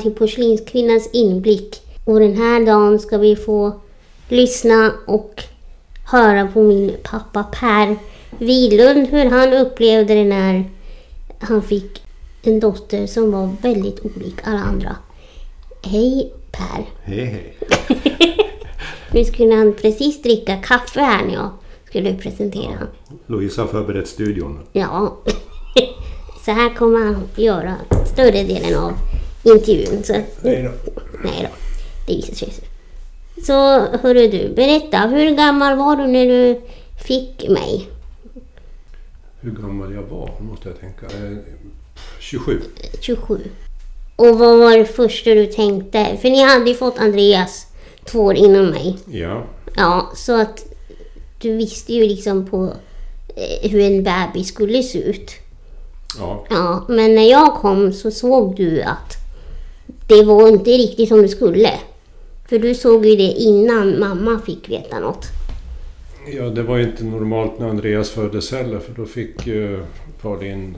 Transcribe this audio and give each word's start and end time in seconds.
till 0.00 0.14
Porslinskvinnans 0.14 1.10
inblick. 1.12 1.82
Och 2.04 2.20
den 2.20 2.36
här 2.36 2.66
dagen 2.66 2.98
ska 2.98 3.18
vi 3.18 3.36
få 3.36 3.80
lyssna 4.28 4.92
och 5.06 5.42
höra 6.04 6.46
på 6.46 6.62
min 6.62 6.96
pappa 7.02 7.42
Per 7.42 7.96
Widlund 8.38 9.08
hur 9.08 9.30
han 9.30 9.52
upplevde 9.52 10.14
det 10.14 10.24
när 10.24 10.64
han 11.38 11.62
fick 11.62 12.02
en 12.42 12.60
dotter 12.60 13.06
som 13.06 13.32
var 13.32 13.50
väldigt 13.62 14.00
olik 14.04 14.34
alla 14.44 14.60
andra. 14.60 14.96
Hej 15.82 16.32
Per! 16.52 16.84
Hej 17.02 17.24
hej. 17.24 17.56
Nu 19.12 19.24
skulle 19.24 19.54
han 19.54 19.72
precis 19.72 20.22
dricka 20.22 20.56
kaffe 20.56 21.00
här 21.00 21.26
när 21.26 21.34
jag 21.34 21.50
skulle 21.88 22.14
presentera 22.14 22.64
honom. 22.64 22.88
Louisa 23.26 23.62
har 23.62 23.68
förberett 23.68 24.08
studion. 24.08 24.58
Ja, 24.72 25.16
så 26.44 26.50
här 26.50 26.74
kommer 26.74 26.98
han 26.98 27.28
göra 27.36 27.74
större 28.06 28.42
delen 28.42 28.78
av 28.78 28.92
intervjun. 29.52 30.04
Så, 30.04 30.12
Hej 30.12 30.62
då. 30.62 30.90
nej 31.24 31.42
då, 31.42 31.48
det 32.06 32.16
visar 32.16 32.34
sig. 32.34 32.52
så. 33.46 33.52
Hörru 34.02 34.28
du, 34.28 34.48
berätta, 34.54 34.98
hur 34.98 35.30
gammal 35.36 35.76
var 35.76 35.96
du 35.96 36.06
när 36.06 36.26
du 36.26 36.60
fick 37.06 37.48
mig? 37.48 37.88
Hur 39.40 39.50
gammal 39.50 39.94
jag 39.94 40.02
var 40.02 40.30
måste 40.40 40.68
jag 40.68 40.80
tänka. 40.80 41.06
Eh, 41.06 41.36
27. 42.20 42.60
27. 43.00 43.40
Och 44.16 44.38
vad 44.38 44.58
var 44.58 44.78
det 44.78 44.84
första 44.84 45.30
du 45.30 45.46
tänkte? 45.46 46.16
För 46.22 46.30
ni 46.30 46.42
hade 46.42 46.70
ju 46.70 46.76
fått 46.76 46.98
Andreas 46.98 47.66
två 48.04 48.20
år 48.20 48.34
innan 48.34 48.66
mig. 48.70 48.96
Ja. 49.10 49.44
Ja, 49.76 50.10
så 50.16 50.40
att 50.40 50.64
du 51.40 51.56
visste 51.56 51.92
ju 51.92 52.02
liksom 52.06 52.46
på 52.46 52.72
eh, 53.36 53.70
hur 53.70 53.80
en 53.80 54.02
bebis 54.02 54.48
skulle 54.48 54.82
se 54.82 54.98
ut. 54.98 55.30
ja. 56.18 56.46
Ja, 56.50 56.84
men 56.88 57.14
när 57.14 57.30
jag 57.30 57.54
kom 57.54 57.92
så 57.92 58.10
såg 58.10 58.56
du 58.56 58.82
att 58.82 59.16
det 60.10 60.22
var 60.22 60.48
inte 60.48 60.70
riktigt 60.70 61.08
som 61.08 61.22
det 61.22 61.28
skulle. 61.28 61.70
För 62.48 62.58
du 62.58 62.74
såg 62.74 63.06
ju 63.06 63.16
det 63.16 63.32
innan 63.32 64.00
mamma 64.00 64.40
fick 64.46 64.68
veta 64.68 65.00
något. 65.00 65.26
Ja, 66.32 66.42
det 66.44 66.62
var 66.62 66.76
ju 66.76 66.84
inte 66.84 67.04
normalt 67.04 67.58
när 67.58 67.68
Andreas 67.68 68.10
föddes 68.10 68.52
heller 68.52 68.78
för 68.78 68.92
då 68.92 69.04
fick 69.04 69.46
ju 69.46 69.82
Pauline 70.22 70.76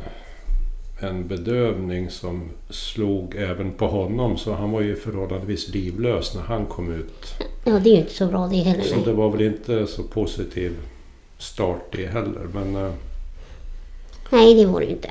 en 1.00 1.28
bedövning 1.28 2.10
som 2.10 2.50
slog 2.70 3.34
även 3.36 3.72
på 3.72 3.86
honom 3.86 4.36
så 4.36 4.52
han 4.52 4.70
var 4.70 4.80
ju 4.80 4.96
förhållandevis 4.96 5.68
livlös 5.68 6.34
när 6.34 6.42
han 6.42 6.66
kom 6.66 6.92
ut. 6.92 7.34
Ja, 7.64 7.72
det 7.72 7.90
är 7.90 7.94
ju 7.94 7.98
inte 8.00 8.14
så 8.14 8.26
bra 8.26 8.46
det 8.46 8.56
heller. 8.56 8.82
Så 8.82 8.96
det 9.04 9.12
var 9.12 9.30
väl 9.30 9.42
inte 9.42 9.86
så 9.86 10.02
positiv 10.02 10.72
start 11.38 11.84
det 11.92 12.06
heller 12.06 12.46
men 12.54 12.76
eh, 12.76 12.92
nej, 14.30 14.54
det 14.54 14.66
var 14.66 14.80
det 14.80 14.86
inte. 14.86 15.08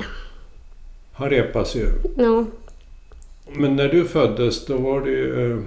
han 1.14 1.30
repas 1.30 1.76
ju. 1.76 1.88
Ja, 2.18 2.46
Men 3.56 3.76
när 3.76 3.90
du 3.90 4.08
föddes 4.08 4.66
då 4.66 4.78
var 4.78 5.02
det 5.02 5.10
ju 5.10 5.52
eh, 5.52 5.60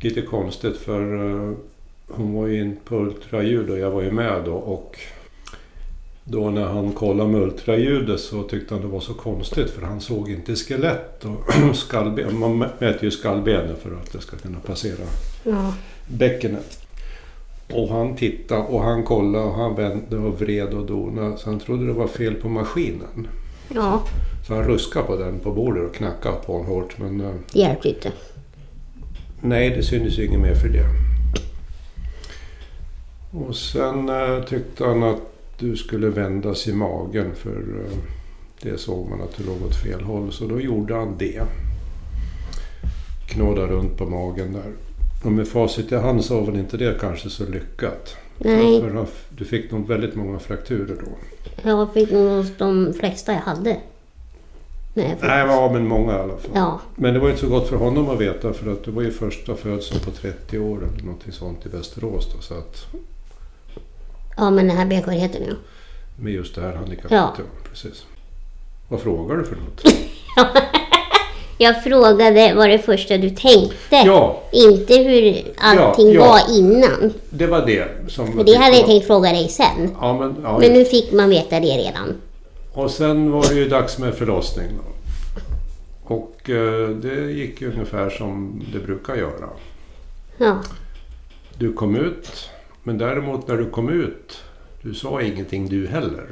lite 0.00 0.22
konstigt 0.22 0.76
för 0.76 1.30
eh, 1.30 1.52
hon 2.08 2.34
var 2.34 2.46
ju 2.46 2.60
in 2.60 2.76
på 2.84 2.96
ultraljud 2.96 3.70
och 3.70 3.78
jag 3.78 3.90
var 3.90 4.02
ju 4.02 4.10
med 4.10 4.44
då 4.44 4.54
och 4.54 4.98
då 6.24 6.50
när 6.50 6.64
han 6.64 6.92
kollade 6.92 7.30
med 7.30 7.42
ultraljudet 7.42 8.20
så 8.20 8.42
tyckte 8.42 8.74
han 8.74 8.82
det 8.82 8.88
var 8.88 9.00
så 9.00 9.14
konstigt 9.14 9.70
för 9.70 9.82
han 9.82 10.00
såg 10.00 10.30
inte 10.30 10.56
skelett 10.56 11.24
och 11.24 11.76
skallben. 11.76 12.38
Man 12.38 12.58
mäter 12.58 13.04
ju 13.04 13.10
skallbenen 13.10 13.76
för 13.82 13.90
att 13.90 14.12
det 14.12 14.20
ska 14.20 14.36
kunna 14.36 14.58
passera 14.60 15.04
ja, 15.44 15.74
bäckenet. 16.08 16.78
Och 17.72 17.88
han 17.88 18.16
tittade 18.16 18.62
och 18.62 18.82
han 18.82 19.02
kollade 19.02 19.44
och 19.44 19.54
han 19.54 19.74
vände 19.74 20.16
och 20.16 20.40
vred 20.40 20.74
och 20.74 20.86
donade 20.86 21.38
så 21.38 21.50
han 21.50 21.60
trodde 21.60 21.86
det 21.86 21.92
var 21.92 22.06
fel 22.06 22.34
på 22.34 22.48
maskinen. 22.48 23.28
Ja, 23.74 24.02
Så 24.46 24.54
han 24.54 24.64
ruskade 24.64 25.06
på 25.06 25.16
den 25.16 25.40
på 25.40 25.52
bordet 25.52 25.88
och 25.88 25.94
knackade 25.94 26.36
på 26.46 26.58
den 26.58 26.66
hårt 26.66 26.98
men 26.98 27.20
eh, 27.20 27.34
det 27.52 27.58
hjälpte 27.58 27.88
inte. 27.88 28.12
nej 29.40 29.70
det 29.70 29.82
syntes 29.82 30.18
ju 30.18 30.26
inget 30.26 30.40
mer 30.40 30.54
för 30.54 30.68
det. 30.68 30.84
Och 33.30 33.56
sen 33.56 34.08
eh, 34.08 34.44
tyckte 34.44 34.84
han 34.84 35.02
att 35.02 35.20
du 35.58 35.76
skulle 35.76 36.08
vändas 36.08 36.68
i 36.68 36.72
magen 36.72 37.34
för 37.34 37.56
eh, 37.86 37.98
det 38.62 38.78
såg 38.78 39.08
man 39.08 39.20
att 39.20 39.36
du 39.36 39.44
låg 39.44 39.62
åt 39.66 39.76
fel 39.76 40.02
håll 40.02 40.32
så 40.32 40.46
då 40.46 40.60
gjorde 40.60 40.94
han 40.94 41.16
det. 41.18 41.42
Knådade 43.28 43.72
runt 43.72 43.98
på 43.98 44.06
magen 44.06 44.52
där. 44.52 44.72
Och 45.24 45.32
med 45.32 45.48
facit 45.48 45.92
i 45.92 45.96
hand 45.96 46.24
så 46.24 46.40
var 46.40 46.46
väl 46.46 46.60
inte 46.60 46.76
det 46.76 46.96
kanske 47.00 47.30
så 47.30 47.46
lyckat. 47.46 48.16
Nej, 48.38 48.80
För 48.80 49.06
du 49.28 49.44
fick 49.44 49.70
nog 49.70 49.88
väldigt 49.88 50.14
många 50.14 50.38
frakturer 50.38 50.96
då. 51.00 51.12
Jag 51.62 51.92
fick 51.92 52.10
nog 52.10 52.46
de 52.58 52.94
flesta 52.94 53.32
jag 53.32 53.40
hade. 53.40 53.80
Nej, 54.94 55.16
för, 55.20 55.26
Nej, 55.26 55.46
ja, 55.46 55.70
men 55.72 55.86
många 55.86 56.12
i 56.12 56.20
alla 56.20 56.36
fall. 56.36 56.50
ja, 56.54 56.80
Men 56.96 57.14
det 57.14 57.20
var 57.20 57.28
inte 57.28 57.40
så 57.40 57.48
gott 57.48 57.68
för 57.68 57.76
honom 57.76 58.10
att 58.10 58.20
veta 58.20 58.52
för 58.52 58.72
att 58.72 58.84
det 58.84 58.90
var 58.90 59.02
ju 59.02 59.10
första 59.10 59.54
födseln 59.54 60.00
på 60.00 60.10
30 60.10 60.58
år 60.58 60.78
eller 60.78 61.02
någonting 61.04 61.32
sånt 61.32 61.66
i 61.66 61.68
Västerås. 61.68 62.28
Då, 62.34 62.42
så 62.42 62.54
att 62.54 62.86
ja, 64.36 64.50
men 64.50 64.68
den 64.68 64.76
här 64.76 64.86
benskörheten 64.86 65.42
ja. 65.48 65.54
med 66.16 66.32
just 66.32 66.54
det 66.54 66.60
här 66.60 66.72
handikappet. 66.72 67.10
Ja. 67.10 67.32
Ja. 67.38 67.44
precis. 67.70 68.06
Vad 68.88 69.00
frågar 69.00 69.36
du 69.36 69.44
för 69.44 69.56
något? 69.56 69.82
Jag 71.62 71.82
frågade 71.84 72.54
vad 72.56 72.68
det 72.70 72.78
första 72.78 73.16
du 73.18 73.30
tänkte. 73.30 73.96
Ja, 73.96 74.42
Inte 74.52 74.96
hur 74.96 75.42
allting 75.58 76.12
Ja, 76.12 76.14
ja. 76.14 76.26
var 76.26 76.58
innan. 76.58 77.12
det 77.30 77.46
var 77.46 77.66
det 77.66 77.88
som 78.08 78.32
För 78.32 78.44
det 78.44 78.54
hade 78.54 78.76
jag 78.76 78.86
tänkt 78.86 79.06
fråga 79.06 79.30
dig 79.32 79.48
sen. 79.48 79.90
Ja, 80.00 80.18
men, 80.18 80.36
ja, 80.42 80.58
Men 80.58 80.72
nu 80.72 80.84
fick 80.84 81.12
man 81.12 81.30
veta 81.30 81.60
det 81.60 81.66
redan. 81.78 82.14
Och 82.72 82.90
sen 82.90 83.30
var 83.30 83.48
det 83.48 83.54
ju 83.54 83.68
dags 83.68 83.98
med 83.98 84.14
förlossning. 84.14 84.66
Då. 84.78 84.84
Och 86.14 86.50
eh, 86.50 86.88
det 86.88 87.30
gick 87.32 87.62
ungefär 87.62 88.10
som 88.10 88.62
det 88.72 88.78
brukar 88.78 89.14
göra. 89.16 89.48
Ja, 90.38 90.60
Du 91.58 91.72
kom 91.72 91.96
ut, 91.96 92.50
men 92.82 92.98
däremot 92.98 93.48
när 93.48 93.56
du 93.56 93.70
kom 93.70 93.88
ut, 93.88 94.38
du 94.82 94.94
sa 94.94 95.22
ingenting 95.22 95.68
du 95.68 95.86
heller. 95.86 96.26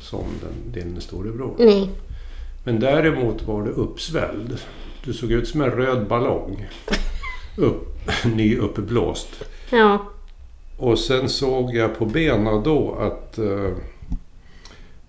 Som 0.00 0.24
den, 0.42 0.82
din 0.84 1.00
storebror. 1.00 1.54
nej. 1.58 1.88
Men 2.64 2.80
däremot 2.80 3.42
var 3.42 3.62
du 3.62 3.70
uppsvälld. 3.70 4.58
Du 5.04 5.12
såg 5.12 5.32
ut 5.32 5.48
som 5.48 5.60
en 5.60 5.70
röd 5.70 6.06
ballong. 6.06 6.66
Upp, 7.56 8.00
nyuppblåst. 8.36 9.44
Ja, 9.70 10.06
Och 10.78 10.98
sen 10.98 11.28
såg 11.28 11.74
jag 11.74 11.98
på 11.98 12.06
benen 12.06 12.62
då 12.62 12.94
att 12.94 13.38
eh, 13.38 13.70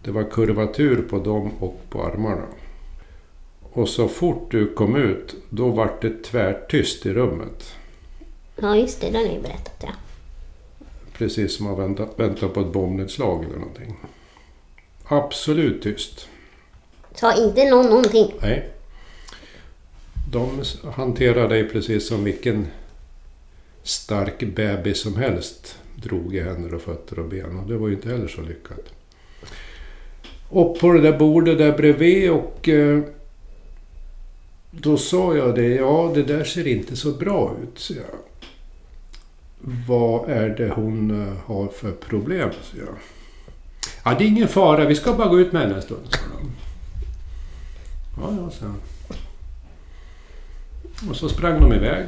det 0.03 0.11
var 0.11 0.31
kurvatur 0.31 1.01
på 1.09 1.19
dem 1.19 1.51
och 1.59 1.81
på 1.89 2.03
armarna. 2.03 2.45
Och 3.61 3.89
så 3.89 4.07
fort 4.07 4.51
du 4.51 4.73
kom 4.73 4.95
ut, 4.95 5.35
då 5.49 5.69
var 5.69 5.91
det 6.01 6.23
tvärtyst 6.23 7.05
i 7.05 7.13
rummet. 7.13 7.75
ja 8.55 8.75
just 8.75 9.01
det. 9.01 9.09
Det 9.11 9.17
har 9.17 9.25
ni 9.25 9.39
berättat 9.39 9.83
ja. 9.83 9.89
Precis 11.17 11.57
som 11.57 11.67
att 11.67 11.79
vänta, 11.79 12.07
vänta 12.15 12.47
på 12.47 12.59
ett 12.59 12.73
bombnedslag 12.73 13.43
eller 13.43 13.57
någonting. 13.57 13.95
Absolut 15.07 15.81
tyst. 15.83 16.27
Sa 17.15 17.45
inte 17.45 17.69
någon 17.69 17.85
någonting. 17.85 18.33
Nej. 18.41 18.69
De 20.31 20.49
hanterade 20.49 20.91
hanterar 20.91 21.49
dig 21.49 21.69
precis 21.69 22.07
som 22.07 22.23
vilken 22.23 22.67
stark 23.83 24.43
bebis 24.55 25.01
som 25.01 25.15
helst. 25.15 25.79
Drog 25.95 26.35
i 26.35 26.41
händer 26.41 26.73
och 26.73 26.81
fötter 26.81 27.19
och 27.19 27.29
ben 27.29 27.59
och 27.59 27.67
det 27.67 27.77
var 27.77 27.87
ju 27.87 27.93
inte 27.93 28.09
heller 28.09 28.27
så 28.27 28.41
lyckat. 28.41 28.79
Och 30.49 30.79
på 30.79 30.91
det 30.91 31.01
där 31.01 31.17
bordet 31.17 31.57
där 31.57 31.77
bredvid 31.77 32.31
och 32.31 32.69
eh, 32.69 33.03
då 34.71 34.97
sa 34.97 35.35
jag 35.35 35.55
det, 35.55 35.67
ja 35.67 36.11
det 36.15 36.23
där 36.23 36.43
ser 36.43 36.67
inte 36.67 36.95
så 36.95 37.11
bra 37.11 37.55
ut, 37.63 37.79
så 37.79 37.93
jag. 37.93 38.03
Vad 39.87 40.29
är 40.29 40.49
det 40.49 40.69
hon 40.69 41.27
eh, 41.27 41.33
har 41.45 41.67
för 41.67 41.91
problem, 41.91 42.49
så 42.63 42.77
jag. 42.77 42.95
Ja, 44.03 44.15
det 44.17 44.23
är 44.23 44.27
ingen 44.27 44.47
fara, 44.47 44.85
vi 44.85 44.95
ska 44.95 45.13
bara 45.13 45.27
gå 45.27 45.39
ut 45.39 45.51
med 45.51 45.61
henne 45.61 45.75
en 45.75 45.81
stund, 45.81 46.07
sa 46.09 46.17
de. 46.41 46.64
Ja, 48.17 48.29
ja, 48.41 48.49
så. 48.49 48.65
Och 51.09 51.15
så 51.15 51.29
sprang 51.29 51.61
de 51.61 51.73
iväg. 51.73 52.05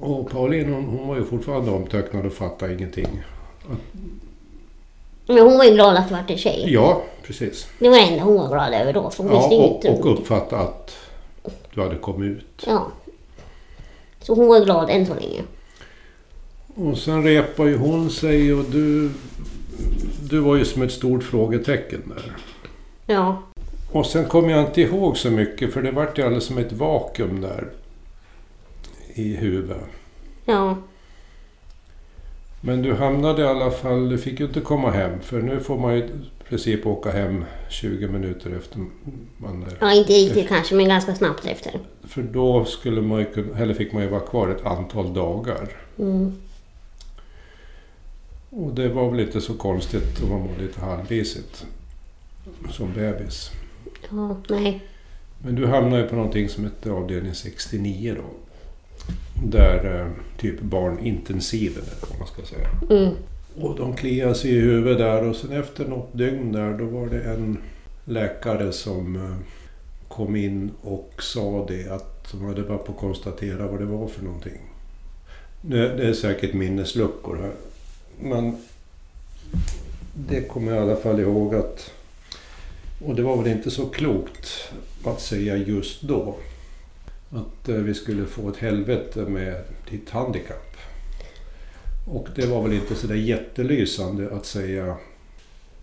Och 0.00 0.30
Pauline 0.30 0.72
hon, 0.72 0.84
hon 0.84 1.08
var 1.08 1.16
ju 1.16 1.24
fortfarande 1.24 1.70
omtöcknad 1.70 2.26
och 2.26 2.32
fattade 2.32 2.74
ingenting. 2.74 3.22
Men 5.26 5.38
hon 5.38 5.56
var 5.58 5.64
ju 5.64 5.70
glad 5.74 5.96
att 5.96 6.08
det 6.08 6.14
vart 6.14 6.30
en 6.30 6.38
tjej. 6.38 6.64
Ja, 6.72 7.02
precis. 7.22 7.68
Det 7.78 7.88
var 7.88 7.96
det 7.96 8.02
enda 8.02 8.24
hon 8.24 8.34
var 8.36 8.48
glad 8.48 8.74
över 8.74 8.92
då. 8.92 9.10
För 9.10 9.22
hon 9.22 9.32
Ja, 9.32 9.38
visste 9.38 9.54
ju 9.54 9.60
och, 9.60 9.74
inte. 9.74 9.90
och 9.90 10.12
uppfatta 10.18 10.58
att 10.58 10.96
du 11.74 11.82
hade 11.82 11.96
kommit 11.96 12.30
ut. 12.38 12.64
Ja. 12.66 12.86
Så 14.20 14.34
hon 14.34 14.48
var 14.48 14.60
glad 14.64 14.90
än 14.90 15.06
så 15.06 15.14
länge. 15.14 15.42
Och 16.74 16.98
sen 16.98 17.22
repar 17.22 17.66
ju 17.66 17.76
hon 17.76 18.10
sig 18.10 18.54
och 18.54 18.64
du... 18.64 19.10
Du 20.30 20.38
var 20.40 20.56
ju 20.56 20.64
som 20.64 20.82
ett 20.82 20.92
stort 20.92 21.22
frågetecken 21.24 22.02
där. 22.16 22.36
Ja. 23.14 23.42
Och 23.92 24.06
sen 24.06 24.24
kommer 24.24 24.50
jag 24.50 24.64
inte 24.64 24.80
ihåg 24.80 25.16
så 25.16 25.30
mycket 25.30 25.72
för 25.72 25.82
det 25.82 25.90
vart 25.90 26.18
ju 26.18 26.22
alldeles 26.22 26.44
som 26.44 26.58
ett 26.58 26.72
vakuum 26.72 27.40
där. 27.40 27.68
I 29.14 29.36
huvudet. 29.36 29.78
Ja. 30.44 30.76
Men 32.60 32.82
du 32.82 32.94
hamnade 32.94 33.42
i 33.42 33.46
alla 33.46 33.70
fall, 33.70 34.08
du 34.08 34.18
fick 34.18 34.40
ju 34.40 34.46
inte 34.46 34.60
komma 34.60 34.90
hem 34.90 35.20
för 35.20 35.42
nu 35.42 35.60
får 35.60 35.78
man 35.78 35.94
ju 35.94 36.02
i 36.02 36.10
princip 36.48 36.86
åka 36.86 37.10
hem 37.10 37.44
20 37.68 38.08
minuter 38.08 38.56
efter 38.56 38.84
man 39.36 39.62
är... 39.62 39.76
Ja, 39.80 39.92
inte 39.92 40.12
riktigt 40.12 40.48
kanske, 40.48 40.74
men 40.74 40.88
ganska 40.88 41.14
snabbt 41.14 41.46
efter. 41.46 41.80
För 42.04 42.22
då 42.22 42.64
skulle 42.64 43.00
man 43.00 43.18
ju 43.18 43.24
kunna, 43.24 43.58
eller 43.58 43.74
fick 43.74 43.92
man 43.92 44.02
ju 44.02 44.08
vara 44.08 44.20
kvar 44.20 44.48
ett 44.48 44.66
antal 44.66 45.14
dagar. 45.14 45.68
Mm. 45.98 46.32
Och 48.50 48.74
det 48.74 48.88
var 48.88 49.10
väl 49.10 49.20
inte 49.20 49.40
så 49.40 49.54
konstigt 49.54 50.22
om 50.22 50.28
man 50.28 50.40
var 50.40 50.62
lite 50.62 50.80
halvvisigt 50.80 51.66
som 52.70 52.92
bebis. 52.92 53.50
Ja, 54.10 54.36
nej. 54.48 54.82
Men 55.38 55.54
du 55.54 55.66
hamnade 55.66 56.02
ju 56.02 56.08
på 56.08 56.16
någonting 56.16 56.48
som 56.48 56.64
hette 56.64 56.90
avdelning 56.90 57.34
69 57.34 58.16
då. 58.16 58.22
Där 59.46 60.00
eh, 60.00 60.10
typ 60.40 60.60
barnintensiven 60.60 61.82
är, 61.82 62.12
om 62.12 62.18
man 62.18 62.28
ska 62.28 62.42
säga. 62.42 62.68
Mm. 62.90 63.14
Och 63.60 63.76
de 63.76 63.96
kliade 63.96 64.34
sig 64.34 64.50
i 64.50 64.60
huvudet 64.60 64.98
där 64.98 65.28
och 65.28 65.36
sen 65.36 65.52
efter 65.52 65.88
något 65.88 66.08
dygn 66.12 66.52
där 66.52 66.78
då 66.78 66.84
var 66.84 67.06
det 67.06 67.22
en 67.22 67.58
läkare 68.04 68.72
som 68.72 69.16
eh, 69.16 69.36
kom 70.08 70.36
in 70.36 70.70
och 70.82 71.12
sa 71.18 71.66
det 71.68 71.88
att 71.88 72.32
de 72.32 72.44
hade 72.44 72.62
bara 72.62 72.78
på 72.78 72.92
att 72.92 72.98
konstatera 72.98 73.66
vad 73.66 73.80
det 73.80 73.86
var 73.86 74.08
för 74.08 74.24
någonting. 74.24 74.60
Det, 75.60 75.96
det 75.96 76.08
är 76.08 76.12
säkert 76.12 76.54
minnesluckor 76.54 77.36
här. 77.36 77.52
Men 78.20 78.56
det 80.14 80.40
kommer 80.40 80.72
jag 80.72 80.86
i 80.86 80.90
alla 80.90 81.00
fall 81.00 81.20
ihåg 81.20 81.54
att... 81.54 81.90
Och 83.04 83.14
det 83.14 83.22
var 83.22 83.36
väl 83.42 83.52
inte 83.52 83.70
så 83.70 83.86
klokt 83.86 84.72
att 85.04 85.20
säga 85.20 85.56
just 85.56 86.02
då. 86.02 86.36
Att 87.30 87.68
eh, 87.68 87.74
vi 87.74 87.94
skulle 87.94 88.26
få 88.26 88.48
ett 88.48 88.56
helvete 88.56 89.20
med 89.20 89.62
ditt 89.90 90.10
handikapp. 90.10 90.76
Och 92.06 92.28
det 92.36 92.46
var 92.46 92.62
väl 92.62 92.72
inte 92.72 92.94
så 92.94 93.06
där 93.06 93.14
jättelysande 93.14 94.30
att 94.36 94.46
säga 94.46 94.96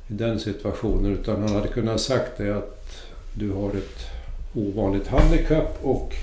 i 0.08 0.14
den 0.14 0.40
situationen. 0.40 1.12
Utan 1.12 1.42
han 1.42 1.56
hade 1.56 1.68
kunnat 1.68 2.02
sagt 2.02 2.38
det 2.38 2.58
att 2.58 3.06
du 3.34 3.52
har 3.52 3.70
ett 3.70 4.00
ovanligt 4.54 5.08
handikapp 5.08 5.78
och 5.82 6.14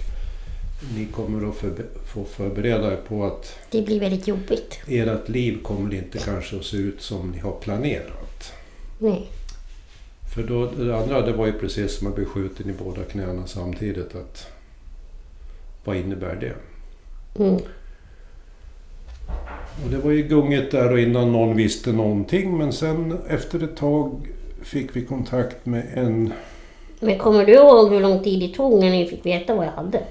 ni 0.96 1.06
kommer 1.06 1.48
att 1.48 1.54
förbe- 1.54 2.04
få 2.06 2.24
förbereda 2.24 2.92
er 2.92 2.98
på 3.08 3.24
att 3.24 3.58
Det 3.70 3.82
blir 3.82 4.00
väldigt 4.00 4.28
jobbigt. 4.28 4.78
ert 4.86 5.28
liv 5.28 5.58
kommer 5.62 5.94
inte 5.94 6.18
kanske 6.18 6.56
att 6.56 6.64
se 6.64 6.76
ut 6.76 7.02
som 7.02 7.30
ni 7.30 7.38
har 7.38 7.52
planerat. 7.60 8.52
Nej. 8.98 9.28
För 10.34 10.42
då, 10.42 10.66
det 10.66 10.96
andra 10.96 11.20
det 11.20 11.32
var 11.32 11.46
ju 11.46 11.52
precis 11.52 11.98
som 11.98 12.06
att 12.08 12.14
bli 12.14 12.24
skjuten 12.24 12.70
i 12.70 12.72
båda 12.84 13.02
knäna 13.04 13.46
samtidigt. 13.46 14.14
Att, 14.14 14.46
vad 15.84 15.96
innebär 15.96 16.34
det? 16.34 16.54
Mm. 17.44 17.54
Och 19.84 19.90
det 19.90 19.98
var 19.98 20.10
ju 20.10 20.22
gungigt 20.22 20.70
där 20.70 20.92
och 20.92 21.00
innan 21.00 21.32
någon 21.32 21.56
visste 21.56 21.92
någonting. 21.92 22.58
Men 22.58 22.72
sen 22.72 23.18
efter 23.28 23.62
ett 23.64 23.76
tag 23.76 24.28
fick 24.62 24.96
vi 24.96 25.04
kontakt 25.04 25.66
med 25.66 25.86
en... 25.94 26.32
Men 27.00 27.18
kommer 27.18 27.46
du 27.46 27.52
ihåg 27.52 27.92
hur 27.92 28.00
lång 28.00 28.22
tid 28.22 28.40
det 28.40 28.56
tog 28.56 28.80
när 28.80 28.90
ni 28.90 29.06
fick 29.06 29.26
veta 29.26 29.54
vad 29.54 29.66
jag 29.66 29.72
hade? 29.72 30.02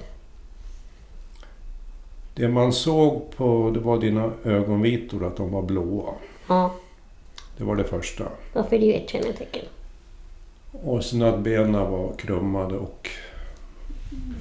Det 2.35 2.47
man 2.47 2.73
såg 2.73 3.31
på 3.37 3.71
det 3.73 3.79
var 3.79 3.97
dina 3.97 4.31
ögonvitor, 4.43 5.27
att 5.27 5.37
de 5.37 5.51
var 5.51 5.61
blåa. 5.61 6.13
Ja, 6.47 6.73
Det 7.57 7.63
var 7.63 7.75
det 7.75 7.83
första. 7.83 8.23
varför 8.53 8.77
det 8.79 8.85
är 8.85 8.87
ju 8.87 8.93
ett 8.93 9.09
kännetecken. 9.09 9.65
Och 10.71 11.03
sen 11.03 11.21
att 11.21 11.39
benen 11.39 11.73
var 11.73 12.13
krummade 12.17 12.75
och 12.75 13.09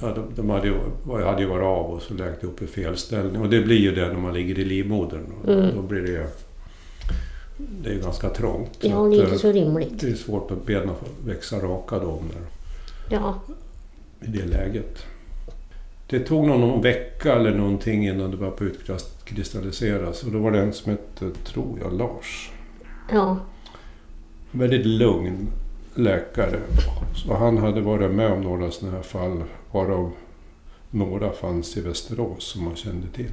ja, 0.01 0.15
de, 0.15 0.25
de 0.37 0.51
hade, 0.51 0.67
ju, 0.67 0.75
hade 1.25 1.43
ju 1.43 1.49
varit 1.49 1.65
av 1.65 1.91
och 1.91 2.03
så 2.03 2.15
läkt 2.15 2.45
upp 2.45 2.63
i 2.63 2.67
fel 2.67 2.97
ställning. 2.97 3.43
Och 3.43 3.51
det 3.51 3.61
blir 3.61 3.79
ju 3.79 3.95
det 3.95 4.07
när 4.07 4.21
man 4.21 4.35
ligger 4.35 4.59
i 4.59 4.65
livmodern. 4.65 5.27
Mm. 5.47 5.77
Då 5.77 5.83
blir 5.83 6.01
det 6.01 6.09
ju... 6.09 6.27
Det 7.83 7.91
är 7.91 7.95
ju 7.95 8.01
ganska 8.01 8.29
trångt. 8.29 8.79
Ja, 8.81 9.03
det 9.03 9.17
är 9.17 9.25
inte 9.25 9.39
så 9.39 9.53
rimligt. 9.53 10.01
det 10.01 10.09
är 10.09 10.15
svårt 10.15 10.51
att 10.51 10.67
benen 10.67 10.95
får 10.95 11.29
växa 11.31 11.57
raka 11.59 11.99
då 11.99 12.23
när, 12.33 12.43
Ja, 13.17 13.41
i 14.21 14.27
det 14.27 14.47
läget. 14.47 15.07
Det 16.07 16.21
tog 16.21 16.47
någon 16.47 16.83
vecka 16.83 17.35
eller 17.35 17.55
någonting 17.55 18.09
innan 18.09 18.31
det 18.31 18.37
började 18.37 18.57
på 18.57 18.65
utkristalliseras. 18.65 20.23
Och 20.23 20.33
då 20.33 20.39
var 20.39 20.51
det 20.51 20.61
en 20.61 20.73
som 20.73 20.91
hette, 20.91 21.31
tror 21.45 21.79
jag, 21.83 21.93
Lars. 21.93 22.51
ja, 23.13 23.37
väldigt 24.51 24.87
lugn 24.87 25.49
läkare. 26.03 26.61
Så 27.15 27.35
han 27.35 27.59
hade 27.59 27.81
varit 27.81 28.11
med 28.11 28.33
om 28.33 28.41
några 28.41 28.71
sådana 28.71 28.97
här 28.97 29.03
fall, 29.03 29.43
varav 29.73 30.13
några 30.91 31.33
fanns 31.33 31.77
i 31.77 31.81
Västerås 31.81 32.45
som 32.45 32.65
man 32.65 32.77
kände 32.77 33.09
till. 33.09 33.33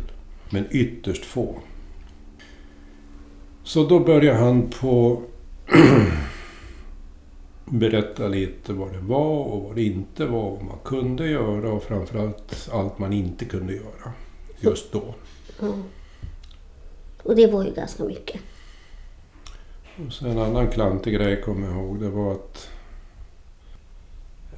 Men 0.49 0.65
ytterst 0.71 1.25
få. 1.25 1.55
Så 3.63 3.83
då 3.83 3.99
började 3.99 4.39
han 4.39 4.69
på 4.81 5.21
berätta 7.65 8.27
lite 8.27 8.73
vad 8.73 8.93
det 8.93 8.99
var 8.99 9.43
och 9.43 9.61
vad 9.61 9.75
det 9.75 9.83
inte 9.83 10.25
var, 10.25 10.51
vad 10.51 10.63
man 10.63 10.79
kunde 10.83 11.29
göra 11.29 11.71
och 11.71 11.83
framförallt 11.83 12.69
allt 12.71 12.99
man 12.99 13.13
inte 13.13 13.45
kunde 13.45 13.73
göra 13.73 14.13
just 14.59 14.91
då. 14.91 15.15
ja. 15.59 15.73
Och 17.23 17.35
det 17.35 17.47
var 17.47 17.65
ju 17.65 17.73
ganska 17.73 18.03
mycket. 18.03 18.41
Och 20.05 20.13
sen 20.13 20.31
en 20.31 20.39
annan 20.39 20.67
klantig 20.67 21.13
grej 21.13 21.41
kommer 21.41 21.67
jag 21.67 21.75
ihåg. 21.75 21.99
Det 21.99 22.09
var 22.09 22.31
att 22.31 22.69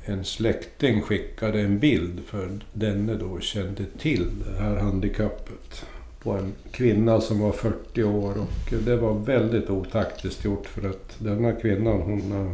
en 0.06 0.25
släkting 0.25 1.01
skickade 1.01 1.62
en 1.62 1.80
bild 1.80 2.19
för 2.25 2.59
denne 2.74 3.15
då 3.15 3.39
kände 3.39 3.86
till 3.86 4.30
det 4.45 4.63
här 4.63 4.75
handikappet. 4.75 5.86
På 6.24 6.31
en 6.31 6.53
kvinna 6.71 7.21
som 7.21 7.39
var 7.39 7.51
40 7.51 8.03
år 8.03 8.38
och 8.38 8.74
det 8.86 8.95
var 8.95 9.13
väldigt 9.13 9.69
otaktiskt 9.69 10.45
gjort 10.45 10.68
för 10.68 10.89
att 10.89 11.15
denna 11.19 11.51
kvinnan 11.51 12.01
hon 12.01 12.31
eh, 12.31 12.53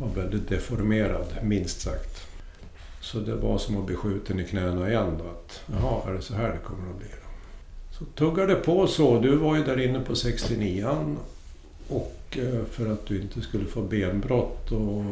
var 0.00 0.22
väldigt 0.22 0.48
deformerad 0.48 1.26
minst 1.42 1.80
sagt. 1.80 2.26
Så 3.00 3.18
det 3.18 3.34
var 3.34 3.58
som 3.58 3.76
att 3.76 3.86
bli 3.86 3.96
skjuten 3.96 4.40
i 4.40 4.44
knäna 4.44 4.90
igen 4.90 5.18
då. 5.18 5.24
Att, 5.24 5.62
Jaha, 5.66 6.10
är 6.10 6.14
det 6.14 6.22
så 6.22 6.34
här 6.34 6.48
det 6.48 6.58
kommer 6.64 6.90
att 6.90 6.98
bli? 6.98 7.08
Då? 7.08 7.29
Så 8.00 8.04
tuggade 8.04 8.54
det 8.54 8.60
på 8.60 8.86
så. 8.86 9.18
Du 9.20 9.36
var 9.36 9.56
ju 9.56 9.64
där 9.64 9.80
inne 9.80 10.00
på 10.00 10.12
69an 10.12 11.16
och 11.88 12.16
eh, 12.38 12.64
för 12.70 12.92
att 12.92 13.06
du 13.06 13.20
inte 13.20 13.40
skulle 13.40 13.64
få 13.64 13.80
benbrott 13.80 14.68
då 14.70 15.04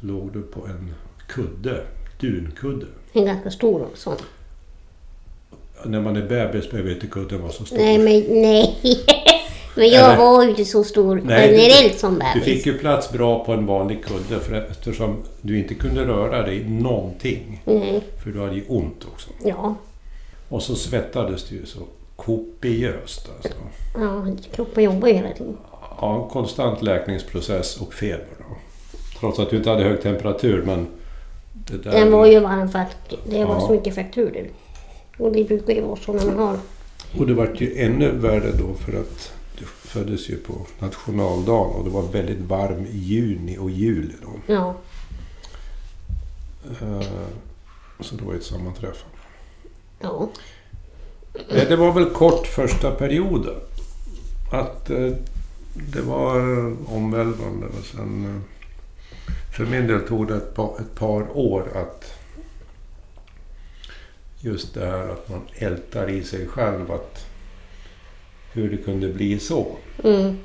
låg 0.00 0.32
du 0.32 0.42
på 0.42 0.66
en 0.66 0.94
kudde, 1.28 1.82
dunkudde. 2.20 2.86
En 3.12 3.24
ganska 3.24 3.50
stor 3.50 3.86
sån. 3.94 4.16
När 5.84 6.00
man 6.00 6.16
är 6.16 6.22
bebis 6.28 6.70
behöver 6.70 6.94
inte 6.94 7.06
kudden 7.06 7.42
vara 7.42 7.52
så 7.52 7.64
stor. 7.64 7.76
Nej, 7.76 7.98
men 7.98 8.40
nej. 8.42 8.76
men 9.76 9.88
jag 9.88 10.04
Eller? 10.04 10.16
var 10.16 10.42
ju 10.44 10.50
inte 10.50 10.64
så 10.64 10.84
stor 10.84 11.20
Nej, 11.24 11.48
du- 11.48 11.56
generellt 11.56 11.98
som 11.98 12.14
Du 12.14 12.20
bebis. 12.20 12.44
fick 12.44 12.66
ju 12.66 12.78
plats 12.78 13.12
bra 13.12 13.44
på 13.44 13.52
en 13.52 13.66
vanlig 13.66 14.04
kudde 14.04 14.40
för 14.40 14.54
eftersom 14.54 15.16
du 15.40 15.58
inte 15.58 15.74
kunde 15.74 16.04
röra 16.04 16.42
dig 16.42 16.64
någonting. 16.68 17.62
Nej, 17.64 18.02
För 18.24 18.30
du 18.30 18.40
hade 18.40 18.54
ju 18.54 18.64
ont 18.68 19.04
också. 19.12 19.30
ja. 19.44 19.74
Och 20.48 20.62
så 20.62 20.74
svettades 20.76 21.44
du 21.48 21.54
ju 21.56 21.66
så 21.66 21.78
kopiöst 22.16 23.28
alltså. 23.36 23.58
Ja, 23.94 24.26
kroppen 24.52 24.84
jobbar 24.84 25.08
hela 25.08 25.32
tiden. 25.32 25.56
Ja, 26.00 26.28
konstant 26.32 26.82
läkningsprocess 26.82 27.76
och 27.80 27.94
feber. 27.94 28.26
Då. 28.38 28.44
Trots 29.20 29.38
att 29.38 29.50
du 29.50 29.56
inte 29.56 29.70
hade 29.70 29.84
hög 29.84 30.02
temperatur 30.02 30.62
men... 30.66 30.86
Det 31.52 31.76
där, 31.76 31.92
Den 31.92 32.10
var 32.12 32.26
ju 32.26 32.40
varm 32.40 32.68
för 32.68 32.78
att 32.78 33.10
det 33.30 33.44
var 33.44 33.54
Ja. 33.54 33.60
så 33.60 33.72
mycket 33.72 33.94
frakturer. 33.94 34.48
Och 35.18 35.32
det 35.32 35.44
brukar 35.44 35.72
ju 35.74 35.80
vara 35.80 35.96
så 35.96 36.12
när 36.12 36.26
man 36.26 36.38
har... 36.38 36.58
Och 37.18 37.26
det 37.26 37.34
vart 37.34 37.60
ju 37.60 37.78
ännu 37.82 38.10
värre 38.10 38.52
då 38.58 38.74
för 38.74 39.00
att 39.00 39.32
du 39.58 39.64
föddes 39.64 40.28
ju 40.30 40.36
på 40.36 40.52
nationaldagen 40.78 41.72
och 41.76 41.84
det 41.84 41.90
var 41.90 42.02
väldigt 42.02 42.40
varm 42.40 42.86
i 42.86 42.96
juni 42.98 43.58
och 43.58 43.70
juli 43.70 44.12
då. 44.22 44.52
Ja, 44.54 44.74
Eh, 46.82 47.06
Så 48.00 48.14
det 48.14 48.24
var 48.24 48.32
ju 48.32 48.38
ett 48.38 48.44
sammanträffande. 48.44 49.16
ja. 50.00 50.28
Nej, 51.50 51.66
Det 51.68 51.76
var 51.76 51.92
väl 51.92 52.10
kort 52.10 52.46
första 52.46 52.90
perioden. 52.90 53.54
Att 54.52 54.90
eh, 54.90 55.12
det 55.92 56.00
var 56.00 56.36
eh, 56.40 56.72
omvälvande 56.86 57.66
och 57.66 57.84
sen... 57.84 58.24
eh, 58.24 58.42
För 59.56 59.66
min 59.66 59.86
del 59.86 60.00
tog 60.00 60.28
det 60.28 60.36
ett 60.36 60.54
par, 60.54 60.76
ett 60.80 60.94
par 60.94 61.36
år 61.36 61.68
att... 61.74 62.12
Just 64.40 64.74
det 64.74 64.86
här 64.86 65.08
att 65.08 65.28
man 65.28 65.40
ältar 65.54 66.10
i 66.10 66.22
sig 66.24 66.46
själv 66.46 66.92
att... 66.92 67.26
Hur 68.52 68.70
det 68.70 68.76
kunde 68.76 69.08
bli 69.08 69.38
så. 69.38 69.76
Mm. 70.04 70.38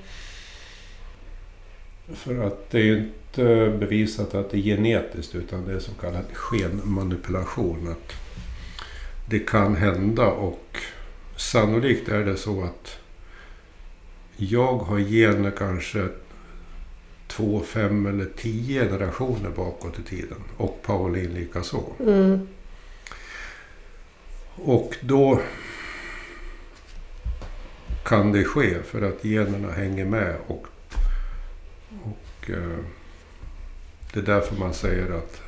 För 2.14 2.48
att 2.48 2.70
det 2.72 2.78
är 2.80 2.84
ju 2.84 2.98
inte 2.98 3.78
bevisat 3.80 4.36
att 4.36 4.52
det 4.52 4.58
är 4.58 4.62
genetiskt 4.62 5.36
utan 5.36 5.66
det 5.68 5.74
är 5.74 5.80
så 5.80 5.92
kallad 6.02 6.26
skenmanipulation. 6.34 7.88
Att 7.92 8.14
det 9.30 9.40
kan 9.40 9.76
hända 9.76 10.26
och 10.26 10.71
sannolikt 11.42 12.10
är 12.10 12.26
det 12.26 12.38
så 12.38 12.64
att 12.64 13.00
jag 14.38 14.78
har 14.78 15.00
gener 15.00 15.52
kanske 15.52 16.08
två, 17.28 17.60
fem 17.60 18.06
eller 18.06 18.26
tio 18.38 18.84
generationer 18.84 19.50
bakåt 19.50 20.00
i 20.00 20.04
tiden. 20.04 20.38
Och 20.58 20.82
Pauline 20.82 21.34
lika 21.34 21.64
så. 21.64 21.94
Mm. 22.00 22.48
Och 24.56 24.96
då 25.02 25.42
kan 28.04 28.32
det 28.32 28.44
ske 28.44 28.84
för 28.84 29.02
att 29.02 29.26
generna 29.26 29.72
hänger 29.72 30.06
med 30.06 30.36
och 30.48 30.68
Och 32.04 32.50
eh, 32.50 32.80
det 34.14 34.20
är 34.20 34.24
därför 34.24 34.56
man 34.56 34.74
säger 34.74 35.12
att 35.12 35.42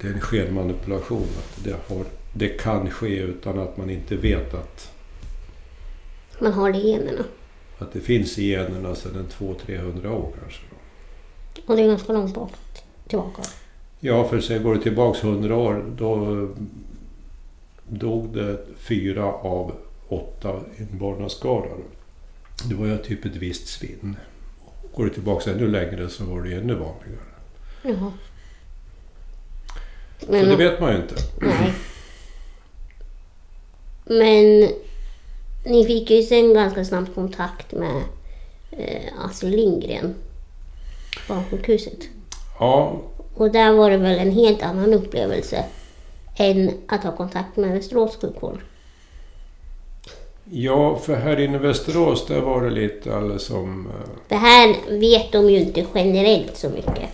det 0.00 0.08
är 0.08 0.12
en 0.12 0.20
skenmanipulation. 0.20 1.28
Att 1.38 1.64
det, 1.64 1.76
har, 1.88 2.04
det 2.32 2.48
kan 2.48 2.90
ske 2.90 3.18
utan 3.18 3.58
att 3.58 3.76
man 3.76 3.90
inte 3.90 4.16
vet 4.16 4.54
att, 4.54 4.92
Man 6.38 6.52
har 6.52 6.72
det 6.72 6.78
i 6.78 6.90
generna. 6.90 7.24
att 7.78 7.92
det 7.92 8.00
finns 8.00 8.38
i 8.38 8.46
generna 8.50 8.94
sedan 8.94 9.26
200-300 9.38 10.06
år 10.06 10.32
kanske. 10.40 10.62
Då. 10.70 10.76
Och 11.66 11.76
det 11.76 11.82
är 11.82 11.88
ganska 11.88 12.12
långt 12.12 12.34
bort 12.34 12.52
tillbaka. 13.08 13.42
Ja, 14.00 14.28
för 14.28 14.40
sen 14.40 14.62
går 14.62 14.74
det 14.74 14.82
tillbaks 14.82 15.22
100 15.24 15.56
år. 15.56 15.84
Då 15.96 16.48
dog 17.88 18.34
det 18.34 18.58
fyra 18.76 19.24
av 19.32 19.74
åtta 20.08 20.60
i 20.76 20.82
barnaskarar. 20.82 21.76
Det 22.68 22.74
var 22.74 22.86
ju 22.86 22.98
typ 22.98 23.24
ett 23.24 23.36
visst 23.36 23.68
svinn. 23.68 24.16
Går 24.94 25.04
det 25.04 25.10
tillbaks 25.10 25.46
ännu 25.46 25.68
längre 25.68 26.08
så 26.08 26.24
var 26.24 26.42
det 26.42 26.54
ännu 26.54 26.74
vanligare. 26.74 27.26
Jaha. 27.82 28.12
Så 30.20 30.32
det 30.32 30.56
vet 30.56 30.80
man 30.80 30.92
ju 30.92 30.96
inte. 30.96 31.14
Nej. 31.40 31.72
Men 34.04 34.70
ni 35.66 35.84
fick 35.84 36.10
ju 36.10 36.22
sen 36.22 36.54
ganska 36.54 36.84
snabbt 36.84 37.14
kontakt 37.14 37.72
med 37.72 38.02
eh, 38.70 39.24
Astrid 39.24 39.54
Lindgren. 39.54 40.14
Barnsjukhuset. 41.28 41.98
Ja, 42.60 43.00
Och 43.34 43.50
där 43.52 43.72
var 43.72 43.90
det 43.90 43.96
väl 43.96 44.18
en 44.18 44.30
helt 44.32 44.62
annan 44.62 44.94
upplevelse 44.94 45.64
än 46.36 46.70
att 46.88 47.04
ha 47.04 47.16
kontakt 47.16 47.56
med 47.56 47.70
Västerås 47.72 48.16
sjukvård. 48.20 48.58
ja, 50.50 50.96
för 50.98 51.14
här 51.14 51.40
inne 51.40 51.54
i 51.56 51.58
Västerås 51.58 52.26
där 52.26 52.40
var 52.40 52.64
det 52.64 52.70
lite 52.70 53.16
alldeles 53.16 53.42
som... 53.44 53.86
eh, 53.86 54.10
Det 54.28 54.34
här 54.36 54.76
vet 54.98 55.32
de 55.32 55.50
ju 55.50 55.58
inte 55.60 55.86
generellt 55.94 56.56
så 56.56 56.68
mycket. 56.68 57.08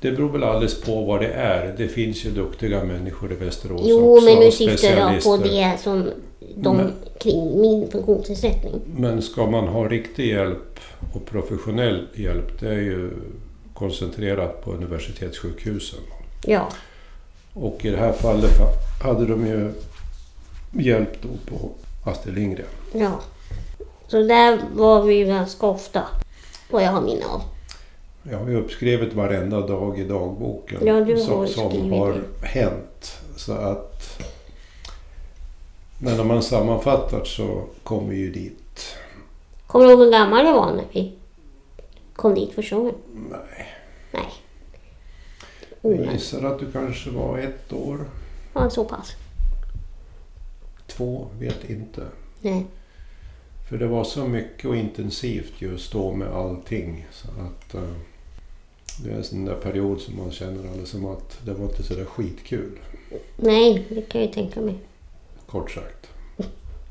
Det 0.00 0.10
beror 0.10 0.28
väl 0.28 0.44
alldeles 0.44 0.80
på 0.80 1.04
vad 1.04 1.20
det 1.20 1.28
är. 1.32 1.74
Det 1.78 1.88
finns 1.88 2.24
ju 2.24 2.30
duktiga 2.30 2.84
människor 2.84 3.32
i 3.32 3.34
Västerås 3.34 3.80
Jo, 3.84 4.16
också. 4.16 4.24
men 4.24 4.38
nu 4.38 4.50
syftar 4.50 4.88
jag 4.88 5.22
på 5.24 5.36
det 5.36 5.76
som 5.82 6.10
de 6.56 6.76
Men- 6.76 6.92
kring 7.20 7.60
min 7.60 7.90
funktionsnedsättning. 7.90 8.80
Men 8.96 9.22
ska 9.22 9.46
man 9.46 9.68
ha 9.68 9.88
riktig 9.88 10.26
hjälp 10.28 10.80
och 11.14 11.26
professionell 11.26 12.06
hjälp, 12.14 12.60
det 12.60 12.68
är 12.68 12.80
ju 12.80 13.10
koncentrerat 13.74 14.64
på 14.64 14.72
universitetssjukhusen. 14.72 16.00
Ja, 16.46 16.68
Och 17.54 17.84
i 17.84 17.90
det 17.90 17.96
här 17.96 18.12
fallet 18.12 18.50
hade 19.02 19.26
de 19.26 19.46
ju 19.46 19.72
hjälp 20.72 21.22
då 21.22 21.28
på 21.56 21.70
Astrid 22.10 22.34
Lindgren. 22.34 22.66
ja. 22.92 23.20
Så 24.08 24.22
där 24.22 24.58
var 24.74 25.02
vi 25.02 25.14
ju 25.14 25.26
ganska 25.26 25.66
ofta. 25.66 26.02
Vad 26.70 26.82
jag 26.82 26.90
har 26.90 27.00
minne 27.00 27.24
av. 27.26 27.42
Jag 28.30 28.38
har 28.38 28.48
ju 28.48 28.56
uppskrivit 28.56 29.14
varenda 29.14 29.60
dag 29.66 29.98
i 29.98 30.04
dagboken 30.04 30.78
Ja, 30.86 31.00
du 31.00 31.12
har 31.14 31.20
som, 31.20 31.46
som 31.48 31.92
har 31.92 32.20
hänt. 32.42 33.12
Så 33.36 33.52
att... 33.52 34.20
Men 36.02 36.16
när 36.16 36.24
man 36.24 36.42
sammanfattar 36.42 37.24
så 37.24 37.64
kommer 37.82 38.08
vi 38.10 38.16
ju 38.16 38.32
dit. 38.32 38.96
Kommer 39.66 39.84
du 39.84 39.90
ihåg 39.90 40.00
hur 40.00 40.10
gammal 40.10 40.46
jag 40.46 40.54
var 40.54 40.72
när 40.74 40.84
vi 40.92 41.12
kom 42.16 42.34
dit 42.34 42.52
första 42.52 42.76
gången? 42.76 42.94
Nej, 43.30 43.66
Nej. 44.12 44.30
jag 45.82 46.12
gissar 46.12 46.44
att 46.44 46.58
du 46.58 46.72
kanske 46.72 47.10
var 47.10 47.38
ett 47.38 47.72
år, 47.72 47.98
ja, 48.54 48.70
så 48.70 48.84
pass. 48.84 49.12
två, 50.86 51.26
vet 51.38 51.70
inte. 51.70 52.02
Nej. 52.40 52.66
För 53.68 53.78
det 53.78 53.86
var 53.86 54.04
så 54.04 54.24
mycket 54.28 54.64
och 54.64 54.76
intensivt 54.76 55.52
just 55.58 55.92
då 55.92 56.12
med 56.12 56.28
allting. 56.28 57.06
Så 57.12 57.28
att 57.28 57.74
eh, 57.74 57.90
det 59.04 59.10
är 59.10 59.14
en 59.16 59.24
sån 59.24 59.44
där 59.44 59.54
period 59.54 60.00
som 60.00 60.16
man 60.16 60.30
känner 60.32 60.68
alldeles 60.68 60.90
som 60.90 61.06
att 61.06 61.38
det 61.44 61.52
var 61.52 61.64
inte 61.64 61.82
så 61.82 61.94
där 61.94 62.04
skitkul. 62.04 62.78
Nej, 63.36 63.86
det 63.88 64.02
kan 64.02 64.20
jag 64.20 64.28
ju 64.28 64.34
tänka 64.34 64.60
mig. 64.60 64.78
Kort 65.50 65.70
sagt. 65.70 66.06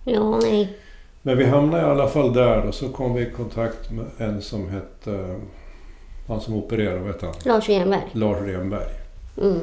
Ja, 0.03 0.39
nej. 0.41 0.77
Men 1.21 1.37
vi 1.37 1.45
hamnade 1.45 1.83
i 1.83 1.85
alla 1.85 2.07
fall 2.07 2.33
där 2.33 2.65
och 2.65 2.75
så 2.75 2.89
kom 2.89 3.13
vi 3.13 3.21
i 3.21 3.31
kontakt 3.31 3.91
med 3.91 4.05
en 4.17 4.41
som 4.41 4.69
hette... 4.69 5.39
Han 6.27 6.41
som 6.41 6.53
opererade, 6.53 7.05
hette 7.05 7.25
han? 7.25 7.35
Lars 7.45 7.69
Enberg. 7.69 8.09
Lars 8.11 8.41
Renberg. 8.41 8.89
Mm. 9.41 9.59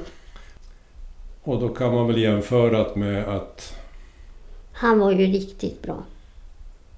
Och 1.43 1.61
då 1.61 1.69
kan 1.69 1.95
man 1.95 2.07
väl 2.07 2.19
jämföra 2.19 2.87
med 2.95 3.29
att 3.29 3.75
Han 4.73 4.99
var 4.99 5.13
ju 5.13 5.27
riktigt 5.27 5.83
bra. 5.83 5.97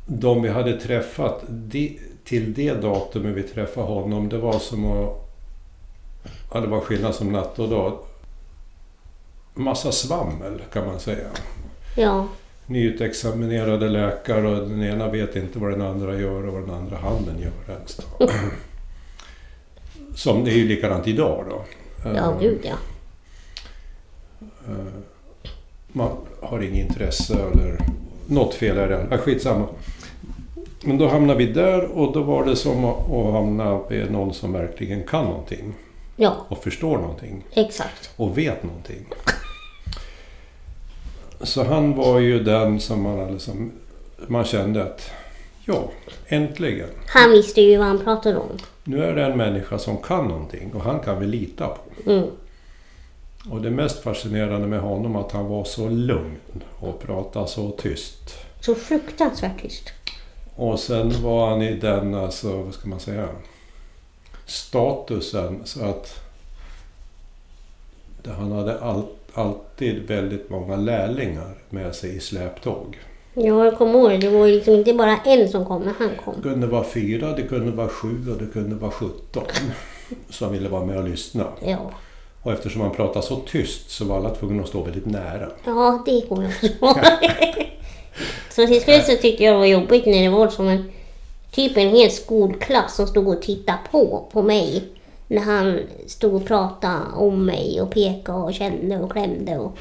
de 0.06 0.42
vi 0.42 0.48
hade 0.48 0.80
träffat 0.80 1.44
de, 1.48 1.98
till 2.24 2.54
det 2.54 2.74
datumet 2.74 3.36
vi 3.36 3.42
träffade 3.42 3.86
honom, 3.86 4.28
det 4.28 4.38
var 4.38 4.58
som 4.58 4.84
att... 4.84 5.24
Ja, 6.52 6.60
det 6.60 6.66
var 6.66 6.80
skillnad 6.80 7.14
som 7.14 7.32
natt 7.32 7.58
och 7.58 7.68
dag. 7.68 7.98
Massa 9.54 9.92
svammel 9.92 10.62
kan 10.72 10.86
man 10.86 11.00
säga. 11.00 11.28
Ja, 11.98 12.28
Nyutexaminerade 12.66 13.88
läkare 13.88 14.46
och 14.48 14.68
den 14.68 14.82
ena 14.82 15.08
vet 15.08 15.36
inte 15.36 15.58
vad 15.58 15.70
den 15.70 15.82
andra 15.82 16.14
gör 16.20 16.46
och 16.46 16.52
vad 16.52 16.62
den 16.62 16.74
andra 16.74 16.96
handen 16.96 17.38
gör 17.38 17.74
ens. 17.74 18.00
Som 20.14 20.44
det 20.44 20.50
är 20.50 20.54
ju 20.56 20.68
likadant 20.68 21.06
idag 21.08 21.44
då. 21.50 21.62
ja 22.04 22.10
Eh, 22.32 22.40
gud 22.40 22.58
ja. 22.62 22.74
eh, 24.68 24.84
Man 25.92 26.10
har 26.42 26.60
inget 26.62 26.88
intresse 26.88 27.34
eller 27.52 27.78
något 28.26 28.54
fel 28.54 28.78
är 28.78 28.88
det. 28.88 29.06
Ah, 29.10 29.18
skitsamma. 29.18 29.66
Men 30.84 30.98
då 30.98 31.08
hamnade 31.08 31.38
vi 31.38 31.52
där 31.52 31.84
och 31.84 32.12
då 32.12 32.22
var 32.22 32.44
det 32.44 32.56
som 32.56 32.84
att 32.84 33.10
att 33.10 33.32
hamna 33.32 33.80
med 33.90 34.12
någon 34.12 34.34
som 34.34 34.52
verkligen 34.52 35.02
kan 35.06 35.24
någonting 35.24 35.74
Ja, 36.16 36.36
och 36.48 36.62
förstår 36.62 36.98
någonting 36.98 37.44
exakt. 37.52 38.10
och 38.16 38.38
vet 38.38 38.62
någonting. 38.62 39.04
Så 41.40 41.64
han 41.64 41.97
var 41.97 42.18
ju 42.18 42.45
den 42.45 42.80
som 42.80 43.02
man, 43.02 43.33
liksom, 43.33 43.73
man 44.26 44.45
kände 44.45 44.83
att 44.83 45.11
ja, 45.64 45.90
äntligen. 46.26 46.88
Han 47.07 47.30
visste 47.30 47.61
ju 47.61 47.76
vad 47.76 47.87
han 47.87 48.04
pratade 48.04 48.37
om. 48.37 48.59
Nu 48.85 49.04
är 49.04 49.14
det 49.14 49.25
en 49.25 49.37
människa 49.37 49.78
som 49.78 49.97
kan 49.97 50.28
någonting 50.28 50.73
och 50.75 50.83
han 50.83 51.00
kan 51.00 51.21
vi 51.21 51.26
lita 51.26 51.66
på. 51.66 52.11
Mm. 52.11 52.26
Och 53.50 53.62
det 53.62 53.71
mest 53.71 54.02
fascinerande 54.02 54.66
med 54.66 54.80
honom 54.80 55.16
att 55.16 55.33
han 55.33 55.47
var 55.47 55.64
så 55.64 55.88
lugn 55.88 56.62
och 56.80 57.00
pratade 57.00 57.47
så 57.47 57.71
tyst. 57.71 58.38
Så 58.61 58.75
fruktansvärt 58.75 59.62
tyst. 59.62 59.92
Och 60.57 60.80
sen 60.80 61.23
var 61.23 61.50
han 61.50 61.62
i 61.62 61.75
den, 61.75 62.14
alltså, 62.14 62.62
vad 62.62 62.75
ska 62.75 62.88
man 62.88 63.00
säga, 63.00 63.28
statusen 64.47 65.61
så 65.64 65.85
att 65.85 66.21
han 68.26 68.52
hade 68.52 68.80
all, 68.80 69.02
alltid 69.35 70.08
väldigt 70.08 70.50
många 70.50 70.76
lärlingar 70.76 71.54
med 71.70 71.94
sig 71.94 72.16
i 72.16 72.20
släptåg. 72.20 72.99
Ja, 73.35 73.64
jag 73.64 73.78
kommer 73.78 73.92
ihåg. 73.99 74.20
Det 74.20 74.28
var 74.28 74.47
liksom 74.47 74.75
inte 74.75 74.92
bara 74.92 75.16
en 75.16 75.49
som 75.49 75.64
kom 75.66 75.82
när 75.82 75.92
han 75.99 76.11
kom. 76.25 76.35
Det 76.37 76.42
kunde 76.42 76.66
vara 76.66 76.85
fyra, 76.85 77.32
det 77.32 77.42
kunde 77.42 77.70
vara 77.73 77.88
sju 77.88 78.30
och 78.30 78.38
det 78.38 78.52
kunde 78.52 78.76
vara 78.76 78.90
sjutton 78.90 79.44
som 80.30 80.52
ville 80.52 80.68
vara 80.68 80.85
med 80.85 80.99
och 80.99 81.08
lyssna. 81.08 81.44
Ja, 81.64 81.90
Och 82.42 82.52
eftersom 82.52 82.80
han 82.80 82.90
pratade 82.90 83.26
så 83.26 83.37
tyst 83.37 83.90
så 83.90 84.04
var 84.04 84.16
alla 84.16 84.30
tvungna 84.35 84.62
att 84.62 84.68
stå 84.68 84.82
väldigt 84.82 85.06
nära. 85.06 85.49
ja 85.64 86.02
det 86.06 86.28
kommer 86.28 86.42
jag 86.42 86.70
ihåg. 86.70 86.97
Så 88.50 88.66
till 88.66 88.80
slut 88.82 89.04
så 89.04 89.16
tyckte 89.16 89.44
jag 89.44 89.54
det 89.54 89.58
var 89.58 89.66
jobbigt 89.66 90.06
när 90.06 90.23
det 90.23 90.28
var 90.28 90.49
som 90.49 90.68
en 90.68 90.90
typ 91.50 91.76
en 91.76 91.88
hel 91.88 92.11
skolklass 92.11 92.97
som 92.97 93.06
stod 93.06 93.28
och 93.28 93.42
tittade 93.42 93.78
på, 93.90 94.28
på 94.32 94.42
mig. 94.42 94.85
När 95.28 95.42
han 95.42 95.80
stod 96.06 96.35
och 96.35 96.47
pratade 96.47 97.04
om 97.14 97.47
mig 97.47 97.80
och 97.80 97.90
pekade 97.90 98.38
och 98.38 98.54
kände 98.54 98.99
och 98.99 99.12
klämde. 99.12 99.58
Och, 99.58 99.78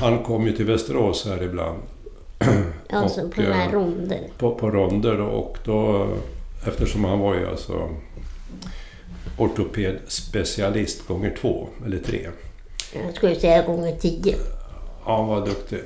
Han 0.00 0.22
kom 0.22 0.46
ju 0.46 0.52
till 0.52 0.66
Västerås 0.66 1.26
här 1.26 1.42
ibland 1.42 1.78
alltså 2.90 3.20
Och, 3.22 3.34
på 3.34 3.42
eh, 3.42 3.72
ronder. 3.72 4.20
på, 4.38 4.54
på 4.54 4.70
ronder 4.70 5.20
och 5.20 5.58
då 5.64 6.08
eftersom 6.66 7.04
han 7.04 7.18
var 7.18 7.34
ju 7.34 7.48
alltså 7.48 7.88
ortopedspecialist 9.38 11.06
gånger 11.06 11.36
två 11.40 11.68
eller 11.86 11.98
tre. 11.98 12.28
Jag 13.04 13.14
skulle 13.16 13.34
säga 13.34 13.62
gånger 13.62 13.96
tio. 13.96 14.36
Ja, 15.06 15.16
han 15.16 15.26
var 15.26 15.46
duktig. 15.46 15.80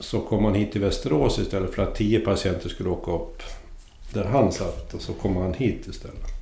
Så 0.00 0.20
kom 0.20 0.44
han 0.44 0.54
hit 0.54 0.72
till 0.72 0.80
Västerås 0.80 1.38
istället 1.38 1.74
för 1.74 1.82
att 1.82 1.94
tio 1.94 2.20
patienter 2.20 2.68
skulle 2.68 2.88
åka 2.88 3.12
upp 3.12 3.42
där 4.14 4.24
han 4.24 4.52
satt 4.52 4.94
och 4.94 5.00
så 5.00 5.12
kom 5.12 5.36
han 5.36 5.54
hit 5.54 5.86
istället. 5.88 6.39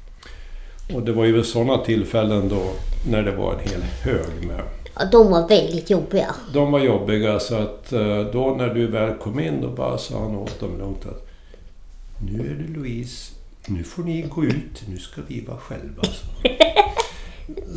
Och 0.94 1.02
det 1.02 1.12
var 1.12 1.24
ju 1.24 1.42
sådana 1.44 1.78
tillfällen 1.78 2.48
då 2.48 2.62
när 3.10 3.22
det 3.22 3.36
var 3.36 3.52
en 3.52 3.58
hel 3.58 3.82
hög 3.82 4.46
med 4.46 4.60
Ja, 4.98 5.04
de 5.12 5.30
var 5.30 5.48
väldigt 5.48 5.90
jobbiga. 5.90 6.34
De 6.52 6.72
var 6.72 6.80
jobbiga 6.80 7.40
så 7.40 7.54
att 7.54 7.92
eh, 7.92 8.20
då 8.20 8.54
när 8.58 8.74
du 8.74 8.86
väl 8.86 9.14
kom 9.14 9.40
in 9.40 9.60
då 9.60 9.68
bara 9.68 9.98
sa 9.98 10.18
han 10.18 10.36
åt 10.36 10.60
dem 10.60 10.78
lugnt 10.78 11.06
att 11.06 11.26
Nu 12.18 12.40
är 12.40 12.54
det 12.54 12.78
Louise, 12.78 13.32
nu 13.66 13.84
får 13.84 14.02
ni 14.02 14.22
gå 14.22 14.44
ut, 14.44 14.82
nu 14.88 14.98
ska 14.98 15.20
vi 15.26 15.40
vara 15.40 15.58
själva. 15.58 16.02
Så, 16.02 16.26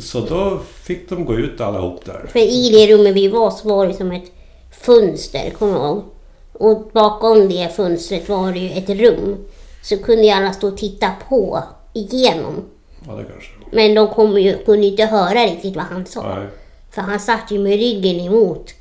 så 0.00 0.20
då 0.20 0.60
fick 0.74 1.08
de 1.08 1.24
gå 1.24 1.34
ut 1.34 1.60
allihop 1.60 2.04
där. 2.04 2.26
För 2.32 2.38
i 2.38 2.70
det 2.70 2.94
rummet 2.94 3.14
vi 3.14 3.28
var 3.28 3.50
så 3.50 3.68
var 3.68 3.86
det 3.86 3.94
som 3.94 4.12
ett 4.12 4.32
fönster, 4.70 5.50
kommer 5.50 5.72
jag 5.72 5.84
ihåg. 5.84 6.04
Och 6.52 6.90
bakom 6.92 7.48
det 7.48 7.76
fönstret 7.76 8.28
var 8.28 8.52
det 8.52 8.58
ju 8.58 8.70
ett 8.70 8.90
rum. 8.90 9.36
så 9.82 9.98
kunde 9.98 10.22
ju 10.22 10.30
alla 10.30 10.52
stå 10.52 10.68
och 10.68 10.76
titta 10.76 11.10
på 11.28 11.62
igenom. 11.92 12.64
Ja, 13.06 13.12
det 13.12 13.24
kanske 13.24 13.50
det 13.58 13.64
var. 13.64 13.84
Men 13.84 13.94
de 13.94 14.08
kom 14.14 14.40
ju, 14.40 14.64
kunde 14.64 14.86
inte 14.86 15.04
höra 15.04 15.44
riktigt 15.44 15.76
vad 15.76 15.84
han 15.84 16.06
sa. 16.06 16.34
Nej. 16.38 16.46
För 16.90 17.02
han 17.02 17.20
satt 17.20 17.50
ju 17.50 17.58
med 17.58 17.72
ryggen 17.72 18.20
emot 18.20 18.74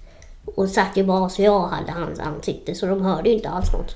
och 0.46 0.70
satt 0.70 0.98
ju 0.98 1.04
bara 1.04 1.30
så 1.30 1.42
jag 1.42 1.60
hade 1.60 1.92
hans 1.92 2.20
ansikte 2.20 2.76
så 2.76 2.86
de 2.86 3.02
hörde 3.02 3.30
ju 3.30 3.36
inte 3.36 3.50
alls 3.50 3.74
något. 3.74 3.96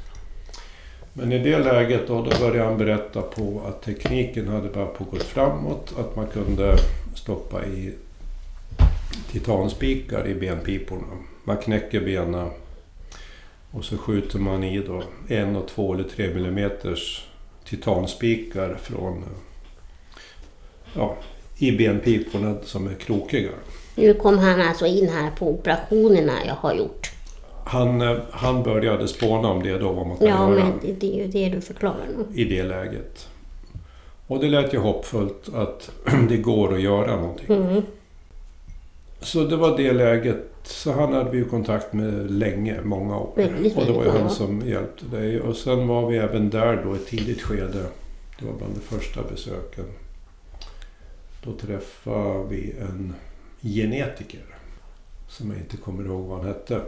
Men 1.13 1.32
i 1.32 1.39
det 1.39 1.60
läget 1.60 2.08
då, 2.08 2.22
då 2.22 2.39
började 2.39 2.70
han 2.70 2.77
berätta 2.77 3.22
på 3.22 3.62
att 3.67 3.82
tekniken 3.82 4.48
hade 4.48 4.70
bara 4.70 4.86
på 4.86 5.03
gått 5.03 5.24
framåt. 5.24 5.94
Att 6.00 6.15
man 6.15 6.27
kunde 6.27 6.75
stoppa 7.15 7.65
i 7.65 7.94
titanspikar 9.32 10.27
i 10.27 10.36
benpiporna. 10.36 11.08
Man 11.44 11.58
knäcker 11.58 12.01
benen 12.01 12.50
och 13.72 13.86
så 13.86 13.98
skjuter 13.98 14.39
man 14.39 14.63
i 14.63 14.79
då 14.79 15.03
en 15.27 15.55
och 15.55 15.67
två 15.67 15.94
eller 15.94 16.03
tre 16.03 16.34
millimeters 16.34 17.27
titanspikar 17.65 18.77
från 18.82 19.24
ja, 20.96 21.16
i 21.58 21.72
benpiporna 21.72 22.56
som 22.64 22.88
är 22.88 22.94
krokiga. 22.94 23.50
Nu 23.96 24.14
kom 24.14 24.38
han 24.38 24.62
alltså 24.62 24.86
in 24.86 25.10
här 25.10 25.32
på 25.40 25.50
operationerna 25.50 26.34
jag 26.48 26.56
har 26.56 26.74
gjort. 26.74 27.12
Han, 27.66 28.02
eh, 28.02 28.18
han 28.32 28.64
började 28.64 29.08
spåna 29.08 29.48
om 29.48 29.64
det 29.64 29.78
då, 29.78 29.92
vad 29.92 30.08
man 30.08 30.18
kan 30.18 30.28
Ja, 30.28 30.50
göra. 30.50 30.66
men 30.66 30.96
det, 31.00 31.08
är 31.20 31.24
ju 31.24 31.28
det 31.28 31.50
du 31.50 31.62
förklarar 31.62 32.08
nu. 32.18 32.42
i 32.42 32.44
det 32.46 32.64
läget. 32.64 33.28
Och 34.28 34.40
det 34.40 34.48
lät 34.48 34.74
ju 34.74 34.78
hoppfullt 34.78 35.50
att 35.56 35.92
det 36.30 36.38
går 36.38 36.74
att 36.74 36.82
göra 36.82 37.16
någonting. 37.16 37.46
Mm. 37.56 37.82
Så 39.20 39.44
det 39.44 39.56
var 39.56 39.78
det 39.78 39.94
läget. 39.94 40.46
Så 40.64 40.92
han 40.92 41.14
hade 41.14 41.32
vi 41.32 41.38
ju 41.38 41.46
kontakt 41.46 41.94
med 41.94 42.32
länge, 42.32 42.75
många 42.84 43.18
år. 43.18 43.30
Väldigt, 43.36 43.78
och 43.78 43.86
det 43.86 43.92
var 43.92 44.04
ju 44.04 44.10
han 44.10 44.30
som 44.30 44.62
hjälpte 44.68 45.06
dig. 45.06 45.42
Och 45.42 45.56
sen 45.56 45.88
var 45.88 46.10
vi 46.10 46.18
även 46.18 46.50
där 46.50 46.84
då 46.86 46.94
i 46.94 46.96
ett 46.96 47.08
tidigt 47.08 47.42
skede. 47.42 47.84
Det 48.40 48.46
var 48.46 48.54
bland 48.54 48.74
de 48.74 48.98
första 48.98 49.22
besöken. 49.32 49.86
Då 51.46 51.54
träffade 51.54 52.48
vi 52.50 52.75
en 52.80 53.14
genetiker. 53.62 54.46
Som 55.28 55.52
jag 55.52 55.60
inte 55.60 55.78
kommer 55.78 56.06
ihåg 56.06 56.25
vad 56.25 56.38
han 56.38 56.48
hette. 56.48 56.82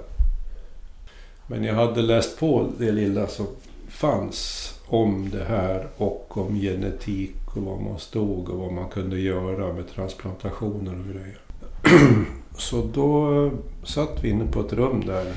Men 1.47 1.63
jag 1.63 1.73
hade 1.73 2.01
läst 2.01 2.39
på 2.39 2.69
det 2.77 2.91
lilla 2.91 3.27
som 3.27 3.47
fanns 3.87 4.73
om 4.87 5.29
det 5.29 5.43
här 5.43 5.87
och 5.97 6.37
om 6.37 6.55
genetik 6.55 7.35
och 7.55 7.63
var 7.63 7.79
man 7.79 7.99
stod 7.99 8.49
och 8.49 8.59
vad 8.59 8.73
man 8.73 8.89
kunde 8.89 9.19
göra 9.19 9.73
med 9.73 9.89
transplantationer 9.89 10.99
och 10.99 11.13
grejer. 11.13 11.39
Så 12.57 12.81
då 12.93 13.51
satt 13.83 14.23
vi 14.23 14.29
inne 14.29 14.51
på 14.51 14.61
ett 14.61 14.73
rum 14.73 15.03
där. 15.05 15.33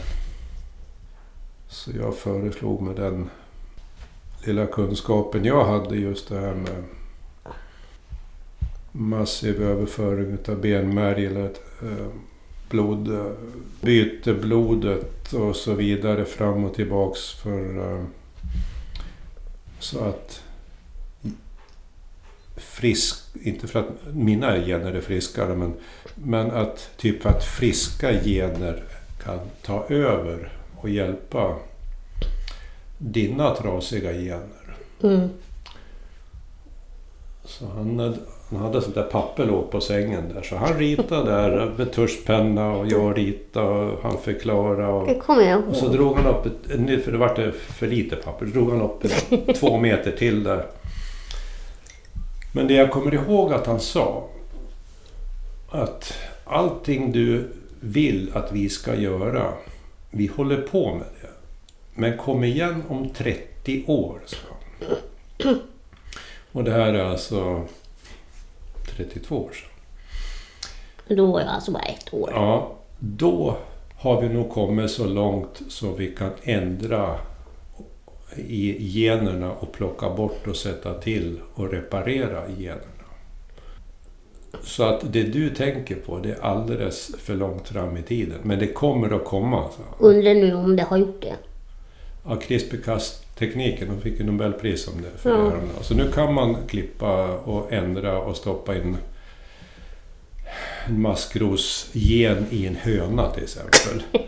Så 1.69 1.91
jag 1.97 2.17
föreslog 2.17 2.83
med 2.83 2.97
den 2.97 3.31
lilla 4.45 4.67
kunskapen 4.67 5.45
jag 5.45 5.65
hade 5.65 5.97
just 5.97 6.29
det 6.29 6.41
här 6.41 6.55
med 6.55 6.85
massiv 8.93 9.63
överföring 9.63 10.39
av 10.49 10.61
benmärg 10.61 11.27
eller 11.27 11.47
ett, 11.47 11.63
eh, 11.83 12.07
blod, 12.71 13.15
eh, 13.15 13.33
byte 13.81 14.35
blodet 14.35 15.33
och 15.33 15.57
så 15.57 15.75
vidare 15.75 16.25
fram 16.25 16.65
och 16.65 16.75
tillbaks 16.75 17.33
för 17.33 17.93
eh, 17.95 18.05
så 19.79 20.05
att 20.05 20.43
frisk, 22.57 23.25
inte 23.43 23.67
för 23.67 23.81
att 23.81 24.15
mina 24.15 24.57
gener 24.57 24.93
är 24.93 25.01
friskare, 25.01 25.57
men, 25.57 25.75
men 26.15 26.51
att 26.51 26.91
typ 26.97 27.27
att 27.27 27.45
friska 27.45 28.13
gener 28.25 28.85
kan 29.25 29.39
ta 29.63 29.85
över 29.89 30.53
och 30.77 30.89
hjälpa 30.89 31.57
dina 32.99 33.55
trasiga 33.55 34.13
gener. 34.13 34.77
Mm. 35.03 35.29
Så 37.45 37.67
han, 37.67 38.17
han 38.59 38.67
hade 38.67 38.83
sånt 38.83 38.95
där 38.95 39.03
papper 39.03 39.47
låg 39.47 39.71
på 39.71 39.81
sängen 39.81 40.33
där. 40.35 40.43
Så 40.43 40.57
han 40.57 40.79
ritade 40.79 41.31
där 41.31 41.73
med 41.77 41.93
tuschpenna 41.93 42.73
och 42.73 42.87
jag 42.87 43.19
ritade 43.19 43.67
och 43.69 44.03
han 44.03 44.19
förklarade. 44.19 44.87
Och, 44.87 45.07
Det 45.07 45.15
kommer 45.15 45.43
jag 45.43 45.69
och 45.69 45.77
så 45.77 45.85
ihåg. 45.85 45.95
drog 45.95 46.17
han 46.17 46.27
upp, 46.27 46.47
ett, 46.47 47.05
för 47.05 47.13
det 47.13 47.19
vart 47.19 47.37
det 47.37 47.53
för 47.53 47.87
lite 47.87 48.17
papper, 48.17 48.47
så 48.47 48.53
drog 48.53 48.71
han 48.71 48.83
upp 48.83 49.05
ett, 49.05 49.57
två 49.61 49.79
meter 49.79 50.11
till 50.13 50.45
där. 50.45 50.67
Men 52.55 52.69
det 52.69 52.75
jag 52.75 52.91
kommer 52.91 53.15
ihåg 53.15 53.53
att 53.53 53.67
han 53.67 53.81
sa, 53.81 54.29
att 55.71 56.13
allting 56.45 57.13
du 57.13 57.49
vill 57.81 58.31
att 58.35 58.53
vi 58.53 58.69
ska 58.69 58.95
göra, 58.95 59.53
vi 60.11 60.27
håller 60.27 60.57
på 60.57 60.95
med 60.95 61.07
det. 61.21 61.29
Men 61.95 62.17
kom 62.17 62.45
igen 62.45 62.83
om 62.89 63.09
30 63.09 63.85
år, 63.87 64.21
sa 64.27 64.37
han. 65.39 65.59
Och 66.53 66.65
det 66.65 66.71
här 66.71 66.95
är 66.95 67.05
alltså 67.05 67.63
32 68.97 69.37
år 69.37 69.51
sedan. 69.53 71.17
Då 71.17 71.27
var 71.27 71.41
jag 71.41 71.49
alltså 71.49 71.73
bara 71.73 71.83
ett 71.83 72.15
år. 72.15 72.31
Ja, 72.33 72.73
då 72.99 73.57
har 73.97 74.21
vi 74.21 74.29
nog 74.29 74.51
kommit 74.51 74.91
så 74.91 75.07
långt 75.07 75.63
så 75.69 75.93
vi 75.93 76.15
kan 76.15 76.31
ändra 76.43 77.19
i 78.37 78.77
generna 78.89 79.53
och 79.53 79.73
plocka 79.73 80.11
bort 80.11 80.47
och 80.47 80.57
sätta 80.57 80.95
till 80.95 81.41
och 81.55 81.71
reparera 81.71 82.43
generna. 82.59 82.85
Så 84.63 84.83
att 84.83 85.13
det 85.13 85.23
du 85.23 85.51
tänker 85.51 85.95
på 85.95 86.19
det 86.19 86.31
är 86.31 86.41
alldeles 86.41 87.11
för 87.19 87.35
långt 87.35 87.69
fram 87.69 87.97
i 87.97 88.03
tiden. 88.03 88.39
Men 88.43 88.59
det 88.59 88.67
kommer 88.67 89.11
att 89.17 89.25
komma. 89.25 89.69
Undrar 89.99 90.35
nu 90.35 90.55
om 90.55 90.77
det 90.77 90.83
har 90.83 90.97
gjort 90.97 91.23
det. 91.23 91.37
Ja, 92.25 92.37
CRISPR-Cas-tekniken, 93.41 93.89
de 93.89 94.01
fick 94.01 94.21
ju 94.21 94.27
Nobelpris 94.27 94.89
om 94.89 95.03
det. 95.03 95.11
För 95.19 95.31
Ja. 95.31 95.37
det 95.37 95.51
här. 95.51 95.61
Så 95.83 95.95
nu 95.95 96.13
kan 96.13 96.35
man 96.35 96.57
klippa 96.69 97.29
och 97.37 97.73
ändra 97.73 98.19
och 98.21 98.37
stoppa 98.37 98.77
in 98.77 98.97
en 100.87 101.01
maskrosgen 101.01 102.47
i 102.51 102.67
en 102.67 102.77
höna 102.77 103.31
till 103.31 103.43
exempel. 103.43 104.03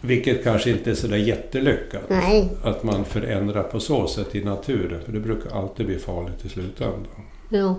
Vilket 0.00 0.44
kanske 0.44 0.70
inte 0.70 0.90
är 0.90 0.94
sådär 0.94 1.16
jättelyckat. 1.16 2.02
Nej, 2.08 2.48
Att 2.62 2.82
man 2.82 3.04
förändrar 3.04 3.62
på 3.62 3.80
så 3.80 4.06
sätt 4.08 4.34
i 4.34 4.44
naturen. 4.44 5.00
För 5.04 5.12
det 5.12 5.20
brukar 5.20 5.50
alltid 5.58 5.86
bli 5.86 5.98
farligt 5.98 6.44
i 6.44 6.48
slutändan. 6.48 7.06
ja. 7.48 7.76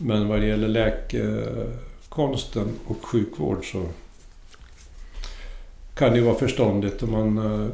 Men 0.00 0.28
vad 0.28 0.40
det 0.40 0.46
gäller 0.46 0.68
läkekonsten 0.68 2.68
och 2.86 3.04
sjukvård 3.06 3.70
så 3.72 3.86
kan 5.94 6.10
det 6.10 6.16
ju 6.18 6.24
vara 6.24 6.34
förståndigt 6.34 7.02
om 7.02 7.10
man... 7.12 7.72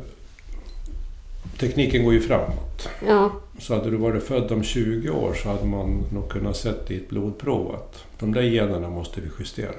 Tekniken 1.58 2.04
går 2.04 2.12
ju 2.12 2.20
framåt. 2.20 2.88
Ja, 3.06 3.30
Så 3.58 3.74
hade 3.74 3.90
du 3.90 3.96
varit 3.96 4.22
född 4.24 4.52
om 4.52 4.62
20 4.62 5.10
år 5.10 5.34
så 5.34 5.48
hade 5.48 5.64
man 5.64 6.04
nog 6.12 6.28
kunnat 6.28 6.56
sett 6.56 6.90
i 6.90 6.96
ett 6.96 7.08
blodprov 7.08 7.74
att 7.74 8.04
de 8.18 8.34
där 8.34 8.42
generna 8.42 8.90
måste 8.90 9.20
vi 9.20 9.28
justera. 9.38 9.72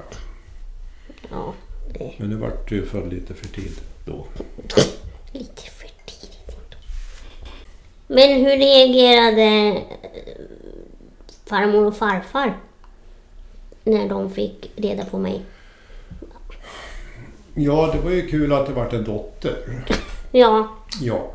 ja. 1.32 1.54
Det 1.94 2.12
Men 2.18 2.30
nu 2.30 2.36
vart 2.36 2.70
du 2.70 2.86
född 2.86 3.14
lite 3.14 3.34
för 3.34 3.48
tidigt 3.48 3.84
då. 4.06 4.26
lite 5.32 5.62
för 5.62 5.88
tidigt. 6.06 6.56
Men 8.08 8.30
hur 8.46 8.58
reagerade 8.58 9.42
eh, 9.44 9.82
farmor 11.46 11.86
och 11.86 11.96
farfar 11.98 12.58
när 13.84 14.10
de 14.10 14.30
fick 14.32 14.72
reda 14.76 15.06
på 15.06 15.18
mig? 15.18 15.42
Ja, 17.54 17.90
det 17.94 18.00
var 18.00 18.12
ju 18.12 18.28
kul 18.28 18.54
att 18.54 18.66
det 18.68 18.74
vart 18.74 18.94
en 18.94 19.04
dotter. 19.04 19.84
Ja, 20.32 20.68
Ja. 21.02 21.32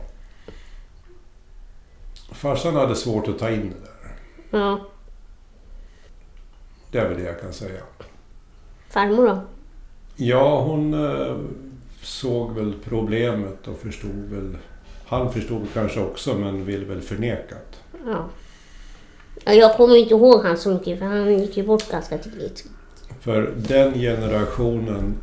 Farsan 2.33 2.77
hade 2.77 2.95
svårt 2.95 3.29
att 3.29 3.39
ta 3.39 3.51
in 3.51 3.61
det 3.71 3.87
där. 3.87 4.59
ja. 4.61 4.81
Det 6.91 6.99
är 6.99 7.09
väl 7.09 7.19
det 7.19 7.25
jag 7.25 7.41
kan 7.41 7.53
säga. 7.53 7.81
Farmor 8.89 9.27
då? 9.27 9.41
Ja, 10.17 10.61
hon 10.61 10.95
eh, 10.95 11.37
såg 12.03 12.55
väl 12.55 12.75
problemet 12.85 13.69
och 13.69 13.79
förstod 13.79 14.29
väl... 14.31 14.57
Han 15.07 15.33
förstod 15.33 15.67
kanske 15.75 16.01
också 16.01 16.35
men 16.35 16.65
vill 16.65 16.85
väl 16.85 17.01
förnekat. 17.01 17.81
Ja. 18.07 18.29
ja. 19.45 19.53
Jag 19.53 19.77
kommer 19.77 19.97
inte 19.97 20.15
ihåg 20.15 20.45
han 20.45 20.57
så 20.57 20.71
mycket 20.71 20.99
för 20.99 21.07
han 21.07 21.39
gick 21.39 21.57
ju 21.57 21.67
bort 21.67 21.91
ganska 21.91 22.19
tidigt. 22.19 22.65
För 23.21 23.55
den 23.57 23.95
generationen, 23.95 25.19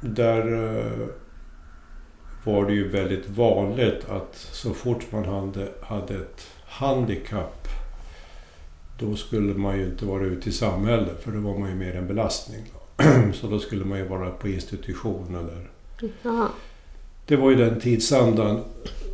där 0.00 0.76
eh, 0.76 1.08
var 2.46 2.66
det 2.66 2.72
ju 2.72 2.88
väldigt 2.88 3.28
vanligt 3.28 4.08
att 4.08 4.34
så 4.52 4.74
fort 4.74 5.12
man 5.12 5.24
hade, 5.24 5.68
hade 5.80 6.14
ett 6.14 6.46
handikapp 6.64 7.68
då 8.98 9.16
skulle 9.16 9.54
man 9.54 9.78
ju 9.78 9.84
inte 9.84 10.04
vara 10.04 10.24
ute 10.24 10.48
i 10.48 10.52
samhället 10.52 11.22
för 11.24 11.32
då 11.32 11.40
var 11.40 11.58
man 11.58 11.68
ju 11.68 11.74
mer 11.74 11.94
en 11.96 12.06
belastning. 12.06 12.62
Så 13.34 13.46
då 13.46 13.58
skulle 13.58 13.84
man 13.84 13.98
ju 13.98 14.04
vara 14.04 14.30
på 14.30 14.48
institution 14.48 15.34
eller 15.34 15.68
Ja, 16.22 16.48
Det 17.26 17.36
var 17.36 17.50
ju 17.50 17.56
den 17.56 17.80
tidsandan 17.80 18.60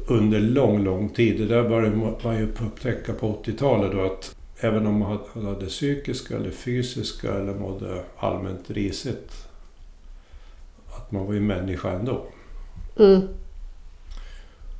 under 0.08 0.40
lång, 0.40 0.84
lång 0.84 1.08
tid. 1.08 1.40
Det 1.40 1.46
där 1.46 1.68
började 1.68 1.96
man 2.24 2.38
ju 2.38 2.44
upptäcka 2.44 3.12
på 3.12 3.42
80-talet 3.44 3.92
då 3.92 4.00
att 4.04 4.36
även 4.60 4.86
om 4.86 4.98
man 4.98 5.18
hade- 5.34 5.46
hade 5.48 5.66
psykiska 5.66 6.36
eller 6.36 6.50
fysiska 6.50 7.34
eller 7.34 7.54
mådde 7.54 8.02
allmänt 8.18 8.70
risigt 8.70 9.48
att 10.88 11.12
man 11.12 11.26
var 11.26 11.34
ju 11.34 11.40
människa 11.40 11.90
ändå. 11.90 12.24
Mm. 12.96 13.28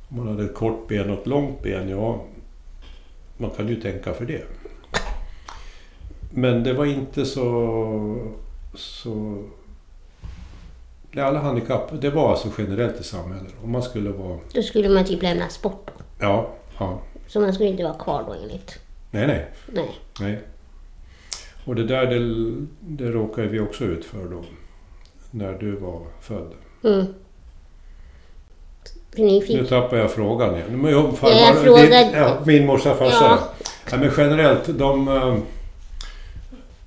Om 0.09 0.17
man 0.17 0.27
hade 0.27 0.43
ett 0.43 0.55
kort 0.55 0.87
ben 0.87 1.09
och 1.09 1.19
ett 1.19 1.27
långt 1.27 1.61
ben, 1.61 1.89
ja, 1.89 2.25
man 3.37 3.49
kan 3.49 3.67
ju 3.67 3.81
tänka 3.81 4.13
för 4.13 4.25
det. 4.25 4.43
Men 6.31 6.63
det 6.63 6.73
var 6.73 6.85
inte 6.85 7.25
så... 7.25 8.31
så 8.75 9.43
alla 11.17 11.39
handikapp, 11.39 12.01
det 12.01 12.09
var 12.09 12.31
alltså 12.31 12.49
generellt 12.57 12.99
i 12.99 13.03
samhället. 13.03 13.53
Om 13.63 13.71
man 13.71 13.83
skulle 13.83 14.09
vara... 14.09 14.39
Då 14.53 14.61
skulle 14.61 14.89
man 14.89 15.05
typ 15.05 15.23
lämnas 15.23 15.61
bort 15.61 15.85
då. 15.85 16.03
Ja, 16.19 16.49
ja. 16.79 17.01
Så 17.27 17.39
man 17.39 17.53
skulle 17.53 17.69
inte 17.69 17.83
vara 17.83 17.93
kvar 17.93 18.23
då 18.27 18.33
enligt... 18.33 18.79
Nej, 19.11 19.27
nej. 19.27 19.45
Nej. 19.67 19.99
nej. 20.19 20.41
Och 21.65 21.75
det 21.75 21.83
där, 21.83 22.05
det, 22.05 22.55
det 22.79 23.11
råkade 23.11 23.47
vi 23.47 23.59
också 23.59 23.83
ut 23.83 24.05
för 24.05 24.29
då. 24.29 24.43
När 25.31 25.53
du 25.53 25.75
var 25.75 26.01
född. 26.21 26.53
Mm. 26.83 27.05
För 29.15 29.21
ni 29.23 29.41
fick... 29.41 29.57
Nu 29.61 29.65
tappar 29.65 29.97
jag 29.97 30.11
frågan 30.11 30.55
igen. 30.55 30.81
Men 30.81 30.91
jag, 30.91 31.13
Ja, 31.21 31.29
jag 31.31 31.57
frågade- 31.57 32.11
ja, 32.17 32.37
min 32.45 32.65
morsa 32.65 32.95
farsa. 32.95 33.25
Ja. 33.25 33.39
Ja. 33.91 33.97
men 33.97 34.11
generellt, 34.17 34.67
de... 34.79 35.07
Uh, 35.07 35.37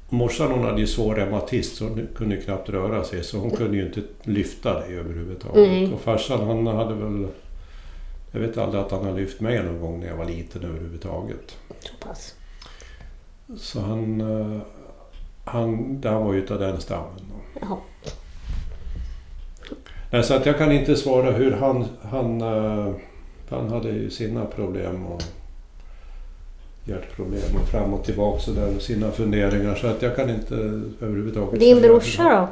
morsan 0.09 0.51
hon 0.53 0.65
hade 0.65 0.81
ju 0.81 0.87
svår 0.87 1.15
reumatism 1.15 1.77
så 1.77 1.85
hon 1.85 2.09
kunde 2.17 2.37
knappt 2.37 2.69
röra 2.69 3.05
sig. 3.05 3.25
Så 3.25 3.39
hon 3.39 3.51
kunde 3.51 3.77
ju 3.77 3.87
inte 3.87 4.01
lyfta 4.23 4.81
dig 4.81 4.99
överhuvudtaget. 4.99 5.57
Nej. 5.69 5.93
Och 5.95 6.01
farsan 6.01 6.47
han 6.47 6.67
hade 6.67 6.95
väl... 6.95 7.27
Jag 8.33 8.41
vet 8.41 8.59
aldrig 8.59 8.83
att 8.85 8.91
han 8.91 9.05
har 9.05 9.13
lyft 9.13 9.41
mig 9.41 9.63
någon 9.63 9.81
gång 9.81 10.01
när 10.01 10.07
jag 10.07 10.17
var 10.17 10.25
liten 10.25 10.65
överhuvudtaget. 10.65 11.57
Så 11.81 12.07
pass. 12.09 12.35
Så 13.59 13.81
han... 13.81 14.21
eh, 14.21 14.61
han, 15.45 16.01
han 16.05 16.25
var 16.27 16.33
ju 16.35 16.39
utav 16.39 16.59
den 16.59 16.81
stammen. 16.81 17.21
då. 17.31 17.61
Jaha. 17.61 17.77
Nej, 20.11 20.23
så 20.25 20.35
att 20.35 20.47
jag 20.47 20.59
kan 20.59 20.73
inte 20.73 20.97
svara 20.97 21.31
hur 21.31 21.53
han... 21.53 21.85
Han, 22.03 22.41
eh, 22.41 22.93
han 23.49 23.69
hade 23.69 23.89
ju 23.89 24.11
sina 24.11 24.45
problem 24.45 25.07
och 25.07 25.23
hjärtproblem 26.85 27.57
och 27.63 27.69
fram 27.69 27.95
och 27.95 28.05
tillbaka 28.05 28.41
så 28.41 28.51
där 28.51 28.77
och 28.77 28.83
sina 28.83 29.11
funderingar 29.11 29.75
så 29.75 29.87
att 29.87 30.03
jag 30.03 30.17
kan 30.17 30.31
inte 30.31 30.55
överhuvudtaget 31.01 31.61
Din 31.61 31.81
brorsa 31.83 32.23
då? 32.23 32.49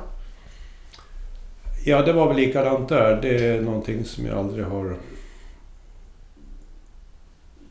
Ja, 1.84 2.02
det 2.02 2.12
var 2.12 2.28
väl 2.28 2.36
likadant 2.36 2.88
där. 2.88 3.18
Det 3.22 3.46
är 3.48 3.60
någonting 3.60 4.04
som 4.04 4.26
jag 4.26 4.38
aldrig 4.38 4.64
har... 4.64 4.96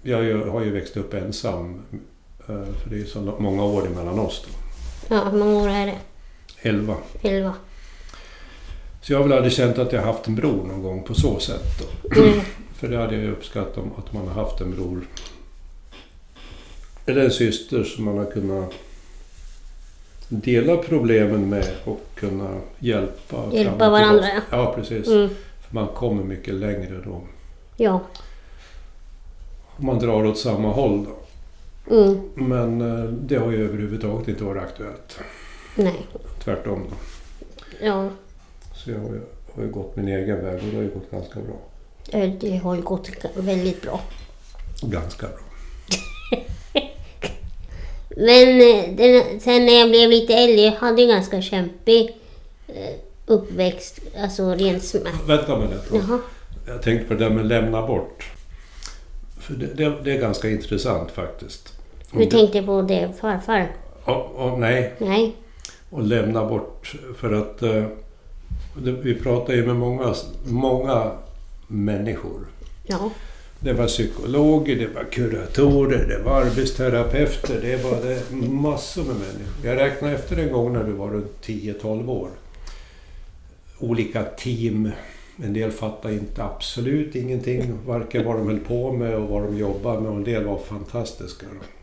Jag 0.03 0.17
har 0.47 0.61
ju- 0.63 0.71
växt 0.71 0.97
upp 0.97 1.13
ensam. 1.13 1.81
eh, 2.39 2.63
För 2.65 2.89
det 2.89 3.01
är 3.01 3.05
så 3.05 3.21
många 3.39 3.63
år 3.63 3.87
emellan 3.87 4.19
oss 4.19 4.45
då. 4.47 5.15
Ja, 5.15 5.23
hur 5.23 5.39
många 5.39 5.57
år 5.63 5.69
är 5.69 5.85
det? 5.85 5.97
Elva. 6.69 6.95
Elva. 7.21 7.53
Så 9.03 9.13
jag 9.13 9.19
har 9.19 9.23
väl 9.23 9.37
aldrig 9.37 9.53
känt 9.53 9.77
att 9.77 9.93
jag 9.93 10.01
haft 10.01 10.27
en 10.27 10.35
bror 10.35 10.63
någon 10.67 10.83
gång 10.83 11.03
på 11.03 11.13
så 11.13 11.39
sätt 11.39 11.79
då. 11.79 12.21
Mm. 12.21 12.39
För 12.75 12.87
det 12.87 12.97
hade 12.97 13.15
jag 13.15 13.31
uppskattat 13.31 13.77
om 13.77 13.91
att 13.97 14.13
man 14.13 14.27
har 14.27 14.43
haft 14.43 14.61
en 14.61 14.71
bror. 14.71 15.07
Eller 17.05 17.23
en 17.23 17.31
syster 17.31 17.83
som 17.83 18.05
man 18.05 18.17
har 18.17 18.25
kunnat 18.25 18.73
dela 20.27 20.77
problemen 20.77 21.49
med 21.49 21.67
och 21.85 22.01
kunna 22.15 22.57
hjälpa. 22.79 23.43
Hjälpa 23.51 23.89
varandra, 23.89 24.25
ja. 24.27 24.41
Ja, 24.49 24.73
precis. 24.75 25.07
Mm. 25.07 25.29
För 25.61 25.75
man 25.75 25.87
kommer 25.87 26.23
mycket 26.23 26.53
längre 26.53 27.01
då. 27.05 27.21
Ja. 27.77 28.01
Man 29.77 29.99
drar 29.99 30.25
åt 30.25 30.37
samma 30.37 30.71
håll 30.71 31.05
då. 31.05 31.15
Mm. 31.95 32.29
Men 32.35 32.81
eh, 32.81 33.05
det 33.05 33.35
har 33.35 33.51
ju 33.51 33.65
överhuvudtaget 33.65 34.27
inte 34.27 34.43
varit 34.43 34.63
aktuellt. 34.63 35.19
Nej. 35.75 36.07
Tvärtom 36.43 36.85
då. 36.89 36.95
Ja. 37.85 38.09
Så 38.83 38.91
jag 38.91 38.99
har 38.99 39.09
ju, 39.09 39.21
har 39.55 39.63
ju 39.63 39.69
gått 39.69 39.95
min 39.95 40.07
egen 40.07 40.43
väg 40.45 40.55
och 40.55 40.61
det 40.71 40.75
har 40.75 40.83
ju 40.83 40.89
gått 40.89 41.11
ganska 41.11 41.39
bra. 41.39 41.55
eh, 42.19 42.29
Det 42.39 42.57
har 42.57 42.75
ju 42.75 42.81
gått 42.81 43.09
väldigt 43.35 43.81
bra. 43.81 44.01
Ganska 44.81 45.27
bra. 45.27 45.37
Men 48.17 48.61
eh, 48.61 48.95
den, 48.95 49.39
sen 49.39 49.65
när 49.65 49.73
jag 49.79 49.89
blev 49.89 50.09
lite 50.09 50.33
äldre, 50.33 50.61
jag 50.61 50.71
hade 50.71 51.01
en 51.01 51.07
ganska 51.07 51.41
kämpig 51.41 52.17
eh, 52.67 52.93
uppväxt. 53.25 53.99
Alltså 54.17 54.53
rent 54.53 54.83
smärta. 54.83 55.17
Vänta 55.27 55.59
med 55.59 55.69
det. 55.69 55.97
Jaha. 55.97 56.19
Jag 56.67 56.81
tänkte 56.81 57.07
på 57.07 57.13
det 57.13 57.19
där 57.29 57.35
med 57.35 57.45
lämna 57.45 57.87
bort. 57.87 58.23
För 59.39 59.53
det, 59.53 59.65
det, 59.65 59.95
det 60.03 60.11
är 60.11 60.19
ganska 60.21 60.49
intressant 60.49 61.11
faktiskt. 61.11 61.73
Om 62.11 62.19
Du 62.19 62.25
tänkte 62.25 62.61
på 62.63 62.81
det 62.81 63.09
farfar? 63.21 63.71
Ja, 64.05 64.31
ja, 64.37 64.55
nej, 64.57 64.93
Nej. 64.97 65.35
och 65.89 66.03
lämna 66.03 66.45
bort. 66.45 66.93
För 67.17 67.33
att 67.33 67.63
vi 68.75 69.15
pratar 69.15 69.53
ju 69.53 69.65
med 69.65 69.75
många, 69.75 70.15
många 70.45 71.11
människor. 71.67 72.47
Ja. 72.83 73.11
Det 73.59 73.73
var 73.73 73.87
psykologer, 73.87 74.75
det 74.75 74.87
var 74.87 75.03
kuratorer, 75.03 76.07
det 76.07 76.23
var 76.23 76.41
arbetsterapeuter, 76.41 77.61
det 77.61 77.83
var 77.83 78.01
det 78.01 78.47
massor 78.47 79.03
med 79.03 79.15
människor. 79.15 79.65
Jag 79.65 79.77
räknade 79.77 80.13
efter 80.13 80.37
en 80.37 80.51
gång 80.51 80.73
när 80.73 80.83
du 80.83 80.91
var 80.91 81.09
runt 81.09 81.45
10-12 81.45 82.09
år. 82.09 82.29
Olika 83.79 84.23
team. 84.23 84.91
En 85.43 85.53
del 85.53 85.71
fattade 85.71 86.13
inte 86.13 86.43
absolut 86.43 87.15
ingenting, 87.15 87.73
varken 87.85 88.25
vad 88.25 88.35
de 88.35 88.47
höll 88.47 88.59
på 88.59 88.91
med 88.91 89.15
och 89.15 89.29
vad 89.29 89.43
de 89.43 89.57
jobbade 89.57 90.01
med. 90.01 90.11
Och 90.11 90.17
en 90.17 90.23
del 90.23 90.43
var 90.43 90.57
fantastiska. 90.57 91.45
då. 91.45 91.82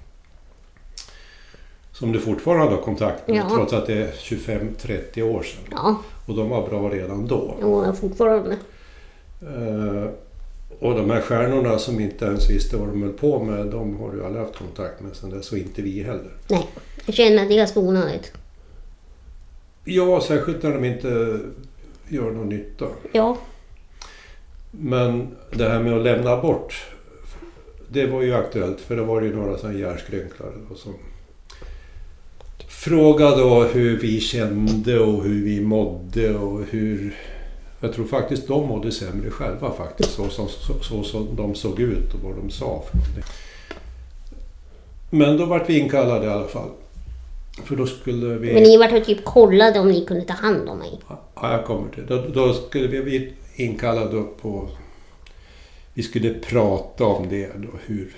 Som 2.01 2.13
du 2.13 2.21
fortfarande 2.21 2.75
har 2.75 2.83
kontakt 2.83 3.29
med, 3.29 3.37
Ja. 3.37 3.51
trots 3.55 3.73
att 3.73 3.87
det 3.87 3.95
är 3.95 4.13
25-30 4.13 5.23
år 5.23 5.43
sedan. 5.43 5.61
Ja. 5.71 6.03
Och 6.27 6.37
de 6.37 6.49
var 6.51 6.69
bra 6.69 6.89
redan 6.89 7.27
då. 7.27 7.37
Och 7.39 7.99
fortfarande. 7.99 8.57
Eh, 9.43 10.11
och 10.79 10.95
de 10.95 11.11
här 11.11 11.21
stjärnorna 11.21 11.79
som 11.79 12.01
inte 12.01 12.25
ens 12.25 12.51
visste 12.51 12.77
vad 12.77 12.89
de 12.89 13.03
höll 13.03 13.13
på 13.13 13.45
med, 13.45 13.67
de 13.67 13.97
har 14.01 14.13
du 14.13 14.25
aldrig 14.25 14.45
haft 14.45 14.57
kontakt 14.59 15.01
med 15.01 15.17
sen 15.17 15.31
dess 15.31 15.53
och 15.53 15.59
inte 15.59 15.83
vi 15.83 16.03
heller. 16.03 16.31
Nej. 16.49 16.67
Jag 17.07 17.15
känner 17.15 17.43
att 17.43 17.49
det 17.49 17.55
är 17.55 17.59
ganska 17.59 17.81
onödigt. 17.81 18.33
Ja, 19.85 20.21
särskilt 20.21 20.63
när 20.63 20.73
de 20.73 20.85
inte 20.85 21.39
gör 22.09 22.31
någon 22.31 22.49
nytta. 22.49 22.87
Ja. 23.13 23.37
Men 24.71 25.29
det 25.53 25.69
här 25.69 25.83
med 25.83 25.95
att 25.95 26.03
lämna 26.05 26.41
bort, 26.43 26.85
det 27.89 28.07
var 28.07 28.23
ju 28.23 28.35
aktuellt 28.35 28.81
för 28.81 28.97
det 28.97 29.03
var 29.03 29.21
ju 29.23 29.37
några 29.37 29.59
sådana 29.59 29.79
hjärnskrynklare 29.79 30.51
då 30.69 30.75
som 30.75 30.95
frågade 32.70 33.37
då 33.37 33.62
hur 33.62 33.98
vi 33.98 34.20
kände 34.20 34.98
och 34.98 35.24
hur 35.24 35.44
vi 35.44 35.61
mådde 35.61 36.35
och 36.35 36.64
hur... 36.70 37.16
Jag 37.80 37.92
tror 37.92 38.06
faktiskt 38.06 38.48
de 38.48 38.68
mådde 38.68 38.92
sämre 38.92 39.30
själva 39.30 39.72
faktiskt, 39.72 40.11
så 40.11 40.28
som 40.28 40.48
så, 40.48 40.72
så, 40.83 41.02
som 41.02 41.37
de 41.37 41.54
såg 41.54 41.80
ut 41.80 42.14
och 42.14 42.20
vad 42.20 42.37
de 42.37 42.50
sa. 42.50 42.85
Men 45.11 45.37
då 45.37 45.44
vart 45.44 45.70
vi 45.70 45.78
inkallade 45.78 46.26
i 46.26 46.28
alla 46.28 46.48
fall. 46.48 46.68
För 47.64 47.76
då 47.76 47.87
skulle 47.87 48.35
vi... 48.35 48.54
Men 48.54 48.62
ni 48.62 48.76
vart 48.76 48.92
och 48.92 49.04
typ 49.04 49.24
kollade 49.24 49.80
om 49.80 49.88
ni 49.88 50.04
kunde 50.04 50.24
ta 50.24 50.33
hand 50.35 50.68
om 50.68 50.78
mig. 50.78 51.00
Ja, 51.09 51.52
jag 51.52 51.64
kommer 51.64 51.90
till. 51.90 52.06
Då, 52.06 52.24
då 52.35 52.54
skulle 52.54 52.87
vi 52.87 53.02
bli 53.02 53.33
inkallade 53.54 54.22
på... 54.40 54.68
Vi 55.94 56.02
skulle 56.02 56.35
prata 56.35 57.04
om 57.04 57.28
det 57.28 57.50
då, 57.56 57.68
hur 57.87 58.16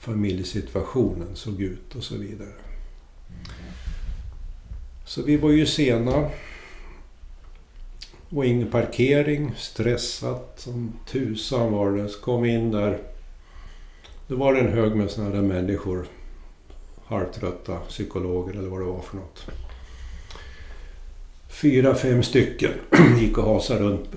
familjesituationen 0.00 1.28
såg 1.34 1.62
ut 1.62 1.96
och 1.96 2.04
så 2.04 2.14
vidare. 2.16 2.67
Så 5.08 5.22
vi 5.22 5.36
var 5.36 5.50
ju 5.50 5.66
sena. 5.66 6.30
Och 8.28 8.46
ingen 8.46 8.70
parkering, 8.70 9.52
stressat 9.56 10.52
som 10.56 10.92
tusan 11.10 11.72
var 11.72 11.92
det. 11.92 12.08
Så 12.08 12.20
kom 12.20 12.42
vi 12.42 12.50
in 12.50 12.70
där. 12.70 12.98
Då 14.26 14.36
var 14.36 14.54
det 14.54 14.60
en 14.60 14.72
hög 14.72 14.96
med 14.96 15.10
sådana 15.10 15.34
där 15.34 15.42
människor. 15.42 16.06
Halvtrötta 17.04 17.76
psykologer 17.76 18.52
eller 18.52 18.68
vad 18.68 18.80
det 18.80 18.84
var 18.84 19.00
för 19.00 19.16
något 19.16 19.46
fyra, 21.48 21.94
fem 21.94 22.22
stycken 22.22 22.70
gick 23.20 23.38
och 23.38 23.44
hasade 23.44 23.80
runt 23.80 24.08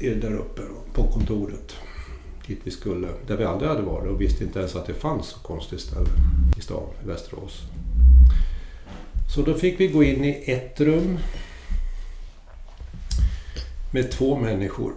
eh, 0.00 0.12
där 0.12 0.34
uppe 0.34 0.62
på 0.92 1.02
kontoret. 1.02 1.76
Dit 2.46 2.60
vi 2.64 2.70
skulle, 2.70 3.08
där 3.26 3.36
vi 3.36 3.44
aldrig 3.44 3.70
hade 3.70 3.82
varit 3.82 4.10
och 4.10 4.20
visste 4.20 4.44
inte 4.44 4.58
ens 4.58 4.76
att 4.76 4.86
det 4.86 4.94
fanns 4.94 5.26
så 5.26 5.38
konstigt 5.38 5.80
ställe 5.80 6.08
i 6.58 6.60
stan, 6.60 6.88
i 7.04 7.06
Västerås. 7.06 7.62
Så 9.34 9.42
då 9.42 9.54
fick 9.54 9.80
vi 9.80 9.88
gå 9.88 10.02
in 10.04 10.24
i 10.24 10.42
ett 10.46 10.80
rum 10.80 11.18
med 13.92 14.10
två 14.10 14.36
människor. 14.36 14.92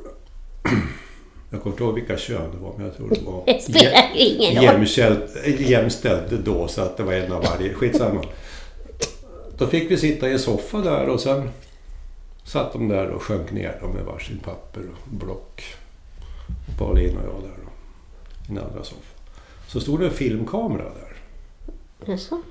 Jag 1.50 1.62
kommer 1.62 1.74
inte 1.74 1.84
ihåg 1.84 1.96
vilka 1.96 2.18
kön 2.18 2.52
det 2.52 2.58
var, 2.58 2.74
men 2.78 2.86
jag 2.86 2.96
tror 2.98 3.10
det 3.10 3.22
var 3.22 3.44
Det 3.46 3.62
spelar 3.62 4.14
ju 4.16 4.20
ingen 4.20 4.56
roll. 4.56 4.64
jämställt, 4.64 5.60
jämställt 5.60 6.46
då 6.46 6.68
så 6.68 6.82
att 6.82 6.98
det 6.98 7.04
var 7.04 7.14
en 7.14 7.32
av 7.32 7.44
varje. 7.44 7.74
Skitsamma. 7.74 8.24
Då 9.58 9.68
fick 9.68 9.92
vi 9.92 9.98
sitta 9.98 10.30
i 10.30 10.32
en 10.32 10.40
soffa 10.40 10.78
där 10.78 11.10
och 11.10 11.20
sen 11.20 11.50
satt 12.44 12.74
de 12.74 12.88
där 12.88 13.10
och 13.10 13.22
sjönk 13.22 13.52
ner 13.52 13.78
dem 13.82 13.92
med 13.92 14.06
varsin 14.06 14.40
papper 14.40 14.82
och 14.82 15.10
block. 15.10 15.64
Och 16.68 16.78
Pauline 16.78 17.18
och 17.18 17.24
jag 17.24 17.42
där 17.42 17.58
då, 17.64 17.72
i 18.54 18.56
den 18.56 18.58
andra 18.58 18.84
soffan. 18.84 19.04
Så 19.68 19.80
stod 19.80 20.00
det 20.00 20.06
en 20.06 20.12
filmkamera 20.12 20.84
där. 20.84 21.18
Jaså? 22.14 22.42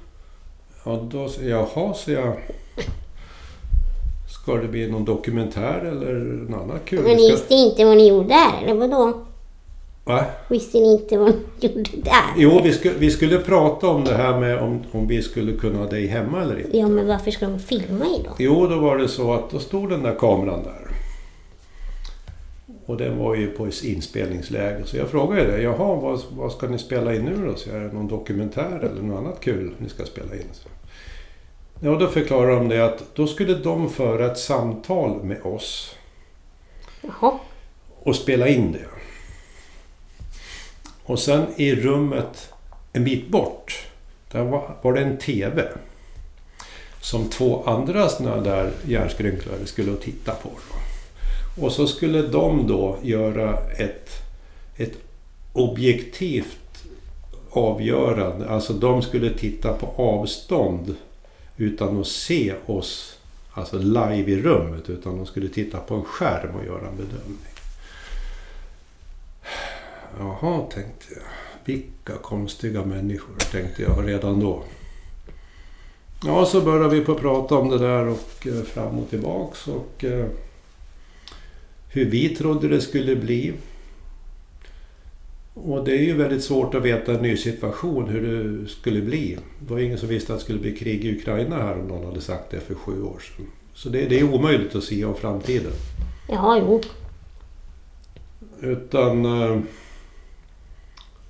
Ja, 0.85 1.07
då 1.11 1.29
jaha, 1.41 1.95
så 1.95 2.11
jag. 2.11 2.37
Ska 4.43 4.55
det 4.55 4.69
bli 4.69 4.91
någon 4.91 5.05
dokumentär 5.05 5.79
eller 5.81 6.15
något 6.49 6.63
annat 6.63 6.85
kul? 6.85 7.03
Men 7.03 7.17
ni 7.17 7.31
visste 7.31 7.55
inte 7.55 7.85
vad 7.85 7.97
ni 7.97 8.09
gjorde 8.09 8.29
där, 8.29 8.63
eller 8.63 8.75
vadå? 8.75 9.27
Va? 10.05 10.25
Visste 10.49 10.79
ni 10.79 10.93
inte 10.93 11.19
vad 11.19 11.29
ni 11.29 11.37
gjorde 11.69 11.91
där? 11.97 12.25
Jo, 12.37 12.61
vi, 12.65 12.73
sku, 12.73 12.93
vi 12.99 13.11
skulle 13.11 13.39
prata 13.39 13.87
om 13.89 14.05
det 14.05 14.15
här 14.15 14.41
med 14.41 14.59
om, 14.59 14.83
om 14.93 15.07
vi 15.07 15.23
skulle 15.23 15.53
kunna 15.53 15.79
ha 15.79 15.87
dig 15.87 16.07
hemma 16.07 16.43
eller 16.43 16.59
inte. 16.59 16.79
Ja, 16.79 16.89
men 16.89 17.07
varför 17.07 17.31
ska 17.31 17.47
de 17.47 17.59
filma 17.59 18.05
i 18.05 18.23
då? 18.25 18.31
Jo, 18.39 18.67
då 18.67 18.79
var 18.79 18.99
det 18.99 19.09
så 19.09 19.33
att 19.33 19.51
då 19.51 19.59
stod 19.59 19.91
den 19.91 20.03
där 20.03 20.15
kameran 20.15 20.63
där. 20.63 20.89
Och 22.87 22.97
den 22.97 23.19
var 23.19 23.35
ju 23.35 23.47
på 23.47 23.69
inspelningsläge. 23.83 24.83
Så 24.85 24.97
jag 24.97 25.09
frågade 25.09 25.47
dig, 25.47 25.63
jaha, 25.63 25.95
vad, 25.95 26.21
vad 26.37 26.53
ska 26.53 26.69
ni 26.69 26.79
spela 26.79 27.15
in 27.15 27.25
nu 27.25 27.47
då? 27.47 27.55
Så 27.57 27.71
är 27.71 27.81
det 27.81 27.93
någon 27.93 28.09
dokumentär 28.09 28.91
eller 28.93 29.03
något 29.03 29.19
annat 29.19 29.41
kul 29.41 29.75
ni 29.79 29.89
ska 29.89 30.05
spela 30.05 30.35
in? 30.35 30.49
Så. 30.53 30.69
Ja, 31.85 31.91
då 31.91 32.09
förklarade 32.09 32.55
de 32.55 32.69
det 32.69 32.85
att 32.85 33.15
då 33.15 33.27
skulle 33.27 33.55
de 33.55 33.91
föra 33.91 34.27
ett 34.27 34.39
samtal 34.39 35.23
med 35.23 35.43
oss 35.43 35.95
Jaha. 37.01 37.39
och 38.03 38.17
spela 38.17 38.49
in 38.49 38.73
det. 38.73 38.87
Och 41.05 41.19
sen 41.19 41.47
i 41.57 41.75
rummet 41.75 42.53
en 42.93 43.05
bit 43.05 43.29
bort, 43.29 43.87
där 44.33 44.43
var, 44.45 44.77
var 44.83 44.93
det 44.93 45.01
en 45.01 45.19
TV. 45.19 45.69
Som 47.01 47.29
två 47.29 47.63
andra 47.67 48.09
sådana 48.09 48.43
där 48.43 48.73
hjärnskrynklare 48.87 49.67
skulle 49.67 49.97
titta 49.97 50.33
på. 50.33 50.49
Då. 50.49 51.65
Och 51.65 51.73
så 51.73 51.87
skulle 51.87 52.23
de 52.23 52.67
då 52.67 52.97
göra 53.03 53.59
ett, 53.79 54.11
ett 54.77 54.93
objektivt 55.53 56.85
avgörande. 57.51 58.49
Alltså 58.49 58.73
de 58.73 59.03
skulle 59.03 59.31
titta 59.31 59.73
på 59.73 60.03
avstånd 60.03 60.97
utan 61.57 62.01
att 62.01 62.07
se 62.07 62.55
oss 62.67 63.19
alltså 63.53 63.79
live 63.79 64.33
i 64.33 64.43
rummet. 64.43 64.91
Utan 64.91 65.17
de 65.17 65.27
skulle 65.27 65.49
titta 65.49 65.79
på 65.79 65.95
en 65.95 66.05
skärm 66.05 66.55
och 66.57 66.65
göra 66.65 66.89
en 66.89 66.97
bedömning. 66.97 67.39
Jaha, 70.19 70.67
tänkte 70.71 71.07
jag. 71.15 71.23
Vilka 71.65 72.17
konstiga 72.23 72.85
människor, 72.85 73.37
tänkte 73.51 73.83
jag 73.83 74.09
redan 74.09 74.41
då. 74.41 74.63
Ja, 76.25 76.47
så 76.47 76.61
började 76.61 76.99
vi 76.99 77.05
på 77.05 77.13
att 77.13 77.21
prata 77.21 77.55
om 77.55 77.69
det 77.69 77.79
där 77.79 78.07
och 78.07 78.47
eh, 78.47 78.63
fram 78.63 78.99
och 78.99 79.11
tillbaks. 79.11 79.69
Och, 79.69 80.05
eh, 80.05 80.27
hur 81.89 82.05
vi 82.05 82.37
trodde 82.37 82.69
det 82.69 82.81
skulle 82.81 83.17
bli. 83.17 83.55
Och 85.55 85.85
det 85.85 85.93
är 85.93 86.03
ju 86.03 86.17
väldigt 86.17 86.45
svårt 86.45 86.75
att 86.75 86.83
veta 86.83 87.15
en 87.15 87.23
ny 87.23 87.37
situation 87.37 88.09
hur 88.09 88.23
det 88.23 88.69
skulle 88.69 89.03
bli. 89.03 89.39
Det 89.59 89.73
var 89.73 89.81
ingen 89.81 89.99
som 89.99 90.09
visste 90.09 90.33
att 90.33 90.39
det 90.39 90.45
skulle 90.45 90.59
bli 90.59 90.77
krig 90.77 91.05
i 91.05 91.19
Ukraina 91.19 91.57
här 91.57 91.79
om 91.81 91.87
någon 91.87 92.05
hade 92.05 92.21
sagt 92.21 92.51
det 92.51 92.61
för 92.61 92.75
sju 92.75 93.03
år 93.03 93.19
sedan. 93.19 93.47
Så 93.75 93.89
det, 93.89 94.07
det 94.09 94.21
är 94.21 94.35
omöjligt 94.35 94.75
att 94.75 94.85
se 94.85 95.05
om 95.05 95.15
framtiden. 95.15 95.73
Ja, 96.29 96.59
jo. 96.59 96.81
Utan 98.61 99.25
eh, 99.25 99.61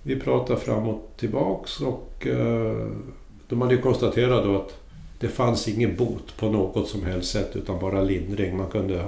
vi 0.02 0.20
pratar 0.20 0.56
fram 0.56 0.88
och 0.88 1.12
tillbaks 1.16 1.80
och 1.80 2.26
eh, 2.26 2.86
de 3.48 3.60
hade 3.60 3.74
ju 3.74 3.80
konstaterat 3.80 4.44
då 4.44 4.56
att 4.56 4.78
det 5.20 5.28
fanns 5.28 5.68
ingen 5.68 5.96
bot 5.96 6.36
på 6.36 6.48
något 6.48 6.88
som 6.88 7.04
helst 7.04 7.32
sätt 7.32 7.56
utan 7.56 7.80
bara 7.80 8.02
lindring. 8.02 8.56
Man 8.56 8.70
kunde 8.70 9.04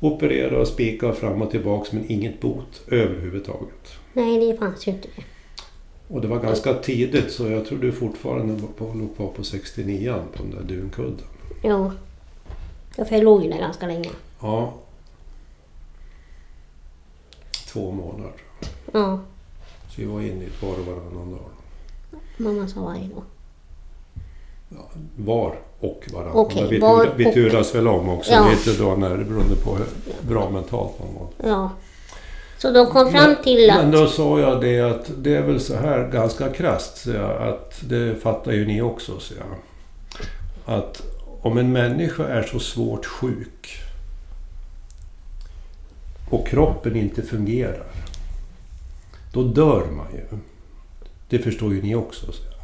operera 0.00 0.60
och 0.60 0.68
spika 0.68 1.12
fram 1.12 1.42
och 1.42 1.50
tillbaks 1.50 1.92
men 1.92 2.10
inget 2.10 2.40
bot 2.40 2.82
överhuvudtaget. 2.88 3.92
Nej, 4.12 4.38
det 4.38 4.58
fanns 4.58 4.88
ju 4.88 4.92
inte. 4.92 5.08
Och 6.08 6.20
det 6.20 6.28
var 6.28 6.38
ganska 6.38 6.74
tidigt 6.74 7.32
så 7.32 7.48
jag 7.48 7.66
tror 7.66 7.78
du 7.78 7.92
fortfarande 7.92 8.62
låg 8.78 9.16
kvar 9.16 9.28
på 9.28 9.44
69 9.44 10.14
på 10.32 10.42
den 10.42 10.50
där 10.50 10.76
dunkudden. 10.76 11.26
Jo. 11.62 11.92
Ja, 12.96 13.04
för 13.04 13.16
jag 13.16 13.24
låg 13.24 13.42
ju 13.42 13.50
där 13.50 13.58
ganska 13.58 13.86
länge. 13.86 14.10
Ja. 14.40 14.74
Två 17.72 17.90
månader. 17.90 18.32
Ja. 18.92 19.20
Så 19.88 20.00
vi 20.00 20.04
var 20.04 20.20
inne 20.20 20.44
i 20.44 20.46
ett 20.46 20.62
var 20.62 20.78
och 20.78 20.86
varannan 20.86 21.30
dag. 21.30 21.40
Mamma 22.36 22.68
sa 22.68 22.80
varje 22.80 23.08
dag. 23.08 23.22
Var 25.16 25.58
och. 25.80 26.02
Okej, 26.34 26.60
Men 26.62 26.70
vi, 26.70 26.78
var 26.78 27.08
vi 27.16 27.32
turas 27.32 27.74
väl 27.74 27.88
om 27.88 28.08
också 28.08 28.32
Ja. 28.32 28.48
lite 28.50 28.82
då 28.82 28.96
när 28.96 29.16
det 29.16 29.24
beroende 29.24 29.56
på 29.56 29.74
hur 29.76 29.86
bra 30.28 30.50
mentalt 30.50 30.92
man 30.98 31.08
var. 31.14 31.50
Ja. 31.50 31.70
Så 32.58 32.70
de 32.70 32.86
kom 32.86 33.10
fram 33.12 33.30
Men- 33.32 33.42
till 33.42 33.66
Men 33.66 33.86
att... 33.86 33.92
då 33.92 34.06
sa 34.06 34.40
jag 34.40 34.60
det 34.60 34.80
att 34.80 35.10
det 35.18 35.34
är 35.36 35.42
väl 35.42 35.60
så 35.60 35.76
här 35.76 36.08
ganska 36.08 36.48
krasst, 36.52 36.96
så 36.96 37.10
jag, 37.10 37.48
att 37.48 37.80
det 37.88 38.22
fattar 38.22 38.52
ju 38.52 38.66
ni 38.66 38.82
också, 38.82 39.18
så 39.20 39.34
jag. 39.34 39.56
Att 40.78 41.02
om 41.42 41.58
en 41.58 41.72
människa 41.72 42.24
är 42.26 42.42
så 42.42 42.58
svårt 42.58 43.06
sjuk 43.06 43.78
och 46.30 46.46
kroppen 46.46 46.96
inte 46.96 47.22
fungerar, 47.22 47.86
då 49.32 49.42
dör 49.42 49.86
man 49.86 50.06
ju. 50.12 50.38
Det 51.28 51.38
förstår 51.38 51.72
ju 51.74 51.82
ni 51.82 51.94
också. 51.94 52.32
Så 52.32 52.42
jag. 52.44 52.55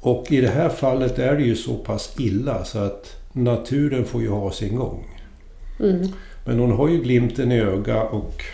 Och 0.00 0.32
i 0.32 0.40
det 0.40 0.48
här 0.48 0.68
fallet 0.68 1.18
är 1.18 1.36
det 1.36 1.42
ju 1.42 1.56
så 1.56 1.74
pass 1.74 2.14
illa 2.18 2.64
så 2.64 2.78
att 2.78 3.16
naturen 3.32 4.04
får 4.04 4.22
ju 4.22 4.28
ha 4.28 4.52
sin 4.52 4.76
gång. 4.76 5.20
Mm. 5.80 6.08
Men 6.44 6.58
hon 6.58 6.72
har 6.72 6.88
ju 6.88 7.02
glimten 7.02 7.52
i 7.52 7.60
öga 7.60 8.02
och 8.02 8.44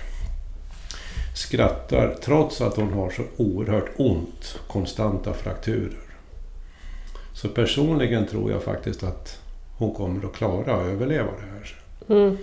skrattar 1.35 2.14
trots 2.22 2.61
att 2.61 2.76
hon 2.76 2.92
har 2.92 3.11
så 3.11 3.22
oerhört 3.37 3.90
ont, 3.96 4.59
konstanta 4.66 5.32
frakturer. 5.32 5.98
Så 7.32 7.48
personligen 7.48 8.26
tror 8.26 8.50
jag 8.50 8.62
faktiskt 8.62 9.02
att 9.02 9.40
hon 9.78 9.94
kommer 9.94 10.26
att 10.26 10.32
klara 10.32 10.76
att 10.76 10.87
överleva 10.87 11.30
det 11.40 11.46
här. 11.52 11.76
Mm. 12.09 12.37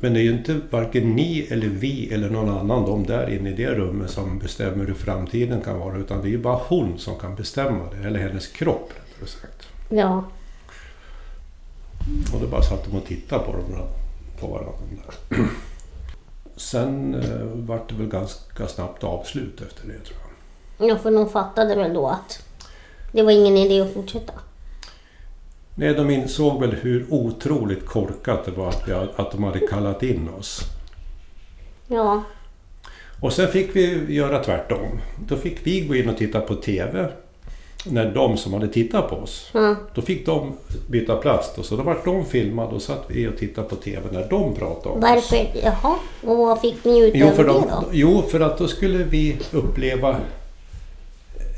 Men 0.00 0.14
det 0.14 0.20
är 0.20 0.22
ju 0.22 0.32
inte 0.32 0.60
varken 0.70 1.16
ni 1.16 1.46
eller 1.50 1.68
vi 1.68 2.14
eller 2.14 2.30
någon 2.30 2.48
annan, 2.48 2.86
de 2.86 3.06
där 3.06 3.34
inne 3.34 3.50
i 3.50 3.52
det 3.52 3.74
rummet, 3.74 4.10
som 4.10 4.38
bestämmer 4.38 4.84
hur 4.84 4.94
framtiden 4.94 5.60
kan 5.60 5.78
vara. 5.78 5.96
Utan 5.96 6.22
det 6.22 6.28
är 6.28 6.30
ju 6.30 6.38
bara 6.38 6.60
hon 6.68 6.98
som 6.98 7.18
kan 7.18 7.34
bestämma 7.34 7.84
det, 7.90 8.08
eller 8.08 8.20
hennes 8.20 8.46
kropp 8.46 8.92
rättare 8.92 9.28
sagt. 9.28 9.66
Ja. 9.88 10.24
Och 12.34 12.40
då 12.40 12.46
bara 12.46 12.62
satt 12.62 12.84
de 12.84 12.96
och 12.96 13.06
tittade 13.06 13.44
på, 13.44 13.52
dem, 13.52 13.64
på 14.40 14.46
varandra. 14.46 14.72
Där. 15.28 15.48
Sen 16.56 17.14
eh, 17.14 17.46
vart 17.54 17.88
det 17.88 17.94
väl 17.94 18.08
ganska 18.08 18.66
snabbt 18.68 19.04
avslut 19.04 19.60
efter 19.60 19.88
det 19.88 19.98
tror 19.98 20.18
jag. 20.78 20.88
ja, 20.88 20.98
för 20.98 21.10
de 21.10 21.28
fattade 21.28 21.74
väl 21.74 21.94
då 21.94 22.08
att 22.08 22.42
det 23.12 23.22
var 23.22 23.32
ingen 23.32 23.56
idé 23.56 23.80
att 23.80 23.94
fortsätta. 23.94 24.32
Nej, 25.78 25.94
de 25.94 26.10
insåg 26.10 26.60
väl 26.60 26.72
hur 26.72 27.06
otroligt 27.10 27.86
korkat 27.86 28.44
det 28.44 28.50
var 28.50 28.68
att, 28.68 28.88
vi, 28.88 28.92
att 28.92 29.32
de 29.32 29.44
hade 29.44 29.58
kallat 29.58 30.02
in 30.02 30.28
oss. 30.38 30.60
Ja. 31.86 32.22
Och 33.20 33.32
sen 33.32 33.48
fick 33.48 33.76
vi 33.76 34.14
göra 34.14 34.44
tvärtom. 34.44 35.00
Då 35.28 35.36
fick 35.36 35.66
vi 35.66 35.80
gå 35.80 35.94
in 35.94 36.08
och 36.08 36.16
titta 36.16 36.40
på 36.40 36.54
TV. 36.54 37.08
När 37.86 38.14
de 38.14 38.36
som 38.36 38.52
hade 38.52 38.68
tittat 38.68 39.10
på 39.10 39.16
oss, 39.16 39.50
ja. 39.52 39.76
då 39.94 40.02
fick 40.02 40.26
de 40.26 40.52
byta 40.90 41.16
plats. 41.16 41.52
Då, 41.56 41.62
så 41.62 41.76
då 41.76 41.82
vart 41.82 42.04
de 42.04 42.24
filmade 42.24 42.74
och 42.74 42.82
satt 42.82 43.04
vi 43.08 43.28
och 43.28 43.36
tittade 43.36 43.68
på 43.68 43.76
TV 43.76 44.02
när 44.12 44.28
de 44.30 44.54
pratade 44.54 44.88
om 44.88 44.98
oss. 44.98 45.10
Varför? 45.10 45.60
Jaha. 45.62 45.94
Och 46.22 46.36
vad 46.36 46.60
fick 46.60 46.84
ni 46.84 46.98
ut 46.98 47.12
Jo 47.16 47.30
för, 47.30 47.44
det 47.44 47.52
de, 47.52 47.60
då? 47.60 47.84
jo, 47.92 48.22
för 48.22 48.40
att 48.40 48.58
då 48.58 48.68
skulle 48.68 49.04
vi 49.04 49.36
uppleva... 49.52 50.16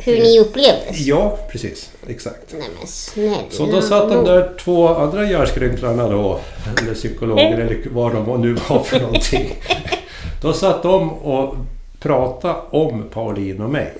Hur 0.09 0.23
ni 0.23 0.38
upplevdes? 0.40 1.01
Ja, 1.01 1.38
precis. 1.53 1.90
Exakt. 2.09 2.55
Nej 2.59 2.68
men 2.79 2.87
snälla. 2.87 3.37
Så 3.51 3.66
då 3.66 3.83
satt 3.83 4.09
de 4.11 4.25
där 4.25 4.55
två 4.61 4.88
andra 4.88 5.31
hjärnskrynklarna 5.31 6.09
då, 6.09 6.40
eller 6.83 6.94
psykologer 6.94 7.59
eller 7.59 7.83
vad 7.90 8.14
de 8.14 8.40
nu 8.40 8.53
var 8.68 8.83
för 8.83 9.01
någonting. 9.01 9.55
Då 10.42 10.53
satt 10.53 10.83
de 10.83 11.12
och 11.12 11.55
pratade 12.01 12.55
om 12.71 13.03
Pauline 13.11 13.61
och 13.61 13.71
mig. 13.71 13.92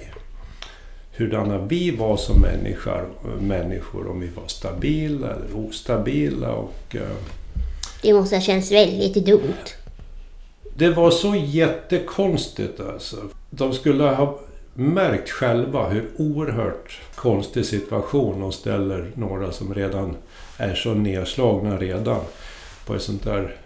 Hurdana 1.17 1.59
vi 1.59 1.91
var 1.91 2.17
som 2.17 2.41
människor, 2.41 3.09
människor 3.41 4.11
om 4.11 4.21
vi 4.21 4.27
var 4.27 4.47
stabila 4.47 5.27
eller 5.27 5.69
ostabila. 5.69 6.51
Och, 6.53 6.97
eh, 6.97 7.01
Det 8.03 8.13
måste 8.13 8.37
ha 8.37 8.41
känts 8.43 8.73
väldigt 8.73 9.15
dumt. 9.27 9.55
det 10.77 10.89
var 10.91 11.11
så 11.11 11.35
jättekonstigt 11.35 12.81
alltså. 12.81 13.17
De 13.51 13.73
skulle 13.73 14.05
ha 14.05 14.39
märkt 14.79 15.31
själva 15.31 15.89
hur 15.89 16.09
oerhört 16.17 17.01
konstig 17.15 17.65
situation 17.65 18.41
de 18.41 18.53
ställer 18.53 19.11
några 19.15 19.53
som 19.53 19.75
redan 19.75 20.17
är 20.57 20.75
så 20.75 20.95
nedslagna 20.95 21.77
redan 21.77 22.21
på 22.87 22.95
ett 22.95 23.03
sånt 23.03 23.25
där 23.25 23.57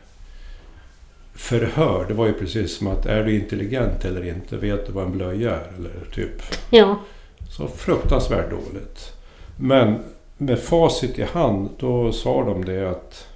förhör. 1.35 2.05
Det 2.09 2.15
var 2.15 2.27
ju 2.27 2.33
precis 2.33 2.77
som 2.77 2.87
att 2.87 3.07
är 3.07 3.25
du 3.25 3.35
intelligent 3.35 4.05
eller 4.05 4.29
inte? 4.29 4.57
Vet 4.57 4.87
du 4.87 4.93
vad 4.93 5.05
en 5.05 5.13
blöja 5.13 5.51
är? 5.51 5.73
Eller 5.79 5.91
typ. 6.15 6.43
Ja. 6.71 6.97
Så 7.51 7.69
fruktansvärt 7.69 8.51
dåligt. 8.51 9.13
Men 9.57 9.99
med 10.39 10.59
facit 10.59 11.19
i 11.19 11.23
hand, 11.23 11.69
då 11.79 12.13
sa 12.13 12.45
de 12.45 12.65
det 12.65 12.91
att 12.91 13.27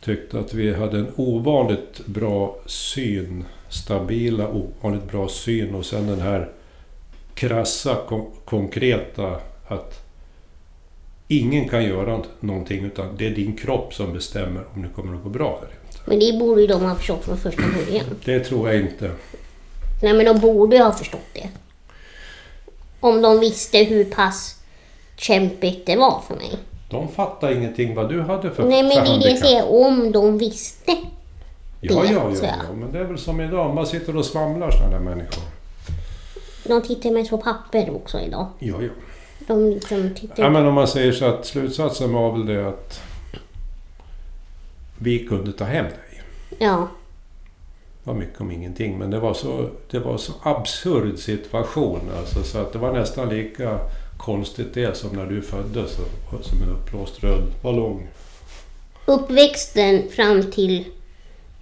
tyckte 0.00 0.38
att 0.38 0.54
vi 0.54 0.74
hade 0.74 0.98
en 0.98 1.12
ovanligt 1.16 2.06
bra 2.06 2.56
syn, 2.66 3.44
stabila, 3.68 4.48
ovanligt 4.48 5.10
bra 5.10 5.28
syn 5.28 5.74
och 5.74 5.86
sen 5.86 6.06
den 6.06 6.20
här 6.20 6.50
krassa, 7.34 7.96
kon- 8.08 8.30
konkreta 8.44 9.40
att 9.68 10.04
ingen 11.28 11.68
kan 11.68 11.84
göra 11.84 12.22
någonting 12.40 12.84
utan 12.84 13.16
det 13.16 13.26
är 13.26 13.30
din 13.30 13.56
kropp 13.56 13.94
som 13.94 14.12
bestämmer 14.12 14.64
om 14.74 14.82
det 14.82 14.88
kommer 14.88 15.16
att 15.16 15.22
gå 15.22 15.28
bra 15.28 15.58
eller 15.62 15.74
inte. 15.86 15.98
Men 16.04 16.18
det 16.18 16.38
borde 16.38 16.60
ju 16.60 16.66
de 16.66 16.82
ha 16.84 16.94
förstått 16.94 17.24
från 17.24 17.36
första 17.38 17.62
början. 17.62 18.04
Det 18.24 18.40
tror 18.40 18.72
jag 18.72 18.80
inte. 18.80 19.10
Nej 20.02 20.12
men 20.14 20.26
de 20.26 20.38
borde 20.40 20.78
ha 20.78 20.92
förstått 20.92 21.26
det. 21.34 21.48
Om 23.00 23.22
de 23.22 23.40
visste 23.40 23.78
hur 23.78 24.04
pass 24.04 24.56
kämpigt 25.16 25.86
det 25.86 25.96
var 25.96 26.20
för 26.28 26.34
mig. 26.34 26.58
De 26.90 27.08
fattar 27.08 27.52
ingenting 27.52 27.94
vad 27.94 28.08
du 28.08 28.20
hade 28.22 28.50
för, 28.50 28.64
Nej 28.64 28.82
men 28.82 28.92
för 28.92 29.04
det 29.04 29.10
är 29.10 29.18
det 29.20 29.28
jag 29.30 29.38
säger, 29.38 29.70
om 29.72 30.12
de 30.12 30.38
visste. 30.38 30.96
Ja, 31.80 32.04
ja, 32.04 32.10
ja, 32.12 32.30
ja, 32.42 32.74
men 32.74 32.92
det 32.92 32.98
är 32.98 33.04
väl 33.04 33.18
som 33.18 33.40
idag. 33.40 33.74
Man 33.74 33.86
sitter 33.86 34.16
och 34.16 34.24
svamlar 34.24 34.70
sådana 34.70 34.90
där 34.90 35.00
människor. 35.04 35.42
De 36.64 36.82
tittar 36.82 37.10
mest 37.10 37.30
på 37.30 37.38
papper 37.38 37.90
också 37.94 38.20
idag. 38.20 38.46
Ja, 38.58 38.82
ja. 38.82 38.88
De 39.46 39.70
liksom 39.70 40.14
tittar... 40.14 40.42
Ja, 40.42 40.50
men 40.50 40.66
om 40.66 40.74
man 40.74 40.88
säger 40.88 41.12
så 41.12 41.24
att 41.24 41.46
slutsatsen 41.46 42.12
var 42.12 42.32
väl 42.32 42.46
det 42.46 42.68
att 42.68 43.00
vi 44.98 45.26
kunde 45.26 45.52
ta 45.52 45.64
hem 45.64 45.84
dig. 45.84 46.22
Ja. 46.58 46.88
Det 48.04 48.10
var 48.10 48.14
mycket 48.14 48.40
om 48.40 48.50
ingenting, 48.50 48.98
men 48.98 49.10
det 49.10 49.20
var 49.20 49.34
så, 49.34 49.68
det 49.90 49.98
var 49.98 50.16
så 50.16 50.32
absurd 50.42 51.18
situation 51.18 52.00
alltså, 52.18 52.42
så 52.42 52.58
att 52.58 52.72
det 52.72 52.78
var 52.78 52.92
nästan 52.92 53.28
lika 53.28 53.78
konstigt 54.16 54.74
det 54.74 54.96
som 54.96 55.16
när 55.16 55.26
du 55.26 55.42
föddes 55.42 55.96
som 56.42 56.62
en 56.62 56.68
uppblåst 56.68 57.24
röd 57.24 57.42
ballong. 57.62 58.08
Uppväxten 59.06 60.08
fram 60.08 60.50
till 60.50 60.84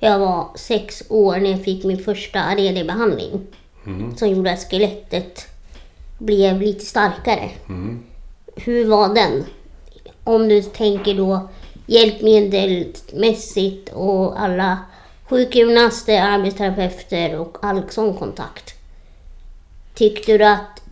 jag 0.00 0.18
var 0.18 0.48
sex 0.54 1.02
år 1.08 1.36
när 1.36 1.50
jag 1.50 1.64
fick 1.64 1.84
min 1.84 1.98
första 1.98 2.40
ADD-behandling. 2.40 3.40
Mm. 3.86 4.16
Som 4.16 4.28
gjorde 4.28 4.52
att 4.52 4.70
skelettet 4.70 5.46
blev 6.18 6.60
lite 6.60 6.84
starkare. 6.84 7.50
Mm. 7.68 8.02
Hur 8.56 8.88
var 8.88 9.14
den? 9.14 9.44
Om 10.24 10.48
du 10.48 10.62
tänker 10.62 11.14
då 11.14 11.48
hjälpmedelmässigt 11.86 13.92
och 13.92 14.40
alla 14.40 14.78
sjukgymnaster, 15.28 16.20
arbetsterapeuter 16.20 17.38
och 17.38 17.58
all 17.62 17.82
sån 17.88 18.14
kontakt. 18.14 18.74
Tyckte 19.94 20.38
du 20.38 20.44
att 20.44 20.82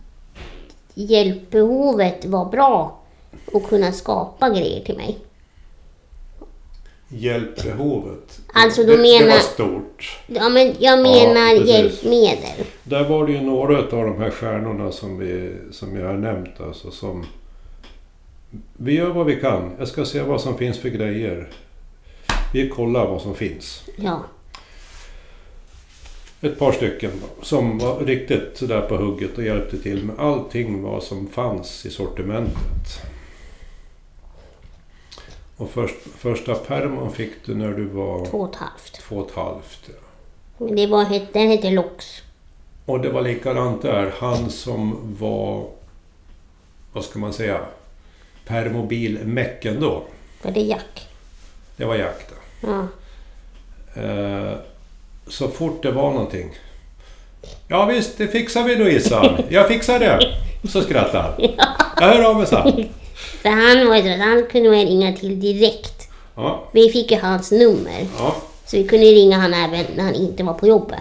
hjälpbehovet 0.93 2.25
var 2.25 2.45
bra 2.45 2.99
att 3.53 3.67
kunna 3.67 3.91
skapa 3.91 4.49
grejer 4.49 4.85
till 4.85 4.97
mig? 4.97 5.17
Hjälpbehovet. 7.07 8.39
Alltså, 8.53 8.81
det, 8.83 8.87
du 8.87 8.97
det 8.97 9.01
menar- 9.19 9.33
var 9.33 9.39
stort. 9.39 10.19
Ja, 10.27 10.49
men 10.49 10.75
jag 10.79 11.01
menar 11.01 11.57
precis. 11.57 11.69
hjälpmedel. 11.69 12.65
Där 12.83 13.03
var 13.09 13.27
det 13.27 13.33
ju 13.33 13.41
några 13.41 13.77
av 13.77 13.89
de 13.89 14.17
här 14.17 14.29
stjärnorna 14.29 14.91
som, 14.91 15.17
vi, 15.19 15.55
som 15.71 15.97
jag 15.99 16.07
har 16.07 16.13
nämnt. 16.17 16.61
Alltså, 16.61 16.91
som, 16.91 17.25
vi 18.77 18.93
gör 18.93 19.09
vad 19.09 19.25
vi 19.25 19.35
kan. 19.35 19.71
Jag 19.79 19.87
ska 19.87 20.05
se 20.05 20.21
vad 20.21 20.41
som 20.41 20.57
finns 20.57 20.79
för 20.79 20.89
grejer. 20.89 21.49
Vi 22.53 22.69
kollar 22.69 23.07
vad 23.07 23.21
som 23.21 23.35
finns. 23.35 23.83
Ja. 23.95 24.23
Ett 26.41 26.59
par 26.59 26.71
stycken 26.71 27.11
som 27.41 27.77
var 27.79 27.99
riktigt 27.99 28.51
sådär 28.53 28.81
på 28.81 28.97
hugget 28.97 29.37
och 29.37 29.43
hjälpte 29.43 29.77
till 29.77 30.05
med 30.05 30.19
allting 30.19 30.81
vad 30.83 31.03
som 31.03 31.27
fanns 31.27 31.85
i 31.85 31.89
sortimentet. 31.89 33.01
Och 35.57 35.69
först, 35.69 35.95
första 36.17 36.55
permon 36.55 37.11
fick 37.11 37.31
du 37.45 37.55
när 37.55 37.71
du 37.71 37.85
var 37.85 38.25
Två 38.25 38.37
och 38.37 38.49
ett 38.49 38.55
halvt. 38.55 38.93
två 39.07 39.15
och 39.15 39.29
ett 39.29 39.35
halvt. 39.35 39.79
ja. 40.57 40.65
Det 40.75 40.87
var, 40.87 41.05
den 41.33 41.49
hette 41.49 41.69
Lox. 41.69 42.21
Och 42.85 42.99
det 42.99 43.09
var 43.09 43.21
likadant 43.21 43.81
där. 43.81 44.13
Han 44.19 44.49
som 44.49 44.99
var, 45.19 45.65
vad 46.93 47.03
ska 47.03 47.19
man 47.19 47.33
säga, 47.33 47.59
permobilmäcken 48.45 49.79
då. 49.79 50.03
Var 50.41 50.51
det 50.51 50.59
Jack? 50.61 51.07
Det 51.77 51.85
var 51.85 51.95
jakt. 51.95 52.31
Ja. 52.61 52.87
Eh, 54.01 54.53
så 55.27 55.47
fort 55.47 55.83
det 55.83 55.91
var 55.91 56.11
någonting. 56.11 56.51
Ja 57.67 57.85
visst, 57.85 58.17
det 58.17 58.27
fixar 58.27 58.63
vi 58.63 58.75
då 58.75 58.87
Issan. 58.89 59.37
Jag 59.49 59.67
fixar 59.67 59.99
det. 59.99 60.35
Så 60.69 60.81
skrattade 60.81 61.23
han. 61.23 61.33
Jag 61.99 62.07
hör 62.15 62.23
av 62.29 62.37
mig 62.37 62.47
sen. 62.47 62.89
För 63.15 63.49
han 63.49 63.87
var 63.87 63.95
ju 63.95 64.01
så 64.03 64.09
att 64.09 64.19
han 64.19 64.43
kunde 64.51 64.69
man 64.69 64.79
ringa 64.85 65.13
till 65.13 65.39
direkt. 65.39 66.01
Ja, 66.35 66.63
Vi 66.71 66.89
fick 66.89 67.11
ju 67.11 67.17
hans 67.17 67.51
nummer. 67.51 68.05
ja. 68.19 68.35
Så 68.65 68.77
vi 68.77 68.87
kunde 68.87 69.05
ringa 69.05 69.37
han 69.37 69.53
även 69.53 69.85
när 69.95 70.03
han 70.03 70.15
inte 70.15 70.43
var 70.43 70.53
på 70.53 70.67
jobbet. 70.67 70.99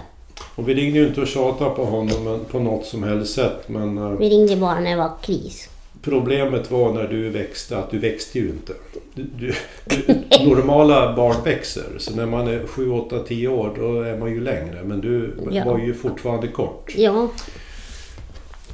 Och 0.57 0.68
vi 0.68 0.74
ringde 0.74 0.98
ju 0.98 1.07
inte 1.07 1.20
och 1.20 1.27
tjatade 1.27 1.70
på 1.70 1.85
honom 1.85 2.24
men- 2.24 2.44
på 2.44 2.59
något 2.59 2.87
som 2.87 3.03
helst 3.03 3.35
sätt. 3.35 3.68
Men 3.68 3.98
eh, 3.98 4.11
Vi 4.11 4.29
ringde 4.31 4.57
bara 4.57 4.81
när 4.81 4.90
det 4.90 4.96
var 4.96 5.11
kris. 5.22 5.68
problemet 6.03 6.70
var 6.70 6.92
när 6.92 7.05
du 7.09 7.29
växte 7.31 7.79
att 7.79 7.90
du 7.90 7.98
växte 7.98 8.38
ju 8.38 8.48
inte. 8.48 8.72
Du, 9.14 9.22
du, 9.38 9.55
du, 9.85 10.14
normala 10.48 11.16
barn 11.16 11.37
växer. 11.44 11.85
Så 11.98 12.14
när 12.16 12.27
man 12.27 12.48
är 12.48 12.66
7, 12.66 12.90
8, 12.90 13.18
10 13.29 13.48
år 13.48 13.74
då 13.79 14.00
är 14.03 14.18
man 14.18 14.31
ju 14.31 14.40
längre. 14.40 14.83
Men 14.85 15.00
du 15.00 15.35
Ja. 15.50 15.64
var 15.64 15.79
ju 15.79 15.94
fortfarande 15.94 16.48
kort. 16.48 16.92
Ja. 16.96 17.29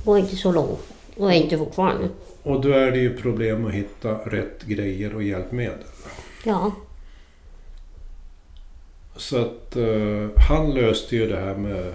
Var 0.04 0.18
inte 0.18 0.36
så 0.36 0.52
lång. 0.52 0.76
Och 1.20 1.32
är 1.32 1.36
inte 1.36 1.58
fortfarande. 1.58 2.08
Och 2.42 2.60
då 2.60 2.68
är 2.72 2.90
det 2.90 2.98
ju 2.98 3.16
problem 3.16 3.66
att 3.66 3.72
hitta 3.72 4.14
rätt 4.14 4.62
grejer 4.62 5.14
och 5.14 5.22
hjälpmedel. 5.22 5.78
Ja. 6.44 6.72
Så 9.16 9.38
att 9.38 9.76
eh, 9.76 10.28
han 10.48 10.74
löste 10.74 11.16
ju 11.16 11.26
det 11.26 11.36
här 11.40 11.54
med 11.54 11.94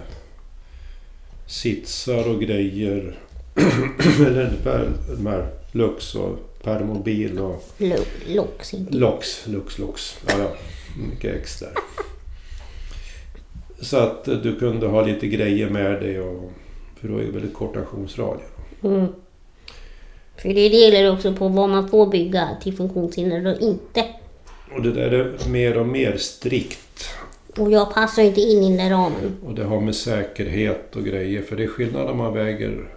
sitsar 1.46 2.28
och 2.34 2.40
grejer. 2.40 3.18
Eller 4.26 4.52
de 5.16 5.26
här 5.26 5.48
Lux 5.72 6.14
och 6.14 6.38
Permobil 6.62 7.38
och 7.38 7.64
Lox. 8.26 8.74
inte- 8.74 8.96
Lox. 8.96 9.46
Lux, 9.46 9.78
Lux. 9.78 10.18
Ja, 10.26 10.34
ja. 10.38 10.50
Mycket 11.10 11.34
X 11.34 11.60
där. 11.60 11.72
Så 13.80 13.96
att 13.96 14.24
du 14.24 14.56
kunde 14.58 14.86
ha 14.86 15.02
lite 15.02 15.26
grejer 15.26 15.70
med 15.70 16.00
dig. 16.00 16.20
Och, 16.20 16.50
för 17.00 17.08
då 17.08 17.18
är 17.18 17.22
det 17.24 17.30
väldigt 17.30 17.54
kort 17.54 17.76
aktionsradie. 17.76 18.42
Mm. 18.86 19.06
För 20.36 20.48
det 20.48 20.66
gäller 20.66 21.12
också 21.12 21.34
på 21.34 21.48
vad 21.48 21.68
man 21.68 21.88
får 21.88 22.06
bygga 22.06 22.48
till 22.62 22.76
funktionshinder 22.76 23.54
och 23.54 23.60
inte. 23.60 24.04
Och 24.74 24.82
det 24.82 24.92
där 24.92 25.10
är 25.10 25.48
mer 25.48 25.78
och 25.78 25.86
mer 25.86 26.16
strikt. 26.16 27.08
Och 27.58 27.72
jag 27.72 27.94
passar 27.94 28.22
inte 28.22 28.40
in 28.40 28.62
i 28.62 28.76
den 28.76 28.90
ramen. 28.90 29.36
Och 29.46 29.54
det 29.54 29.64
har 29.64 29.80
med 29.80 29.94
säkerhet 29.94 30.96
och 30.96 31.04
grejer. 31.04 31.42
För 31.42 31.56
det 31.56 31.64
är 31.64 31.68
skillnad 31.68 32.10
om 32.10 32.16
man 32.16 32.34
väger, 32.34 32.88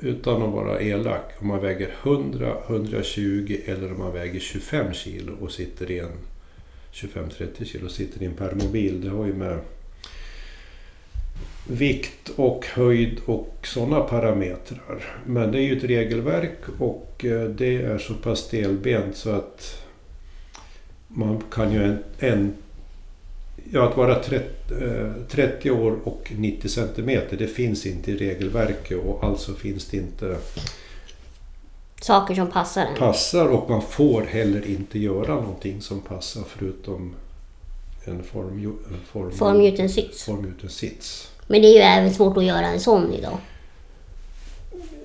utan 0.00 0.42
att 0.42 0.52
vara 0.52 0.80
elak, 0.80 1.32
om 1.40 1.46
man 1.46 1.60
väger 1.60 1.90
100, 2.02 2.56
120 2.66 3.56
eller 3.66 3.92
om 3.92 3.98
man 3.98 4.12
väger 4.12 4.40
25 4.40 4.92
kilo 4.92 5.32
och 5.40 5.52
sitter 5.52 5.90
i 5.90 5.98
en 5.98 6.12
25-30 6.94 7.64
kilo 7.64 7.88
sitter 7.88 8.22
i 8.22 8.26
en 8.26 8.34
permobil. 8.34 9.00
Det 9.00 9.08
har 9.08 9.26
ju 9.26 9.34
med 9.34 9.58
vikt 11.66 12.28
och 12.36 12.66
höjd 12.66 13.20
och 13.26 13.56
sådana 13.62 14.00
parametrar. 14.00 15.04
Men 15.26 15.52
det 15.52 15.58
är 15.58 15.62
ju 15.62 15.76
ett 15.76 15.84
regelverk 15.84 16.58
och 16.78 17.24
eh, 17.24 17.48
det 17.48 17.82
är 17.82 17.98
så 17.98 18.14
pass 18.14 18.38
stelbent 18.38 19.16
så 19.16 19.30
att 19.30 19.84
man 21.08 21.42
kan 21.50 21.72
ju 21.72 21.84
en, 21.84 21.98
en 22.18 22.54
Ja, 23.72 23.88
att 23.88 23.96
vara 23.96 24.22
30, 24.22 24.44
eh, 24.84 25.12
30 25.28 25.70
år 25.70 25.98
och 26.04 26.32
90 26.36 26.68
centimeter, 26.68 27.36
det 27.36 27.46
finns 27.46 27.86
inte 27.86 28.10
i 28.10 28.16
regelverket 28.16 28.98
och 28.98 29.24
alltså 29.24 29.54
finns 29.54 29.86
det 29.86 29.96
inte 29.96 30.36
Saker 32.00 32.34
som 32.34 32.50
passar 32.50 32.82
en. 32.82 32.96
passar 32.96 33.48
och 33.48 33.70
man 33.70 33.82
får 33.82 34.22
heller 34.22 34.66
inte 34.66 34.98
göra 34.98 35.34
någonting 35.34 35.80
som 35.80 36.00
passar 36.00 36.42
förutom 36.48 37.14
en 38.04 38.22
form, 38.22 38.78
en 38.88 39.00
form, 39.12 39.32
Formgjuten 39.32 39.88
sits. 39.88 40.24
formgjuten 40.24 40.70
sits. 40.70 41.33
Men 41.46 41.62
det 41.62 41.68
är 41.68 41.72
ju 41.72 41.78
även 41.78 42.14
svårt 42.14 42.36
att 42.36 42.44
göra 42.44 42.66
en 42.66 42.80
sån 42.80 43.12
idag. 43.12 43.38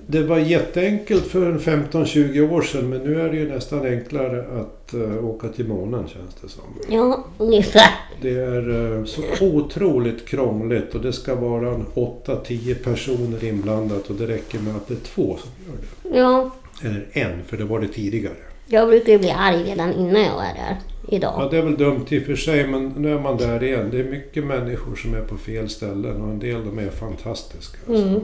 Det 0.06 0.22
var 0.22 0.38
jätteenkelt 0.38 1.26
för 1.26 1.46
en 1.46 1.58
15-20 1.58 2.52
år 2.52 2.62
sedan 2.62 2.88
men 2.88 3.00
nu 3.00 3.20
är 3.20 3.28
det 3.28 3.36
ju 3.36 3.48
nästan 3.48 3.86
enklare 3.86 4.60
att 4.60 4.94
eh, 4.94 5.24
åka 5.24 5.48
till 5.48 5.68
månen 5.68 6.08
känns 6.08 6.34
det 6.42 6.48
som. 6.48 6.64
Ja, 6.88 7.24
ungefär. 7.38 7.90
Det 8.22 8.30
är 8.30 8.96
eh, 8.98 9.04
så 9.04 9.22
otroligt 9.40 10.26
krångligt 10.28 10.94
och 10.94 11.00
det 11.00 11.12
ska 11.12 11.34
vara 11.34 11.74
en 11.74 11.86
8-10 11.94 12.74
personer 12.74 13.44
inblandat 13.44 14.10
och 14.10 14.14
det 14.16 14.26
räcker 14.26 14.58
med 14.58 14.76
att 14.76 14.88
det 14.88 14.94
är 14.94 15.04
två 15.14 15.36
som 15.38 15.50
gör 15.66 15.78
det. 16.12 16.18
Ja, 16.18 16.50
Eller 16.82 17.06
en, 17.12 17.44
för 17.46 17.56
det 17.56 17.64
var 17.64 17.80
det 17.80 17.88
tidigare. 17.88 18.34
jag 18.66 18.88
brukar 18.88 19.12
ju 19.12 19.18
bli 19.18 19.30
arg 19.30 19.64
redan 19.64 19.92
innan 19.92 20.22
jag 20.22 20.44
är 20.44 20.54
där. 20.54 20.76
Ja, 21.10 21.16
Idag. 21.16 21.48
det 21.50 21.58
är 21.58 21.62
väl 21.62 21.76
dumt 21.76 22.06
i 22.08 22.18
och 22.18 22.22
för 22.22 22.36
sig, 22.36 22.66
men 22.66 22.88
nu 22.88 23.14
är 23.14 23.18
man 23.18 23.36
där 23.36 23.62
igen. 23.62 23.88
Det 23.90 24.00
är 24.00 24.04
mycket 24.04 24.44
människor 24.44 24.96
som 24.96 25.14
är 25.14 25.20
på 25.20 25.38
fel 25.38 25.68
ställen 25.70 26.22
och 26.22 26.28
en 26.30 26.38
del 26.38 26.64
de 26.64 26.78
är 26.78 26.90
fantastiska. 26.90 27.78
alltså. 27.88 28.06
Mm. 28.06 28.20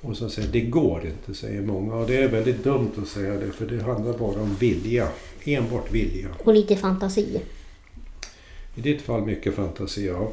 Och 0.00 0.16
så 0.16 0.28
säger 0.28 0.48
det 0.48 0.60
går 0.60 1.02
inte, 1.06 1.40
säger 1.40 1.62
många. 1.62 1.94
Och 1.94 2.06
det 2.06 2.16
är 2.16 2.28
väldigt 2.28 2.64
dumt 2.64 2.90
att 3.02 3.08
säga 3.08 3.34
det, 3.34 3.52
för 3.52 3.66
det 3.66 3.82
handlar 3.82 4.12
bara 4.12 4.42
om 4.42 4.54
vilja. 4.60 5.08
Enbart 5.44 5.92
vilja. 5.92 6.28
Och 6.44 6.54
lite 6.54 6.76
fantasi. 6.76 7.40
I 8.74 8.80
ditt 8.80 9.02
fall 9.02 9.22
mycket 9.22 9.54
fantasi, 9.54 10.06
ja. 10.06 10.32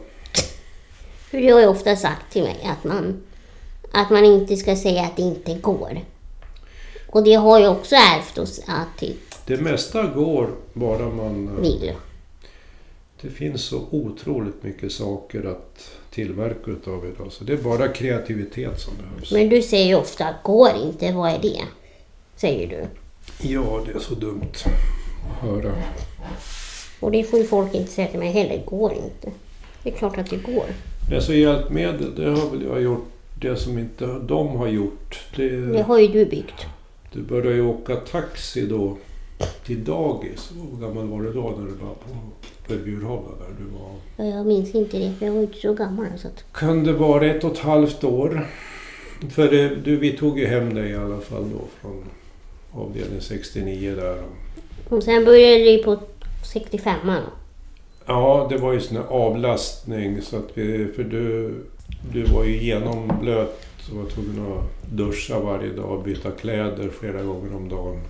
För 1.30 1.38
du 1.38 1.54
har 1.54 1.60
ju 1.60 1.68
ofta 1.68 1.96
sagt 1.96 2.32
till 2.34 2.44
mig 2.44 2.70
att 2.78 2.84
man, 2.84 3.22
att 3.92 4.10
man 4.10 4.26
inte 4.26 4.56
ska 4.58 4.76
säga 4.76 5.04
att 5.04 5.16
det 5.18 5.22
inte 5.22 5.54
går. 5.54 6.00
Och 7.08 7.24
det 7.24 7.34
har 7.34 7.60
jag 7.60 7.72
också 7.72 7.96
ärvt 7.96 8.38
hos 8.38 8.60
att 8.68 9.04
Det 9.50 9.62
mesta 9.62 10.08
går 10.08 10.50
bara 10.74 11.10
man... 11.10 11.62
vill. 11.62 11.94
Det 13.22 13.30
finns 13.30 13.62
så 13.62 13.82
otroligt 13.92 14.64
mycket 14.64 14.92
saker 14.92 15.44
att 15.44 15.92
tillverka 16.12 16.72
utav 16.72 17.06
idag. 17.06 17.32
Så 17.32 17.44
det 17.44 17.54
är 17.54 17.58
bara 17.58 17.88
kreativitet 17.88 18.80
som 18.80 18.94
behövs. 18.98 19.32
Men 19.32 19.50
du 19.50 19.62
säger 19.62 19.86
ju 19.86 19.96
ofta 19.96 20.36
går 20.44 20.70
inte, 20.86 21.12
vad 21.12 21.32
är 21.32 21.40
det? 21.40 21.62
Säger 22.36 22.68
du. 22.68 22.86
Ja, 23.50 23.82
det 23.86 23.92
är 23.92 24.00
så 24.00 24.14
dumt 24.14 24.42
att 24.54 25.42
höra. 25.42 25.74
Och 27.00 27.12
det 27.12 27.24
får 27.24 27.40
ju 27.40 27.46
folk 27.46 27.74
inte 27.74 27.92
säga 27.92 28.08
till 28.08 28.20
mig 28.20 28.32
heller, 28.32 28.64
går 28.66 28.94
inte. 28.94 29.32
Det 29.84 29.90
är 29.90 29.94
klart 29.94 30.18
att 30.18 30.30
det 30.30 30.38
går. 30.38 30.66
Alltså 31.14 31.34
hjälpmedel, 31.34 32.16
det 32.16 32.30
har 32.30 32.50
väl 32.50 32.64
jag 32.64 32.82
gjort. 32.82 33.08
Det 33.42 33.56
som 33.56 33.78
inte 33.78 34.06
de 34.06 34.48
har 34.48 34.68
gjort. 34.68 35.20
Det, 35.36 35.50
Det 35.50 35.82
har 35.82 36.00
ju 36.00 36.08
du 36.08 36.26
byggt. 36.26 36.66
Du 37.14 37.22
började 37.22 37.56
ju 37.56 37.66
åka 37.66 37.96
taxi 37.96 38.68
då 38.68 38.98
till 39.66 39.84
dagis. 39.84 40.52
Hur 40.56 40.88
gammal 40.88 41.08
var 41.08 41.22
du 41.22 41.34
då 41.34 41.42
när 41.58 41.66
du 41.68 41.74
var 41.74 41.94
på, 41.94 42.10
på 42.68 42.74
Bjurholm? 42.84 43.24
Där 43.40 43.66
du 43.66 43.72
var? 43.80 43.92
Ja, 44.18 44.38
Jag 44.38 44.46
minns 44.46 44.76
inte 44.76 44.98
det, 44.98 45.14
för 45.20 45.26
jag 45.26 45.34
var 45.34 45.42
inte 45.42 45.60
så 45.60 45.74
gammal. 45.74 46.06
Så 46.18 46.28
att... 46.28 46.54
Kan 46.54 46.84
det 46.84 46.94
vara 46.94 47.26
ett 47.26 47.44
och 47.44 47.52
ett 47.52 47.60
halvt 47.60 48.04
år? 48.04 48.48
För 49.30 49.52
det, 49.52 49.76
du, 49.76 49.96
vi 49.96 50.18
tog 50.18 50.40
ju 50.40 50.46
hem 50.46 50.74
dig 50.74 50.92
i 50.92 50.96
alla 50.96 51.20
fall 51.20 51.50
då 51.50 51.60
från 51.82 52.04
avdelning 52.72 53.22
69 53.22 53.96
där. 53.96 54.24
Och 54.90 55.04
sen 55.04 55.26
började 55.26 55.70
ju 55.72 55.84
på 55.84 55.98
65 56.54 56.98
då. 57.06 57.14
Ja, 58.06 58.48
det 58.50 58.58
var 58.58 58.74
ju 58.74 58.80
sån 58.80 58.98
avlastning 58.98 60.22
så 60.22 60.38
att 60.38 60.50
vi, 60.54 60.88
för 60.96 61.04
du, 61.04 61.54
du 62.14 62.24
var 62.24 62.44
ju 62.44 62.64
genomblöt 62.64 63.66
och 63.92 63.98
var 63.98 64.06
tvungen 64.06 64.54
att 64.54 64.92
duscha 64.92 65.40
varje 65.40 65.74
dag 65.74 65.92
och 65.92 66.04
byta 66.04 66.32
kläder 66.32 66.90
flera 66.90 67.24
gånger 67.24 67.56
om 67.56 67.70
dagen. 67.70 68.02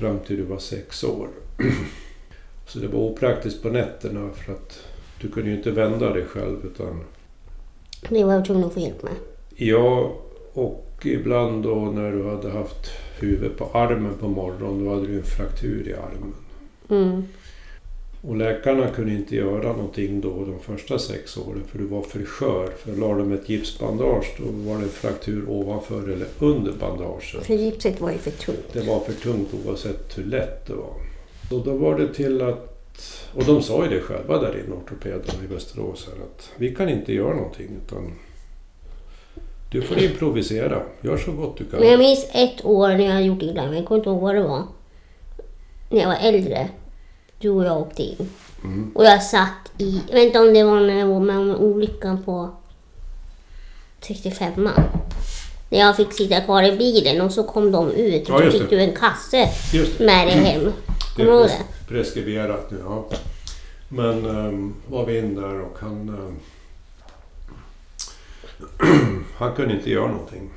Fram 0.00 0.18
till 0.18 0.36
du 0.36 0.42
var 0.42 0.58
sex 0.58 1.04
år. 1.04 1.28
Så 2.66 2.78
det 2.78 2.88
var 2.88 2.98
opraktiskt 2.98 3.62
på 3.62 3.68
nätterna 3.68 4.30
för 4.32 4.52
att 4.52 4.84
du 5.20 5.28
kunde 5.28 5.50
ju 5.50 5.56
inte 5.56 5.70
vända 5.70 6.12
dig 6.12 6.24
själv 6.24 6.56
utan 6.64 7.04
Det 8.08 8.24
var 8.24 8.32
jag 8.32 8.44
tvungen 8.44 8.64
att 8.64 8.74
få 8.74 8.80
hjälp 8.80 9.02
med. 9.02 9.12
Ja, 9.56 10.12
och 10.52 10.86
ibland 11.02 11.62
då 11.62 11.74
när 11.74 12.12
du 12.12 12.24
hade 12.24 12.50
haft 12.50 12.90
huvudet 13.18 13.56
på 13.56 13.64
armen 13.64 14.14
på 14.20 14.28
morgonen, 14.28 14.84
då 14.84 14.94
hade 14.94 15.06
du 15.06 15.16
en 15.16 15.24
fraktur 15.24 15.88
i 15.88 15.94
armen. 15.94 16.34
Mm. 16.88 17.22
Och 18.22 18.36
läkarna 18.36 18.88
kunde 18.88 19.12
inte 19.12 19.36
göra 19.36 19.72
någonting 19.72 20.20
då 20.20 20.44
de 20.44 20.58
första 20.60 20.98
sex 20.98 21.36
åren 21.36 21.62
för 21.66 21.78
du 21.78 21.84
var 21.84 22.02
för 22.02 22.24
skör. 22.24 22.70
För 22.78 22.92
la 22.92 23.14
de 23.14 23.32
ett 23.32 23.48
gipsbandage 23.48 24.34
då 24.38 24.44
var 24.70 24.76
det 24.76 24.82
en 24.82 24.88
fraktur 24.88 25.44
ovanför 25.48 26.08
eller 26.08 26.26
under 26.38 26.72
bandaget. 26.72 27.46
För 27.46 27.54
gipset 27.54 28.00
var 28.00 28.10
ju 28.10 28.18
för 28.18 28.30
tungt. 28.30 28.72
Det 28.72 28.80
var 28.80 29.00
för 29.00 29.12
tungt 29.12 29.48
oavsett 29.66 30.18
hur 30.18 30.24
lätt 30.24 30.66
det 30.66 30.74
var. 30.74 30.94
Så 31.48 31.58
då 31.58 31.76
var 31.76 31.98
det 31.98 32.14
till 32.14 32.42
att, 32.42 32.84
och 33.34 33.44
de 33.44 33.62
sa 33.62 33.84
ju 33.84 33.90
det 33.90 34.00
själva 34.00 34.38
där 34.38 34.64
inne, 34.64 34.76
ortopederna 34.76 35.44
i 35.44 35.54
Västerås, 35.54 36.08
här, 36.08 36.24
att 36.24 36.50
vi 36.56 36.74
kan 36.74 36.88
inte 36.88 37.12
göra 37.12 37.34
någonting 37.34 37.68
utan 37.86 38.12
du 39.72 39.82
får 39.82 39.98
improvisera. 39.98 40.82
Gör 41.00 41.16
så 41.16 41.32
gott 41.32 41.58
du 41.58 41.64
kan. 41.64 41.80
Men 41.80 41.88
jag 41.88 41.98
minns 41.98 42.30
ett 42.34 42.64
år 42.64 42.88
när 42.88 43.04
jag 43.04 43.22
gjort 43.22 43.42
illa 43.42 43.66
mig. 43.66 43.76
Jag 43.78 43.86
kommer 43.86 43.98
inte 43.98 44.10
ihåg 44.10 44.20
vad 44.20 44.34
det 44.34 44.42
var. 44.42 44.62
När 45.90 46.00
jag 46.00 46.08
var 46.08 46.18
äldre. 46.20 46.68
Du 47.40 47.48
och 47.50 47.64
jag 47.64 47.80
åkte 47.80 48.02
in. 48.02 48.28
Mm. 48.64 48.90
Och 48.94 49.04
jag 49.04 49.22
satt 49.22 49.72
i, 49.78 50.02
jag 50.08 50.14
vet 50.14 50.24
inte 50.26 50.38
om 50.40 50.54
det 50.54 50.64
var 50.64 50.80
när 50.80 50.98
jag 50.98 51.06
var 51.06 51.20
med 51.20 51.38
om 51.38 51.50
olyckan 51.56 52.22
på 52.24 52.50
65 54.00 54.68
När 55.70 55.78
jag 55.78 55.96
fick 55.96 56.12
sitta 56.12 56.40
kvar 56.40 56.62
i 56.62 56.76
bilen 56.76 57.20
och 57.20 57.32
så 57.32 57.42
kom 57.42 57.72
de 57.72 57.90
ut 57.90 58.28
och 58.30 58.40
Ja, 58.40 58.44
just 58.44 58.58
fick 58.58 58.70
du 58.70 58.80
en 58.80 58.92
kasse 58.96 59.48
med 59.98 60.26
dig 60.26 60.36
hem. 60.36 60.64
Det 60.64 60.72
Kommer 61.16 61.30
du 61.30 61.36
ihåg 61.36 61.46
det? 61.46 61.52
pres- 61.52 61.88
preskriberat 61.88 62.70
nu, 62.70 62.78
ja. 62.84 63.04
Men 63.88 64.26
um, 64.26 64.74
var 64.88 65.06
vi 65.06 65.18
in 65.18 65.34
där 65.34 65.60
och 65.60 65.76
han... 65.80 66.08
ehm, 66.08 66.36
han 69.36 69.54
kunde 69.54 69.74
inte 69.74 69.90
göra 69.90 70.06
någonting. 70.06 70.50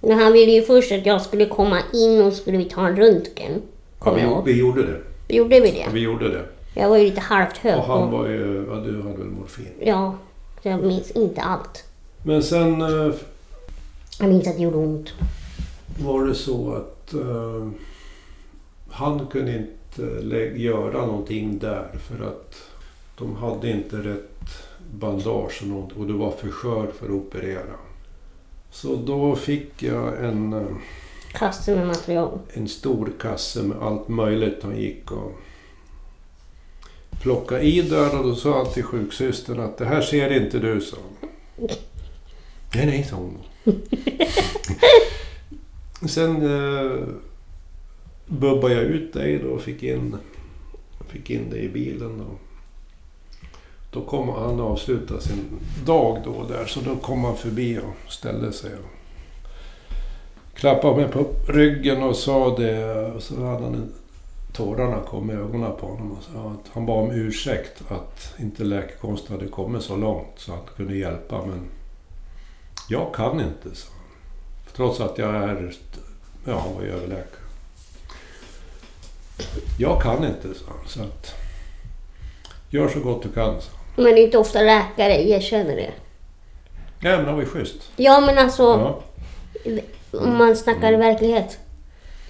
Men 0.00 0.18
han 0.18 0.32
ville 0.32 0.52
ju 0.52 0.62
först 0.62 0.92
att 0.92 1.06
jag 1.06 1.22
skulle 1.22 1.46
komma 1.46 1.78
in 1.92 2.22
och 2.22 2.32
skulle 2.32 2.58
vi 2.58 2.64
ta 2.64 2.86
en 2.88 2.96
röntgen. 2.96 3.62
Ja, 4.04 4.42
vi, 4.44 4.52
vi 4.52 4.58
gjorde 4.60 4.82
det. 4.86 5.00
Gjorde 5.28 5.60
vi 5.60 5.70
det? 5.70 5.78
Ja, 5.78 5.86
vi 5.92 6.00
gjorde 6.00 6.28
det. 6.28 6.44
Jag 6.74 6.88
var 6.88 6.96
ju 6.96 7.04
lite 7.04 7.20
halvt 7.20 7.56
hög. 7.56 7.78
Och 7.78 7.84
han 7.84 8.10
var 8.10 8.28
ju... 8.28 8.66
Ja, 8.68 8.74
du 8.74 9.02
hade 9.02 9.16
väl 9.18 9.26
morfin. 9.26 9.68
Ja, 9.80 10.14
så 10.62 10.68
jag 10.68 10.82
minns 10.84 11.10
inte 11.10 11.40
allt. 11.42 11.84
Men 12.22 12.42
sen 12.42 12.82
eh, 12.82 13.14
Jag 14.20 14.28
minns 14.28 14.48
att 14.48 14.56
det 14.56 14.62
gjorde 14.62 14.76
ont. 14.76 15.12
var 16.02 16.24
det 16.24 16.34
så 16.34 16.72
att 16.74 17.14
eh, 17.14 17.68
han 18.90 19.26
kunde 19.26 19.56
inte 19.56 20.02
göra 20.62 21.06
någonting 21.06 21.58
där 21.58 21.88
för 22.08 22.26
att 22.26 22.54
de 23.18 23.36
hade 23.36 23.70
inte 23.70 23.96
rätt 23.96 24.48
bandage 24.94 25.58
och, 25.62 25.68
något, 25.68 25.92
och 25.92 26.06
du 26.06 26.12
var 26.12 26.30
för 26.30 26.48
skör 26.48 26.86
för 26.98 27.06
att 27.06 27.12
operera. 27.12 27.76
Så 28.70 28.96
då 28.96 29.36
fick 29.36 29.82
jag 29.82 30.24
en, 30.24 30.52
eh, 30.52 30.62
Kasse 31.38 31.76
med 31.76 31.86
material. 31.86 32.38
en 32.54 32.68
stor 32.68 33.12
kasse 33.20 33.62
med 33.62 33.82
allt 33.82 34.08
möjligt 34.08 34.62
han 34.62 34.76
gick 34.76 35.12
och 35.12 35.32
plockade 37.22 37.62
i 37.62 37.82
där 37.82 38.18
och 38.18 38.24
då 38.24 38.34
sa 38.34 38.56
han 38.56 38.72
till 38.72 38.82
sjuksystern 38.82 39.60
att 39.60 39.78
det 39.78 39.84
här 39.84 40.02
ser 40.02 40.42
inte 40.42 40.58
du, 40.58 40.80
sa 40.80 40.96
hon. 40.96 41.30
Nej, 42.74 42.86
nej, 42.86 43.04
sa 43.04 43.16
hon. 43.16 43.38
Sen 46.08 46.36
eh, 46.42 47.08
bubbade 48.26 48.74
jag 48.74 48.82
ut 48.82 49.12
dig 49.12 49.38
då 49.38 49.48
och 49.48 49.60
fick 49.60 49.82
in, 49.82 50.16
fick 51.08 51.30
in 51.30 51.50
dig 51.50 51.64
i 51.64 51.68
bilen. 51.68 52.18
Då. 52.18 52.38
Då 53.90 54.06
kom 54.06 54.28
han 54.28 54.60
avsluta 54.60 55.20
sin 55.20 55.44
dag 55.84 56.22
då 56.24 56.46
där 56.48 56.66
så 56.66 56.80
då 56.80 56.96
kom 56.96 57.24
han 57.24 57.36
förbi 57.36 57.78
och 57.78 58.12
ställde 58.12 58.52
sig 58.52 58.70
och 58.74 58.95
klappade 60.56 60.96
mig 60.96 61.08
på 61.08 61.26
ryggen 61.48 62.02
och 62.02 62.16
sa 62.16 62.56
det. 62.56 62.94
Och 63.14 63.22
så 63.22 63.44
hade 63.44 63.64
han 63.64 63.92
tårarna 64.52 65.00
kom 65.00 65.30
i 65.30 65.34
ögonen 65.34 65.72
på 65.80 65.86
honom 65.86 66.12
och 66.12 66.24
sa 66.24 66.38
att 66.38 66.70
han 66.72 66.86
bad 66.86 67.04
om 67.04 67.10
ursäkt 67.10 67.82
att 67.88 68.34
inte 68.38 68.64
läkekonsten 68.64 69.36
hade 69.36 69.48
kommit 69.50 69.82
så 69.82 69.96
långt 69.96 70.32
så 70.36 70.52
att 70.52 70.58
han 70.58 70.76
kunde 70.76 70.96
hjälpa. 70.96 71.46
Men 71.46 71.60
jag 72.88 73.14
kan 73.14 73.40
inte, 73.40 73.76
sa 73.76 73.88
han. 73.92 74.02
Trots 74.76 75.00
att 75.00 75.18
jag 75.18 75.34
är, 75.34 75.74
ja 76.44 76.58
han 76.58 76.74
var 76.74 76.82
ju 76.82 76.90
överläkare. 76.90 77.40
Jag 79.78 80.02
kan 80.02 80.24
inte, 80.24 80.58
sa 80.58 80.64
han. 80.68 80.88
Så 80.88 81.02
att, 81.02 81.34
gör 82.70 82.88
så 82.88 83.00
gott 83.00 83.22
du 83.22 83.28
kan, 83.28 83.60
sa 83.60 83.70
han. 83.94 84.04
Men 84.04 84.14
det 84.14 84.20
är 84.20 84.24
inte 84.24 84.38
ofta 84.38 84.62
läkare 84.62 85.28
erkänner 85.28 85.76
det. 85.76 85.92
Ja, 87.00 87.16
men 87.16 87.26
han 87.26 87.34
var 87.34 87.42
ju 87.42 87.48
schysst. 87.48 87.92
Ja, 87.96 88.20
men 88.20 88.38
alltså 88.38 88.62
Ja. 88.62 89.02
Om 90.18 90.36
man 90.36 90.56
snackar 90.56 90.92
i 90.92 90.96
verklighet. 90.96 91.58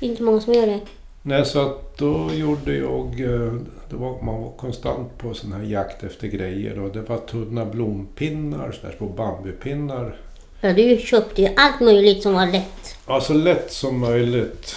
Det 0.00 0.06
är 0.06 0.10
inte 0.10 0.22
många 0.22 0.40
som 0.40 0.52
gör 0.54 0.66
det. 0.66 0.80
Nej, 1.22 1.44
så 1.44 1.60
att 1.60 1.98
då 1.98 2.30
gjorde 2.34 2.76
jag... 2.76 3.20
eh, 3.20 3.52
Det 3.90 3.96
var, 3.96 4.22
man 4.22 4.42
var 4.42 4.50
konstant 4.56 5.18
på 5.18 5.34
sån 5.34 5.52
här 5.52 5.62
jakt 5.62 6.02
efter 6.04 6.26
grejer. 6.28 6.78
Och 6.78 6.92
det 6.92 7.00
var 7.02 7.18
tunna 7.18 7.64
blompinnar, 7.64 8.72
så 8.72 8.86
där 8.86 8.94
små 8.98 9.06
bambupinnar. 9.08 10.16
Ja, 10.60 10.72
du 10.72 10.96
köpte 10.98 11.42
ju 11.42 11.48
allt 11.56 11.80
möjligt 11.80 12.22
som 12.22 12.34
var 12.34 12.46
lätt. 12.46 12.96
Ja, 13.06 13.20
så 13.20 13.34
lätt 13.34 13.72
som 13.72 13.98
möjligt. 14.00 14.76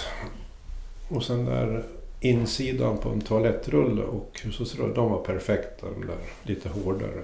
Och 1.08 1.22
sen 1.22 1.44
där 1.44 1.82
insidan 2.20 2.98
på 2.98 3.08
en 3.08 3.20
toalettrulle 3.20 4.02
och 4.02 4.40
hushållsrulle, 4.44 4.94
de 4.94 5.10
var 5.10 5.18
perfekta. 5.18 5.86
De 5.86 6.06
där 6.06 6.16
lite 6.42 6.68
hårdare. 6.68 7.22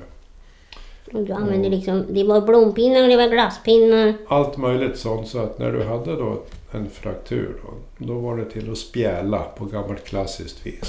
Du 1.11 1.33
använde 1.33 1.69
liksom, 1.69 2.05
det 2.11 2.25
var 2.25 2.41
blompinnar 2.41 3.03
och 3.03 3.09
det 3.09 3.17
var 3.17 3.29
glasspinnar. 3.29 4.15
Allt 4.29 4.57
möjligt 4.57 4.99
sånt 4.99 5.29
så 5.29 5.39
att 5.39 5.59
när 5.59 5.73
du 5.73 5.83
hade 5.85 6.17
då 6.17 6.43
en 6.73 6.91
fraktur 6.91 7.57
då, 7.63 8.07
då 8.07 8.19
var 8.19 8.37
det 8.37 8.45
till 8.45 8.71
att 8.73 8.79
spjäla 8.79 9.43
på 9.43 9.65
gammalt 9.65 10.05
klassiskt 10.05 10.67
vis. 10.67 10.89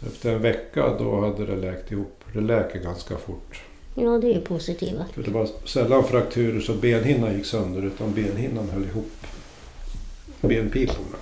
Så 0.00 0.06
efter 0.06 0.32
en 0.34 0.42
vecka 0.42 0.94
då 0.98 1.20
hade 1.20 1.46
det 1.46 1.56
läkt 1.56 1.92
ihop. 1.92 2.20
Det 2.32 2.40
läker 2.40 2.78
ganska 2.78 3.16
fort. 3.16 3.62
Ja, 3.94 4.18
det 4.18 4.26
är 4.26 4.34
ju 4.34 4.40
positivt. 4.40 4.90
För 5.14 5.22
det 5.22 5.30
var 5.30 5.48
sällan 5.64 6.04
frakturer 6.04 6.60
så 6.60 6.72
benhinnan 6.72 7.36
gick 7.36 7.46
sönder 7.46 7.82
utan 7.86 8.12
benhinnan 8.14 8.68
höll 8.72 8.84
ihop 8.84 9.10
benpiporna. 10.40 11.16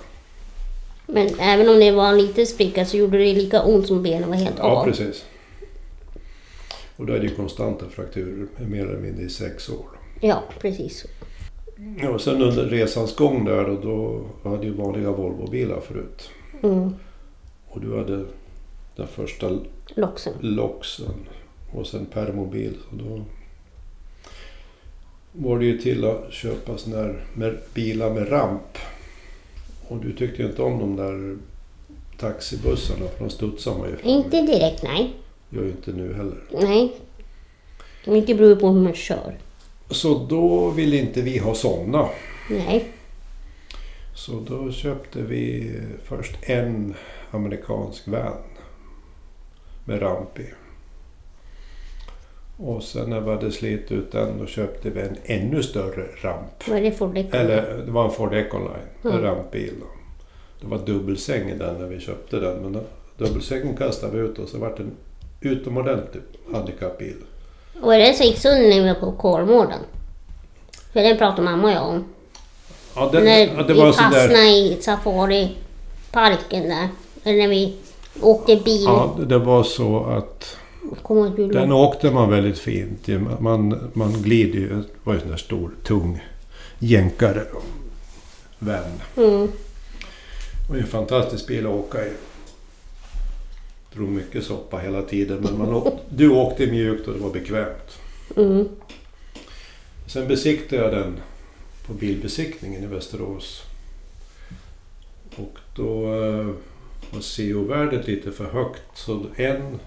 Men 1.07 1.29
även 1.39 1.69
om 1.69 1.79
det 1.79 1.91
var 1.91 2.07
en 2.09 2.17
liten 2.17 2.47
spricka 2.47 2.85
så 2.85 2.97
gjorde 2.97 3.17
det 3.17 3.33
lika 3.33 3.63
ont 3.63 3.87
som 3.87 4.03
benen 4.03 4.29
var 4.29 4.35
helt 4.35 4.55
Ja, 4.57 4.63
av. 4.63 4.83
precis. 4.85 5.25
Och 6.97 7.05
då 7.05 7.13
är 7.13 7.19
det 7.19 7.27
ju 7.27 7.35
konstanta 7.35 7.85
frakturer, 7.89 8.47
mer 8.67 8.85
eller 8.85 8.99
mindre 8.99 9.23
i 9.23 9.29
sex 9.29 9.69
år. 9.69 9.85
Ja, 10.21 10.43
precis. 10.59 11.05
Ja, 12.01 12.09
och 12.09 12.21
sen 12.21 12.41
under 12.41 12.65
resans 12.65 13.15
gång 13.15 13.45
där 13.45 13.69
och 13.69 13.81
då 13.81 14.25
hade 14.49 14.65
ju 14.65 14.73
vanliga 14.73 15.11
Volvobilar 15.11 15.79
förut. 15.79 16.29
Mm. 16.63 16.93
Och 17.67 17.81
du 17.81 17.97
hade 17.97 18.25
den 18.95 19.07
första 19.07 19.59
Loxen. 19.95 20.33
Loxen 20.39 21.15
och 21.71 21.87
sen 21.87 22.05
permobil. 22.05 22.77
Så 22.89 22.95
då 22.95 23.21
var 25.31 25.59
det 25.59 25.65
ju 25.65 25.77
till 25.77 26.05
att 26.05 26.33
köpa 26.33 26.77
såna 26.77 26.97
här 26.97 27.25
med 27.33 27.57
bilar 27.73 28.13
med 28.13 28.31
ramp. 28.31 28.77
Och 29.87 29.97
du 29.97 30.13
tyckte 30.13 30.41
ju 30.41 30.47
inte 30.47 30.61
om 30.61 30.79
de 30.79 30.95
där 30.95 31.37
taxibussarna 32.17 33.07
för 33.07 33.23
de 33.23 33.29
studsade 33.29 33.79
man 33.79 33.89
ju 33.89 33.95
fram 33.95 34.09
Inte 34.09 34.41
direkt, 34.41 34.83
nej. 34.83 35.13
Gör 35.55 35.63
ju 35.63 35.69
inte 35.69 35.91
nu 35.91 36.13
heller. 36.13 36.37
Nej. 36.51 36.95
Det 38.05 38.11
mycket 38.11 38.37
beror 38.37 38.55
på 38.55 38.67
hur 38.69 38.81
man 38.81 38.93
kör. 38.93 39.37
Så 39.89 40.25
då 40.29 40.69
ville 40.69 40.97
inte 40.97 41.21
vi 41.21 41.37
ha 41.37 41.53
sådana. 41.55 42.09
Nej. 42.49 42.85
Så 44.15 44.31
då 44.39 44.71
köpte 44.71 45.21
vi 45.21 45.71
först 46.03 46.35
en 46.41 46.93
amerikansk 47.31 48.07
van 48.07 48.37
med 49.85 50.01
ramp 50.01 50.39
i. 50.39 50.45
Och 52.57 52.83
sen 52.83 53.09
när 53.09 53.21
vi 53.21 53.29
hade 53.29 53.51
slitit 53.51 53.91
ut 53.91 54.11
den 54.11 54.37
då 54.39 54.45
köpte 54.45 54.89
vi 54.89 55.01
en 55.01 55.17
ännu 55.25 55.63
större 55.63 56.05
ramp. 56.21 56.67
Vad 56.69 56.77
är 56.77 56.81
det 56.81 56.91
för 56.91 57.07
däck? 57.13 57.33
Eller 57.33 57.83
det 57.85 57.91
var 57.91 58.05
en 58.05 58.11
Ford 58.11 58.33
Ecoline, 58.33 58.69
en 59.03 59.11
Mm. 59.11 59.21
rampbil. 59.23 59.73
då. 59.79 59.85
Det 60.61 60.67
var 60.67 60.85
dubbelsäng 60.85 61.49
i 61.49 61.57
den 61.57 61.75
när 61.75 61.87
vi 61.87 61.99
köpte 61.99 62.39
den. 62.39 62.57
Men 62.61 62.81
dubbelsängen 63.17 63.77
kastade 63.77 64.17
vi 64.17 64.27
ut 64.27 64.39
och 64.39 64.49
så 64.49 64.57
var 64.57 64.69
det 64.77 64.83
en 64.83 64.91
utomordentlig 65.45 66.21
handikappbil. 66.53 67.15
Och 67.81 67.95
är 67.95 67.99
det 67.99 68.13
Sigtuna 68.13 68.57
när 68.57 68.81
vi 68.81 68.87
var 68.87 68.93
på 68.93 69.11
Kolmården? 69.11 69.79
För 70.93 71.03
den 71.03 71.17
pratade 71.17 71.41
mamma 71.41 71.63
och 71.67 71.73
jag 71.73 71.87
om. 71.87 72.05
Ja, 72.95 73.09
den, 73.11 73.23
när 73.23 73.39
ja, 73.39 73.63
det 73.63 73.73
vi 73.73 73.79
var 73.79 73.91
sån 73.91 74.03
fastnade 74.03 74.27
där, 74.27 74.51
i 74.51 74.77
safariparken 74.81 76.69
där. 76.69 76.89
Eller 77.23 77.37
när 77.37 77.47
vi 77.47 77.75
åkte 78.21 78.55
bil. 78.55 78.83
ja, 78.83 79.17
det 79.27 79.37
var 79.37 79.63
så 79.63 80.03
att 80.05 80.57
den 81.53 81.71
åkte 81.71 82.11
man 82.11 82.29
väldigt 82.29 82.59
fint. 82.59 83.07
Man, 83.39 83.89
man 83.93 84.21
glider 84.21 84.59
ju. 84.59 84.67
Det 84.67 84.83
var 85.03 85.13
ju 85.13 85.19
en 85.21 85.29
där 85.29 85.37
stor, 85.37 85.71
tung 85.83 86.23
jänkare. 86.79 87.43
Vän. 88.59 89.01
Mm. 89.17 89.47
Det 89.47 90.69
var 90.69 90.75
ju 90.75 90.81
en 90.81 90.87
fantastisk 90.87 91.47
bil 91.47 91.65
att 91.65 91.73
åka 91.73 92.05
i. 92.05 92.11
Drog 93.93 94.09
mycket 94.09 94.43
soppa 94.43 94.77
hela 94.77 95.01
tiden 95.01 95.39
men 95.41 95.57
man 95.57 95.73
åkte, 95.73 95.97
du 96.09 96.29
åkte 96.29 96.67
mjukt 96.67 97.07
och 97.07 97.13
det 97.13 97.19
var 97.19 97.29
bekvämt. 97.29 97.99
Mm. 98.37 98.69
Sen 100.07 100.27
besiktade 100.27 100.81
jag 100.81 100.91
den 100.91 101.19
på 101.87 101.93
bilbesiktningen 101.93 102.83
i 102.83 102.87
Västerås. 102.87 103.63
Och 105.35 105.57
då 105.75 106.05
eh, 106.05 106.47
var 107.11 107.21
CO-värdet 107.21 108.07
lite 108.07 108.31
för 108.31 108.45
högt 108.45 108.97
så 108.97 109.25
en 109.35 109.79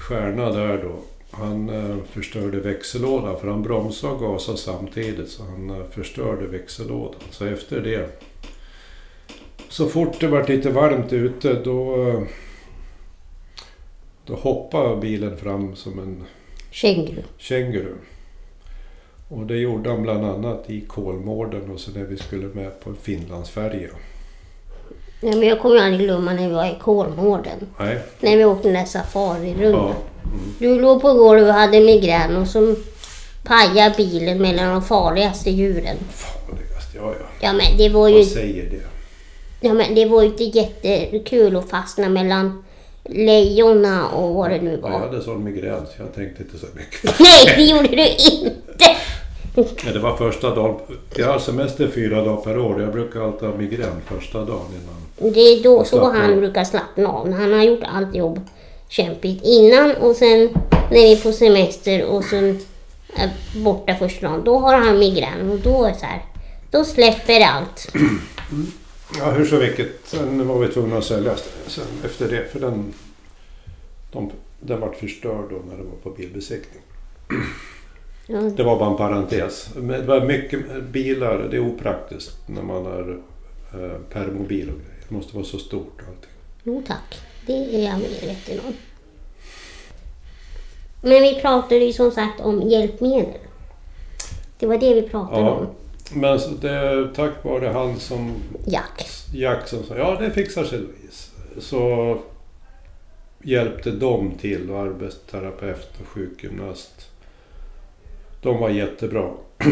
stjärna 0.00 0.50
där 0.50 0.82
då 0.82 0.96
han 1.30 1.68
eh, 1.68 1.96
förstörde 2.10 2.60
växellådan 2.60 3.40
för 3.40 3.48
han 3.48 3.62
bromsade 3.62 4.12
och 4.12 4.20
gasade 4.20 4.58
samtidigt 4.58 5.28
så 5.28 5.42
han 5.42 5.70
eh, 5.70 5.86
förstörde 5.90 6.46
växellådan. 6.46 7.20
Så 7.30 7.44
efter 7.44 7.80
det 7.80 8.20
så 9.68 9.88
fort 9.88 10.20
det 10.20 10.26
var 10.26 10.48
lite 10.48 10.70
varmt 10.70 11.12
ute 11.12 11.52
då, 11.52 12.26
då 14.26 14.34
hoppade 14.34 14.96
bilen 14.96 15.36
fram 15.36 15.76
som 15.76 15.98
en 15.98 16.24
Känguru. 16.70 17.22
känguru. 17.38 17.94
Och 19.28 19.46
det 19.46 19.56
gjorde 19.56 19.90
han 19.90 20.02
bland 20.02 20.24
annat 20.24 20.70
i 20.70 20.80
Kolmården 20.80 21.70
och 21.70 21.80
så 21.80 21.90
när 21.90 22.04
vi 22.04 22.16
skulle 22.16 22.46
med 22.46 22.80
på 22.80 22.94
Finlandsfärja. 23.02 23.88
Ja, 25.20 25.30
men 25.30 25.42
jag 25.42 25.60
kommer 25.60 25.76
aldrig 25.76 26.00
glömma 26.00 26.32
när 26.32 26.48
vi 26.48 26.54
var 26.54 26.64
i 26.66 26.76
Kolmården. 26.80 27.66
Nej, 27.78 27.98
När 28.20 28.36
vi 28.36 28.44
åkte 28.44 28.68
den 28.68 28.74
där 28.78 28.84
safarirundan. 28.84 29.72
ja. 29.88 29.94
Du 30.58 30.80
låg 30.80 31.00
på 31.02 31.12
golvet 31.14 31.48
och 31.48 31.54
hade 31.54 31.80
migrän 31.80 32.36
och 32.36 32.48
så 32.48 32.74
pajade 33.44 33.94
bilen 33.96 34.38
mellan 34.42 34.68
de 34.72 34.82
farligaste 34.82 35.50
djuren. 35.50 35.96
Farligast, 36.10 36.94
ja 36.94 37.14
ja. 37.20 37.26
Ja 37.40 37.52
men 37.52 37.76
det 37.78 37.88
var 37.88 38.08
ju, 38.08 38.16
Vad 38.16 38.26
säger 38.26 38.70
det? 38.70 38.80
ja, 39.60 39.74
men 39.74 39.94
det 39.94 40.04
var 40.06 40.22
ju 40.22 40.28
inte 40.28 40.44
jättekul 40.44 41.56
att 41.56 41.70
fastna 41.70 42.08
mellan 42.08 42.63
lejonen 43.08 44.04
och 44.04 44.34
vad 44.34 44.50
det 44.50 44.60
nu 44.60 44.70
Jag 44.72 44.78
var. 44.90 44.90
hade 44.98 45.20
sån 45.22 45.44
migrän 45.44 45.86
så 45.86 46.02
jag 46.02 46.14
tänkte 46.14 46.42
inte 46.42 46.58
så 46.58 46.66
mycket. 46.74 47.20
Nej, 47.20 47.54
det 47.56 47.62
gjorde 47.62 47.88
du 47.88 48.08
inte! 48.08 48.96
Men 49.84 49.92
det 49.92 49.98
var 49.98 50.16
första 50.16 50.54
dagen. 50.54 50.80
Jag 51.16 51.26
har 51.32 51.38
semester 51.38 51.88
fyra 51.94 52.24
dagar 52.24 52.36
per 52.42 52.58
år. 52.58 52.82
Jag 52.82 52.92
brukar 52.92 53.20
alltid 53.20 53.48
ha 53.48 53.56
migrän 53.56 54.00
första 54.06 54.38
dagen 54.38 54.66
innan. 54.82 55.32
Det 55.32 55.40
är 55.40 55.62
då 55.62 55.84
så 55.84 56.10
han 56.12 56.30
av. 56.32 56.36
brukar 56.36 56.64
slappna 56.64 57.08
av. 57.08 57.32
Han 57.32 57.52
har 57.52 57.62
gjort 57.62 57.82
allt 57.84 58.14
jobb 58.14 58.40
kämpigt 58.88 59.44
innan 59.44 59.94
och 59.96 60.16
sen 60.16 60.48
när 60.90 60.90
vi 60.90 61.12
är 61.12 61.16
på 61.16 61.32
semester 61.32 62.04
och 62.04 62.24
sen 62.24 62.60
är 63.16 63.30
borta 63.64 63.94
första 63.94 64.26
dagen. 64.28 64.42
Då 64.44 64.58
har 64.58 64.74
han 64.74 64.98
migrän 64.98 65.50
och 65.50 65.58
då 65.58 65.84
är 65.84 65.92
så 65.92 66.06
här. 66.06 66.22
Då 66.70 66.84
släpper 66.84 67.40
allt. 67.40 67.88
Ja, 69.18 69.30
hur 69.30 69.44
så 69.46 69.56
vilket. 69.58 69.88
Sen 70.04 70.48
var 70.48 70.58
vi 70.58 70.68
tvungna 70.68 70.96
att 70.98 71.04
sälja 71.04 71.36
sen 71.66 71.84
efter 72.04 72.28
det. 72.28 72.48
För 72.52 72.60
den, 72.60 72.94
de, 74.12 74.30
den 74.60 74.80
vart 74.80 74.96
förstörd 74.96 75.44
då 75.50 75.56
när 75.70 75.76
det 75.76 75.82
var 75.82 75.96
på 76.02 76.10
bilbesiktning. 76.10 76.82
Ja, 78.26 78.40
Det 78.40 78.62
var 78.62 78.78
bara 78.78 78.90
en 78.90 78.96
parentes. 78.96 79.68
Det 79.74 80.02
var 80.02 80.20
mycket 80.26 80.82
bilar, 80.84 81.48
det 81.50 81.56
är 81.56 81.60
opraktiskt 81.60 82.48
när 82.48 82.62
man 82.62 82.84
har 82.86 83.18
eh, 83.74 83.98
permobil 84.12 84.68
och 84.70 84.74
grejer. 84.76 84.94
Det 85.08 85.14
måste 85.14 85.34
vara 85.36 85.44
så 85.44 85.58
stort 85.58 85.98
allting. 86.00 86.30
jo 86.62 86.82
tack. 86.86 87.20
Det 87.46 87.52
är 87.52 87.84
jag 87.84 87.98
medveten 87.98 88.60
om. 88.66 88.72
Men 91.02 91.22
vi 91.22 91.40
pratade 91.40 91.84
ju 91.84 91.92
som 91.92 92.10
sagt 92.10 92.40
om 92.40 92.62
hjälpmedel. 92.68 93.40
Det 94.58 94.66
var 94.66 94.78
det 94.78 94.94
vi 94.94 95.02
pratade 95.02 95.40
Ja. 95.40 95.50
om. 95.50 95.66
Men 96.14 96.40
så 96.40 96.50
det, 96.50 97.08
tack 97.14 97.44
vare 97.44 97.68
han 97.68 98.00
som 98.00 98.42
Jack. 98.66 99.06
Jack 99.32 99.68
som 99.68 99.84
sa 99.84 99.96
ja 99.96 100.16
det 100.20 100.30
fixar 100.30 100.64
sig 100.64 100.78
Louise. 100.78 101.30
Så 101.58 102.18
hjälpte 103.42 103.90
de 103.90 104.30
till 104.40 104.70
och 104.70 104.78
arbetsterapeut 104.78 106.00
och 106.00 106.08
sjukgymnast. 106.08 107.10
De 108.42 108.60
var 108.60 108.70
jättebra. 108.70 109.30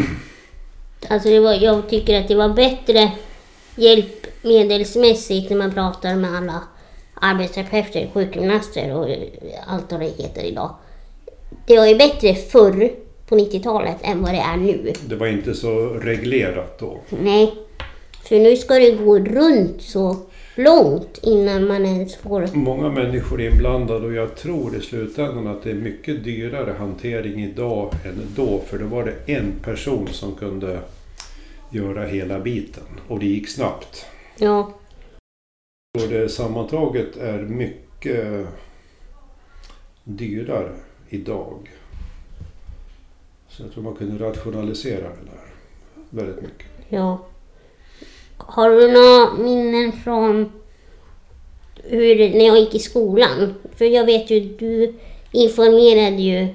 Alltså 1.09 1.29
det 1.29 1.39
var, 1.39 1.53
jag 1.53 1.89
tycker 1.89 2.21
att 2.21 2.27
det 2.27 2.35
var 2.35 2.49
bättre 2.49 3.11
hjälpmedelsmässigt 3.75 5.49
när 5.49 5.57
man 5.57 5.73
pratar 5.73 6.15
med 6.15 6.35
alla 6.35 6.63
arbetsterapeuter, 7.13 8.09
sjukgymnaster 8.13 8.95
och 8.95 9.07
allt 9.67 9.91
vad 9.91 10.01
det 10.01 10.05
heter 10.05 10.43
idag. 10.43 10.75
Det 11.67 11.77
var 11.77 11.85
ju 11.85 11.95
bättre 11.95 12.35
förr 12.35 12.91
på 13.27 13.35
90-talet 13.35 13.97
än 14.01 14.21
vad 14.21 14.33
det 14.33 14.39
är 14.39 14.57
nu. 14.57 14.93
Det 15.05 15.15
var 15.15 15.27
inte 15.27 15.53
så 15.53 15.87
reglerat 15.87 16.79
då. 16.79 16.99
Nej, 17.09 17.53
för 18.23 18.39
nu 18.39 18.55
ska 18.57 18.73
det 18.73 18.91
gå 18.91 19.19
runt 19.19 19.81
så 19.81 20.17
långt 20.55 21.19
innan 21.21 21.67
man 21.67 21.85
ens 21.85 22.15
får... 22.15 22.47
Många 22.53 22.89
människor 22.89 23.41
är 23.41 23.51
inblandade 23.51 24.07
och 24.07 24.13
jag 24.13 24.35
tror 24.35 24.75
i 24.75 24.81
slutändan 24.81 25.47
att 25.47 25.63
det 25.63 25.69
är 25.69 25.75
mycket 25.75 26.23
dyrare 26.23 26.75
hantering 26.79 27.43
idag 27.43 27.93
än 28.05 28.21
då. 28.35 28.61
För 28.67 28.77
då 28.77 28.85
var 28.85 29.03
det 29.03 29.33
en 29.33 29.51
person 29.63 30.07
som 30.07 30.35
kunde 30.35 30.79
göra 31.71 32.05
hela 32.05 32.39
biten 32.39 32.83
och 33.07 33.19
det 33.19 33.25
gick 33.25 33.49
snabbt. 33.49 34.05
Ja, 34.37 34.73
Och 36.03 36.09
det 36.09 36.29
sammantaget 36.29 37.17
är 37.17 37.39
mycket 37.39 38.47
dyrare 40.03 40.75
idag. 41.09 41.69
Så 43.57 43.63
jag 43.63 43.73
tror 43.73 43.83
man 43.83 43.95
kunde 43.95 44.25
rationalisera 44.25 45.01
det 45.01 45.25
där 45.31 45.53
väldigt 46.09 46.41
mycket. 46.41 46.67
ja. 46.89 47.25
Har 48.37 48.69
du 48.69 48.91
några 48.91 49.33
minnen 49.43 49.91
från 49.91 50.51
hur, 51.83 52.15
när 52.29 52.45
jag 52.45 52.59
gick 52.59 52.75
i 52.75 52.79
skolan? 52.79 53.53
För 53.75 53.85
jag 53.85 54.05
vet 54.05 54.29
ju, 54.29 54.39
du 54.39 54.93
informerade 55.31 56.21
ju 56.21 56.47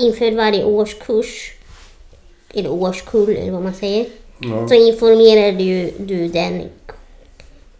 inför 0.00 0.36
varje 0.36 0.64
årskurs, 0.64 1.52
eller 2.54 2.70
årskull 2.70 3.36
eller 3.36 3.52
vad 3.52 3.62
man 3.62 3.74
säger, 3.74 4.06
Ja. 4.38 4.68
så 4.68 4.74
informerade 4.74 5.62
ju 5.62 5.90
du 5.98 6.28
den 6.28 6.62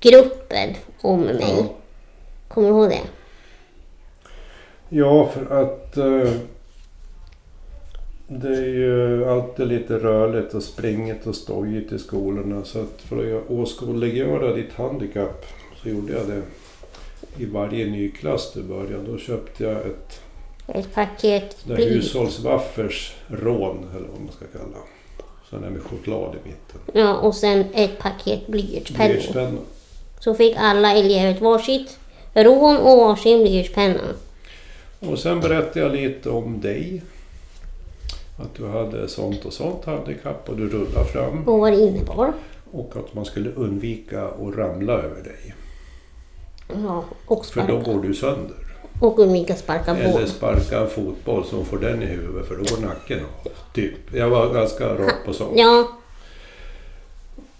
gruppen 0.01 0.75
om 1.01 1.21
mig. 1.21 1.55
Ja. 1.59 1.65
Kommer 2.49 2.69
du 2.69 2.75
ihåg 2.75 2.89
det? 2.91 3.01
Ja, 4.89 5.29
för 5.35 5.63
att 5.63 5.97
eh, 5.97 6.33
det 8.33 8.57
är 8.57 8.69
ju 8.69 9.25
alltid 9.25 9.67
lite 9.67 9.99
rörligt 9.99 10.55
och 10.55 10.63
springigt 10.63 11.27
och 11.27 11.35
stojigt 11.35 11.93
i 11.93 11.99
skolorna. 11.99 12.65
Så 12.65 12.81
att 12.81 13.03
för 13.03 13.37
att 13.37 13.51
åskådliggöra 13.51 14.55
ditt 14.55 14.73
handikapp 14.73 15.47
så 15.83 15.89
gjorde 15.89 16.13
jag 16.13 16.27
det 16.27 16.43
i 17.43 17.47
varje 17.47 17.87
ny 17.87 18.11
klass 18.11 18.53
du 18.55 18.63
började. 18.63 19.03
Då 19.07 19.19
köpte 19.19 19.65
jag 19.65 19.77
ett 19.77 20.21
Ett 20.67 20.95
paket 20.95 21.57
hushållswaffers 21.67 23.15
rån 23.29 23.87
eller 23.97 24.09
vad 24.09 24.21
man 24.21 24.33
ska 24.33 24.59
kalla. 24.59 24.79
Sen 25.51 25.65
är 25.65 25.71
med 25.71 25.83
choklad 25.83 26.35
i 26.35 26.49
mitten. 26.49 26.81
Ja, 26.93 27.17
och 27.17 27.35
sen 27.35 27.65
ett 27.75 27.99
paket 27.99 28.47
blyertspennor. 28.47 29.63
Så 30.21 30.35
fick 30.35 30.57
alla 30.57 30.93
elever 30.93 31.41
varsitt 31.41 31.99
rån 32.35 32.77
och 32.77 32.99
varsin 32.99 33.43
blyertspenna. 33.43 34.01
Och 35.01 35.19
sen 35.19 35.41
berättade 35.41 35.81
jag 35.81 35.93
lite 35.93 36.31
om 36.31 36.61
dig. 36.61 37.03
Att 38.43 38.55
du 38.55 38.67
hade 38.67 39.09
sånt 39.09 39.45
och 39.45 39.53
sånt 39.53 39.85
handikapp 39.85 40.49
och 40.49 40.57
du 40.57 40.69
rullade 40.69 41.05
fram. 41.07 41.49
Och 41.49 41.59
vad 41.59 41.73
det 41.73 41.79
innebar. 41.81 42.33
Och 42.73 42.93
att 42.97 43.15
man 43.15 43.25
skulle 43.25 43.51
undvika 43.51 44.25
att 44.25 44.57
ramla 44.57 44.93
över 44.93 45.23
dig. 45.23 45.55
Ja, 46.85 47.05
och 47.27 47.47
För 47.47 47.61
då 47.61 47.67
sparka. 47.81 47.93
går 47.93 48.03
du 48.03 48.15
sönder. 48.15 48.57
Och 49.01 49.19
undvika 49.19 49.57
sparka 49.57 49.97
Eller 49.97 50.13
boll. 50.13 50.27
sparka 50.27 50.81
en 50.81 50.91
fotboll 50.91 51.45
som 51.45 51.65
får 51.65 51.79
den 51.79 52.03
i 52.03 52.07
huvudet 52.07 52.49
för 52.49 52.57
då 52.57 52.63
går 52.77 52.87
nacken 52.87 53.19
av. 53.21 53.51
Typ. 53.75 54.15
Jag 54.15 54.31
var 54.31 54.55
ganska 54.55 54.95
rak 54.95 55.15
på 55.27 55.33
sånt. 55.33 55.53
Ja, 55.55 55.89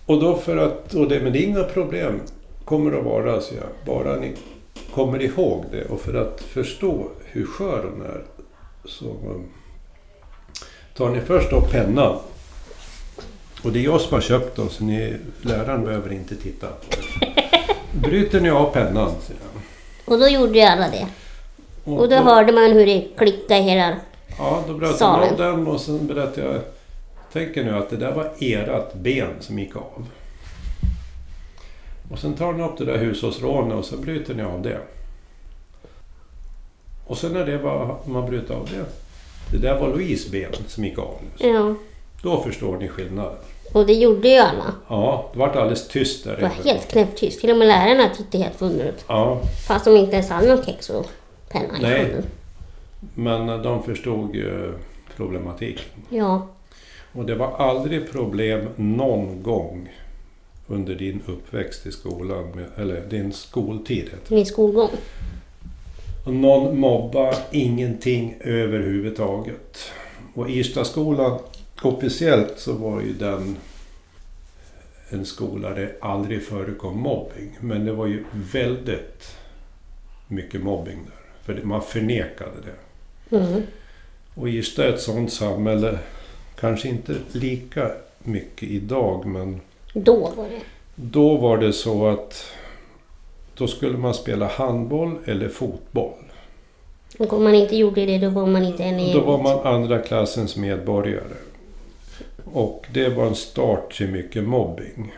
Och 0.07 0.21
då 0.21 0.37
för 0.37 0.57
att, 0.57 0.95
och 0.95 1.09
det, 1.09 1.21
men 1.21 1.33
det 1.33 1.39
är 1.39 1.47
inga 1.47 1.63
problem 1.65 2.21
kommer 2.65 2.99
att 2.99 3.05
vara 3.05 3.41
så 3.41 3.55
jag, 3.55 3.65
bara 3.97 4.17
ni 4.17 4.33
kommer 4.95 5.23
ihåg 5.23 5.65
det 5.73 5.85
och 5.85 6.01
för 6.01 6.15
att 6.15 6.41
förstå 6.41 7.09
hur 7.25 7.47
skör 7.47 7.91
hon 7.91 8.03
är 8.07 8.25
så 8.85 9.17
tar 11.01 11.11
ni 11.11 11.21
först 11.21 11.53
upp 11.53 11.71
pennan. 11.71 12.19
Och 13.63 13.73
det 13.73 13.79
är 13.79 13.83
jag 13.83 14.01
som 14.01 14.15
har 14.15 14.21
köpt 14.21 14.57
dem 14.57 14.69
så 14.69 14.85
ni, 14.85 15.17
läraren 15.41 15.85
behöver 15.85 16.13
inte 16.13 16.37
titta. 16.37 16.67
Bryter 17.93 18.41
ni 18.41 18.51
av 18.51 18.73
pennan 18.73 19.13
och 20.05 20.19
då 20.19 20.29
gjorde 20.29 20.59
ju 20.59 20.65
alla 20.65 20.89
det. 20.89 21.07
Och 21.85 22.09
då 22.09 22.17
hörde 22.17 22.53
man 22.53 22.73
hur 22.73 22.87
det 22.87 23.09
klickade 23.17 23.61
i 23.61 23.63
hela... 23.63 23.97
Ja, 24.39 24.65
då 24.69 24.75
bröt 24.75 25.01
jag 25.01 25.31
av 25.31 25.37
den 25.37 25.67
och 25.67 25.81
sen 25.81 26.07
berättade 26.07 26.47
jag. 26.47 26.61
Tänker 27.33 27.65
nu 27.65 27.77
att 27.77 27.91
det 27.91 27.97
där 27.97 28.13
var 28.13 28.31
ert 28.39 28.95
ben 28.95 29.35
som 29.41 29.59
gick 29.59 29.77
av. 29.77 30.07
Och 32.13 32.19
sen 32.19 32.35
tar 32.35 32.53
ni 32.53 32.63
upp 32.63 32.79
det 32.79 32.85
där 32.85 32.99
hushållsrånet 32.99 33.79
och 33.79 33.85
så 33.85 33.97
bryter 33.97 34.35
ni 34.35 34.43
av 34.43 34.63
det. 34.63 34.81
Och 37.07 37.19
sen 37.19 37.33
när 37.33 37.47
det 37.47 37.59
var, 37.59 37.97
man 38.05 38.27
bryter 38.27 38.55
av 38.55 38.69
det. 38.73 39.10
Det 39.53 39.59
där 39.59 39.81
var 39.81 39.89
Louise 39.89 40.31
ben 40.31 40.53
som 40.67 40.85
gick 40.85 40.99
av. 40.99 41.15
Ja, 41.39 41.75
Då 42.23 42.43
förstår 42.43 42.77
ni 42.79 42.89
skillnaden. 42.89 43.37
och 43.73 43.87
det 43.87 43.93
gjorde 43.93 44.29
ju 44.29 44.37
alla. 44.39 44.75
Ja, 44.89 45.31
det 45.33 45.39
vart 45.39 45.57
alldeles 45.57 45.89
tyst 45.89 46.25
där 46.25 46.37
Det 46.37 46.43
var 46.43 46.49
helt 46.49 46.89
knäpptyst. 46.89 47.41
Till 47.41 47.51
och 47.51 47.57
med 47.57 47.69
lärarna 47.69 48.09
tittade 48.17 48.45
helt 48.45 48.57
förundrade 48.57 48.89
ut. 48.91 49.05
Ja, 49.09 49.41
Fast 49.69 49.85
de 49.85 49.97
inte 49.97 50.13
ens 50.17 50.31
hade 50.31 50.49
någon 50.55 50.65
kex 50.65 50.91
och 50.91 51.07
penna 51.49 51.79
i 51.79 51.83
Nej. 51.83 52.03
handen. 52.03 52.25
men 53.15 53.63
de 53.63 53.83
förstod 53.83 54.35
ju 54.35 54.73
problematiken. 55.17 55.85
Ja, 56.09 56.47
Och 57.13 57.25
det 57.25 57.35
var 57.35 57.53
aldrig 57.59 58.11
problem 58.13 58.69
någon 58.77 59.43
gång 59.43 59.89
under 60.67 60.95
din 60.95 61.23
uppväxt 61.27 61.87
i 61.87 61.93
skolan, 61.93 62.67
eller 62.77 63.01
din 63.01 63.33
skoltid. 63.33 64.11
min 64.29 64.47
skolgång. 64.47 64.91
Och 66.25 66.35
någon 66.35 66.81
mobba 66.81 67.35
ingenting 67.51 68.37
överhuvudtaget. 68.41 69.93
Och 70.35 70.51
Irstaskolan, 70.51 71.39
officiellt 71.83 72.55
så 72.59 72.73
var 72.73 73.01
ju 73.01 73.13
den 73.13 73.57
en 75.09 75.27
skola 75.27 75.69
där 75.69 75.77
det 75.77 75.95
aldrig 76.01 76.43
förekom 76.45 76.99
mobbing. 76.99 77.59
Men 77.61 77.85
det 77.85 77.93
var 77.93 78.07
ju 78.07 78.25
väldigt 78.53 79.37
mycket 80.29 80.63
mobbing 80.63 80.99
där. 81.05 81.55
För 81.55 81.63
man 81.63 81.83
förnekade 81.83 82.57
det. 82.65 83.37
Mm. 83.37 83.63
Och 84.35 84.49
Irsta 84.49 84.85
är 84.85 84.89
ett 84.89 85.01
sånt 85.01 85.33
samhälle, 85.33 85.99
kanske 86.61 86.89
inte 86.89 87.15
lika 87.33 87.91
mycket 88.19 88.69
idag, 88.69 89.27
men 89.27 89.61
Då 89.95 90.33
var 90.37 90.45
det. 90.45 90.61
då 90.95 91.37
var 91.37 91.59
det 91.59 91.73
så 91.73 92.07
att 92.07 92.47
då 93.61 93.67
skulle 93.67 93.99
man 93.99 94.15
spela 94.15 94.47
handboll 94.47 95.19
eller 95.25 95.49
fotboll. 95.49 96.25
Och 97.19 97.33
om 97.33 97.45
man 97.45 97.55
inte 97.55 97.77
gjorde 97.77 98.07
det 98.07 98.19
då 98.19 98.29
var 98.29 98.47
man 98.47 98.65
inte 98.65 98.85
en 98.85 99.01
i 99.01 99.13
Då 99.13 99.21
var 99.21 99.43
man 99.43 99.75
andra 99.75 99.99
klassens 99.99 100.57
medborgare. 100.57 101.37
Och 102.45 102.87
det 102.95 103.09
var 103.09 103.27
en 103.27 103.35
start 103.35 103.97
till 103.97 104.09
mycket 104.09 104.45
mobbing. 104.45 105.15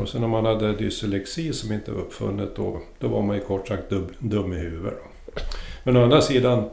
Och 0.00 0.08
sen 0.08 0.20
när 0.20 0.28
man 0.28 0.44
hade 0.44 0.72
dyslexi 0.72 1.52
som 1.52 1.72
inte 1.72 1.92
var 1.92 2.00
uppfunnet 2.00 2.56
då, 2.56 2.80
då 2.98 3.08
var 3.08 3.22
man 3.22 3.36
ju 3.36 3.42
kort 3.42 3.68
sagt 3.68 3.90
dum, 3.90 4.08
dum 4.18 4.52
i 4.52 4.56
huvudet. 4.56 4.98
Men 5.84 5.96
å 5.96 6.02
andra 6.02 6.20
sidan, 6.20 6.64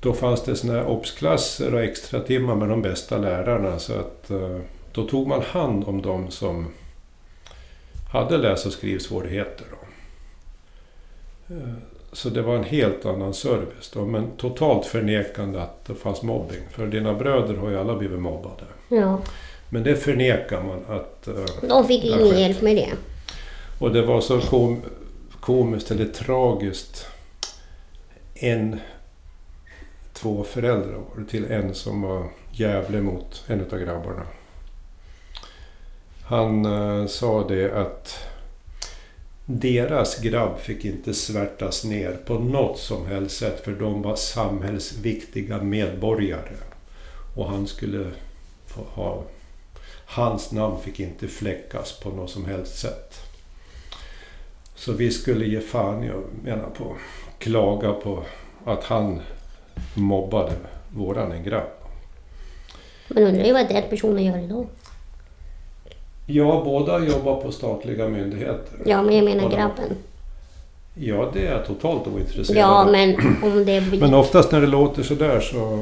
då 0.00 0.12
fanns 0.12 0.42
det 0.42 0.56
såna 0.56 0.72
här 0.72 0.86
obsklasser 0.86 1.74
och 1.74 1.82
extra 1.82 2.20
timmar 2.20 2.54
med 2.54 2.68
de 2.68 2.82
bästa 2.82 3.18
lärarna. 3.18 3.78
Så 3.78 3.92
att 3.92 4.30
eh, 4.30 4.58
då 4.92 5.06
tog 5.06 5.28
man 5.28 5.42
hand 5.42 5.84
om 5.84 6.02
de 6.02 6.30
som 6.30 6.66
hade 8.12 8.36
läs 8.36 8.66
och 8.66 8.72
skrivsvårigheter. 8.72 9.64
Då. 9.70 9.77
Eh, 11.50 11.72
Så 12.12 12.28
det 12.28 12.42
var 12.42 12.54
en 12.56 12.64
helt 12.64 13.06
annan 13.06 13.34
service 13.34 13.90
då, 13.94 14.06
men 14.06 14.30
totalt 14.36 14.86
förnekande 14.86 15.62
att 15.62 15.84
det 15.84 15.94
fanns 15.94 16.22
mobbing. 16.22 16.60
För 16.70 16.86
dina 16.86 17.14
bröder 17.14 17.54
har 17.54 17.70
ju 17.70 17.78
alla 17.78 17.96
blivit 17.96 18.18
mobbade. 18.20 18.64
Ja, 18.88 19.20
Men 19.68 19.82
det 19.82 19.96
förnekar 19.96 20.62
man 20.62 20.96
att... 20.98 21.28
eh, 21.28 21.68
de 21.68 21.86
fick 21.86 22.04
ingen 22.04 22.18
skönt. 22.18 22.38
hjälp 22.38 22.62
med 22.62 22.76
det. 22.76 22.90
Och 23.80 23.92
det 23.92 24.02
var 24.02 24.20
så 24.20 24.40
kom, 24.40 24.82
komiskt 25.40 25.90
eller 25.90 26.06
tragiskt. 26.06 27.06
En, 28.34 28.80
två 30.12 30.44
föräldrar 30.44 30.98
var 31.16 31.24
till 31.24 31.44
en 31.52 31.74
som 31.74 32.02
var 32.02 32.24
jävlig 32.52 33.02
mot 33.02 33.44
en 33.46 33.60
av 33.60 33.78
grabbarna. 33.78 34.22
Han 36.24 36.64
eh, 36.64 37.06
sa 37.06 37.48
det 37.48 37.72
att 37.72 38.18
deras 39.50 40.20
grabb 40.20 40.58
fick 40.58 40.84
inte 40.84 41.14
svärtas 41.14 41.84
ner 41.84 42.12
på 42.12 42.34
något 42.34 42.78
som 42.78 43.06
helst 43.06 43.36
sätt 43.36 43.64
för 43.64 43.72
de 43.72 44.02
var 44.02 44.16
samhällsviktiga 44.16 45.62
medborgare. 45.62 46.56
Och 47.36 47.50
han 47.50 47.66
skulle 47.66 48.10
få 48.66 48.82
ha... 48.82 49.22
Hans 50.06 50.52
namn 50.52 50.80
fick 50.80 51.00
inte 51.00 51.28
fläckas 51.28 51.92
på 51.92 52.10
något 52.10 52.30
som 52.30 52.44
helst 52.44 52.78
sätt. 52.78 53.14
Så 54.74 54.92
vi 54.92 55.10
skulle 55.10 55.46
ge 55.46 55.60
fan, 55.60 56.02
jag 56.02 56.24
menar 56.44 56.70
på, 56.70 56.96
klaga 57.38 57.92
på 57.92 58.24
att 58.64 58.84
han 58.84 59.20
mobbade 59.94 60.52
våran 60.94 61.32
en 61.32 61.44
grabb. 61.44 61.70
Man 63.08 63.22
undrar 63.22 63.44
ju 63.44 63.52
vad 63.52 63.68
den 63.68 63.88
personen 63.90 64.24
gör 64.24 64.38
idag. 64.38 64.66
Ja, 66.30 66.62
båda 66.64 67.04
jobbar 67.04 67.40
på 67.40 67.52
statliga 67.52 68.08
myndigheter. 68.08 68.78
Ja, 68.84 69.02
men 69.02 69.16
jag 69.16 69.24
menar 69.24 69.50
grabben. 69.50 69.96
Ja, 70.94 71.30
det 71.32 71.46
är 71.46 71.52
jag 71.52 71.66
totalt 71.66 72.06
ointresserad 72.06 72.58
Ja, 72.58 72.84
av. 72.84 72.92
men 72.92 73.16
om 73.42 73.64
det... 73.64 73.80
Men 74.00 74.14
oftast 74.14 74.52
när 74.52 74.60
det 74.60 74.66
låter 74.66 75.02
sådär 75.02 75.40
så... 75.40 75.80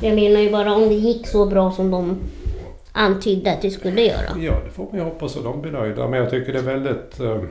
Jag 0.00 0.14
menar 0.14 0.40
ju 0.40 0.50
bara 0.50 0.74
om 0.74 0.88
det 0.88 0.94
gick 0.94 1.26
så 1.26 1.46
bra 1.46 1.72
som 1.72 1.90
de 1.90 2.16
antydde 2.92 3.52
att 3.52 3.62
det 3.62 3.70
skulle 3.70 4.02
göra. 4.02 4.36
Ja, 4.40 4.52
det 4.64 4.70
får 4.70 4.84
man 4.90 4.94
ju 5.00 5.04
hoppas 5.04 5.36
att 5.36 5.44
de 5.44 5.60
blir 5.62 5.72
nöjda. 5.72 6.08
Men 6.08 6.20
jag 6.20 6.30
tycker 6.30 6.52
det 6.52 6.58
är 6.58 6.62
väldigt 6.62 7.20
eh, 7.20 7.42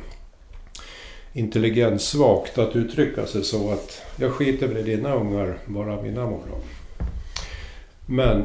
intelligenssvagt 1.33 2.57
att 2.57 2.75
uttrycka 2.75 3.25
sig 3.25 3.43
så 3.43 3.71
att 3.71 4.01
jag 4.19 4.31
skiter 4.31 4.67
väl 4.67 4.77
i 4.77 4.83
dina 4.95 5.13
ungar, 5.15 5.57
bara 5.65 6.01
mina 6.01 6.25
mår. 6.25 6.39
Men 8.05 8.43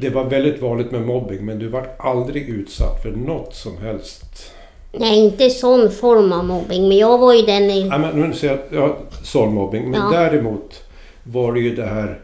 det 0.00 0.10
var 0.10 0.24
väldigt 0.24 0.62
vanligt 0.62 0.90
med 0.90 1.02
mobbing, 1.06 1.44
men 1.44 1.58
du 1.58 1.68
var 1.68 1.86
aldrig 1.98 2.48
utsatt 2.48 3.02
för 3.02 3.10
något 3.10 3.54
som 3.54 3.78
helst. 3.78 4.52
Nej, 4.92 5.18
inte 5.18 5.50
sån 5.50 5.90
form 5.90 6.32
av 6.32 6.44
mobbing, 6.44 6.88
men 6.88 6.96
jag 6.96 7.18
var 7.18 7.34
ju 7.34 7.42
den 7.42 7.62
i... 7.62 7.88
Nej, 7.88 7.98
men 7.98 8.20
nu 8.20 8.32
säger 8.34 8.58
jag, 8.70 8.82
ja, 8.82 8.96
sån 9.22 9.54
mobbing. 9.54 9.90
Men 9.90 10.00
Ja. 10.00 10.10
däremot 10.20 10.82
var 11.22 11.52
det 11.52 11.60
ju 11.60 11.74
det 11.74 11.86
här, 11.86 12.20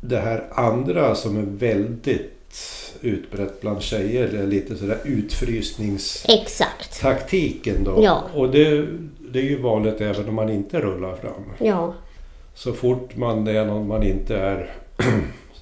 det 0.00 0.18
här 0.18 0.44
andra 0.54 1.14
som 1.14 1.36
är 1.36 1.42
väldigt 1.46 2.32
utbrett 3.00 3.60
bland 3.60 3.82
tjejer. 3.82 4.28
Det 4.32 4.38
är 4.38 4.46
lite 4.46 4.76
sådär 4.76 4.98
utfrysningstaktiken 5.04 7.84
då. 7.84 7.98
Ja. 8.02 8.22
Och 8.34 8.50
det, 8.50 8.86
det 9.32 9.38
är 9.38 9.42
ju 9.44 9.62
vanligt 9.62 10.00
även 10.00 10.28
om 10.28 10.34
man 10.34 10.50
inte 10.50 10.80
rullar 10.80 11.16
fram. 11.16 11.52
Ja. 11.58 11.94
Så 12.54 12.72
fort 12.72 13.16
man 13.16 13.46
är 13.48 13.64
någon 13.64 13.88
man 13.88 14.02
inte 14.02 14.36
är 14.36 14.70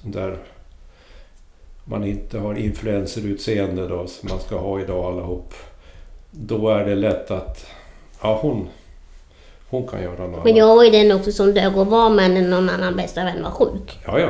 där 0.03 0.37
man 1.85 2.03
inte 2.03 2.37
har 2.39 2.55
influencerutseende 2.55 3.87
då 3.87 4.07
som 4.07 4.29
man 4.29 4.39
ska 4.39 4.57
ha 4.57 4.79
idag 4.81 5.05
allihop. 5.05 5.53
Då 6.31 6.69
är 6.69 6.85
det 6.85 6.95
lätt 6.95 7.31
att 7.31 7.65
ja 8.21 8.39
hon, 8.41 8.67
hon 9.69 9.87
kan 9.87 10.01
göra 10.03 10.27
något 10.27 10.43
Men 10.43 10.55
jag 10.55 10.75
var 10.75 10.83
ju 10.83 10.89
den 10.89 11.11
också 11.11 11.31
som 11.31 11.53
dög 11.53 11.77
och 11.77 11.87
var 11.87 12.09
med 12.09 12.31
när 12.31 12.41
någon 12.41 12.69
annan 12.69 12.95
bästa 12.95 13.23
vän 13.23 13.43
var 13.43 13.51
sjuk. 13.51 13.99
Ja, 14.05 14.19
ja, 14.19 14.29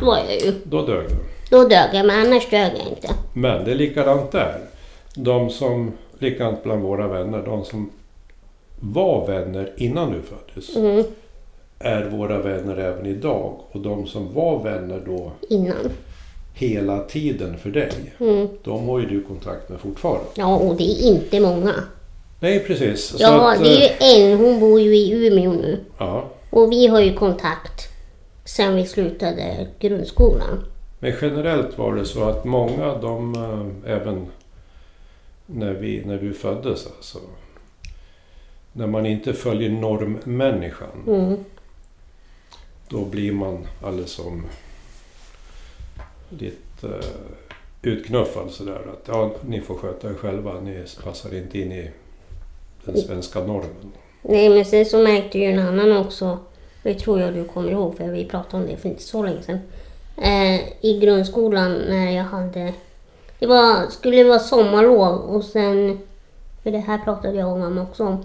Då 0.00 0.06
var 0.06 0.18
jag 0.18 0.40
ju. 0.40 0.52
då 0.64 0.86
dög 0.86 1.08
det. 1.08 1.16
Då 1.50 1.62
dög 1.68 1.90
jag, 1.92 2.06
men 2.06 2.26
annars 2.26 2.50
dög 2.50 2.72
jag 2.78 2.88
inte. 2.88 3.08
Men 3.32 3.64
det 3.64 3.70
är 3.70 3.74
likadant 3.74 4.32
där. 4.32 4.58
De 5.14 5.50
som, 5.50 5.92
likadant 6.18 6.62
bland 6.62 6.82
våra 6.82 7.08
vänner, 7.08 7.42
de 7.44 7.64
som 7.64 7.90
var 8.80 9.26
vänner 9.26 9.72
innan 9.76 10.12
du 10.12 10.22
föddes 10.22 10.76
Mm, 10.76 11.04
är 11.78 12.04
våra 12.04 12.38
vänner 12.38 12.76
även 12.76 13.06
idag. 13.06 13.60
Och 13.72 13.80
de 13.80 14.06
som 14.06 14.34
var 14.34 14.62
vänner 14.62 15.02
då 15.06 15.32
innan. 15.48 15.90
Hela 16.58 16.98
tiden 17.00 17.58
för 17.58 17.70
dig, 17.70 17.92
Mm. 18.20 18.48
de 18.64 18.88
har 18.88 18.98
ju 19.00 19.06
du 19.06 19.22
kontakt 19.22 19.68
med 19.68 19.80
fortfarande. 19.80 20.24
Ja, 20.34 20.56
och 20.56 20.76
det 20.76 20.84
är 20.84 21.02
inte 21.02 21.40
många. 21.40 21.74
Nej, 22.40 22.60
precis. 22.66 23.04
Så 23.04 23.16
Ja, 23.20 23.52
att, 23.52 23.64
det 23.64 23.88
är 23.88 24.16
eh, 24.18 24.26
ju 24.26 24.32
en. 24.32 24.38
Hon 24.38 24.60
bor 24.60 24.80
ju 24.80 24.96
i 24.96 25.26
Umeå 25.26 25.52
nu. 25.52 25.80
ja. 25.98 26.24
Och 26.50 26.72
vi 26.72 26.86
har 26.86 27.00
ju 27.00 27.14
kontakt 27.14 27.88
sen 28.44 28.76
vi 28.76 28.86
slutade 28.86 29.66
grundskolan. 29.78 30.64
Men 30.98 31.12
generellt 31.22 31.78
var 31.78 31.94
det 31.94 32.04
så 32.04 32.24
att 32.24 32.44
många, 32.44 32.94
de 32.98 33.34
eh, 33.84 33.92
även 33.92 34.26
när, 35.46 35.72
vi, 35.72 36.02
när 36.04 36.18
du 36.18 36.32
föddes 36.34 36.86
alltså. 36.96 37.18
när 38.72 38.86
man 38.86 39.06
inte 39.06 39.32
följer 39.32 39.70
normmänniskan. 39.70 40.88
Mm. 41.06 41.36
Då 42.88 43.04
blir 43.04 43.32
man 43.32 43.66
alldeles 43.84 44.10
som 44.10 44.46
lite 46.28 46.86
uh, 46.86 46.92
utknuffad 47.82 48.50
sådär. 48.50 48.80
Att 48.92 49.08
ja, 49.08 49.30
ni 49.46 49.60
får 49.60 49.74
sköta 49.74 50.10
er 50.10 50.14
själva. 50.14 50.60
Ni 50.60 50.84
passar 51.04 51.34
inte 51.34 51.58
in 51.58 51.72
i 51.72 51.90
den 52.84 52.96
svenska 52.96 53.40
normen. 53.40 53.92
Nej, 54.22 54.48
men 54.48 54.64
sen 54.64 54.86
så 54.86 54.98
märkte 54.98 55.38
ju 55.38 55.44
en 55.44 55.58
annan 55.58 55.96
också. 55.96 56.38
Det 56.82 56.94
tror 56.94 57.20
jag 57.20 57.34
du 57.34 57.44
kommer 57.44 57.70
ihåg, 57.70 57.96
för 57.96 58.04
vi 58.04 58.24
pratade 58.24 58.62
om 58.62 58.70
det 58.70 58.76
för 58.76 58.88
inte 58.88 59.02
så 59.02 59.22
länge 59.22 59.42
sedan. 59.42 59.58
Eh, 60.16 60.60
I 60.80 60.98
grundskolan 61.00 61.72
när 61.72 62.10
jag 62.10 62.24
hade... 62.24 62.74
Det 63.38 63.46
var, 63.46 63.90
skulle 63.90 64.24
vara 64.24 64.38
sommarlov 64.38 65.20
och 65.20 65.44
sen... 65.44 65.98
För 66.62 66.70
det 66.70 66.78
här 66.78 66.98
pratade 66.98 67.38
jag 67.38 67.52
och 67.52 67.58
mamma 67.58 67.82
också 67.82 68.04
om. 68.04 68.24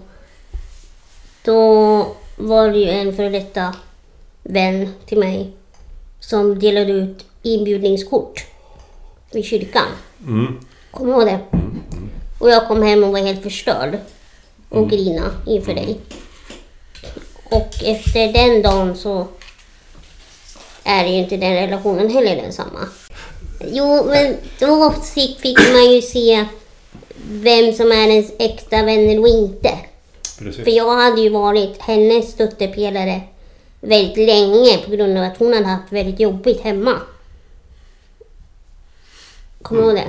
Då 1.44 2.06
var 2.36 2.68
det 2.68 2.78
ju 2.78 2.88
en 2.88 3.16
före 3.16 3.28
detta 3.28 3.74
vän 4.42 4.88
till 5.06 5.18
mig 5.18 5.52
som 6.20 6.58
delade 6.58 6.92
ut 6.92 7.24
inbjudningskort 7.42 8.44
vid 9.32 9.44
kyrkan. 9.44 9.86
Mm. 10.26 10.60
Kommer 10.90 11.12
du 11.12 11.18
ihåg 11.18 11.26
det? 11.26 11.38
Och 12.38 12.50
jag 12.50 12.68
kom 12.68 12.82
hem 12.82 13.04
och 13.04 13.12
var 13.12 13.18
helt 13.18 13.42
förstörd. 13.42 13.98
Och 14.68 14.90
grina 14.90 15.30
inför 15.46 15.74
dig. 15.74 15.98
Och 17.44 17.68
efter 17.84 18.32
den 18.32 18.62
dagen 18.62 18.96
så 18.96 19.26
är 20.84 21.06
ju 21.06 21.14
inte 21.14 21.36
den 21.36 21.54
relationen 21.54 22.10
heller 22.10 22.36
densamma. 22.36 22.88
Jo, 23.72 24.04
men 24.04 24.36
då 24.60 24.90
fick 25.14 25.40
fick 25.40 25.58
man 25.58 25.92
ju 25.92 26.02
se 26.02 26.44
vem 27.28 27.72
som 27.72 27.92
är 27.92 28.08
ens 28.08 28.32
äkta 28.38 28.82
vänner 28.82 29.20
och 29.20 29.28
inte. 29.28 29.78
Precis. 30.38 30.64
För 30.64 30.70
jag 30.70 30.96
hade 30.96 31.20
ju 31.20 31.28
varit 31.28 31.80
hennes 31.80 32.30
stöttepelare 32.30 33.20
väldigt 33.80 34.16
länge 34.16 34.78
på 34.84 34.90
grund 34.90 35.18
av 35.18 35.24
att 35.24 35.38
hon 35.38 35.52
hade 35.52 35.66
haft 35.66 35.92
väldigt 35.92 36.20
jobbigt 36.20 36.60
hemma. 36.60 37.00
Kommer 39.62 39.82
du 39.82 39.86
ihåg 39.88 39.96
det? 39.96 40.08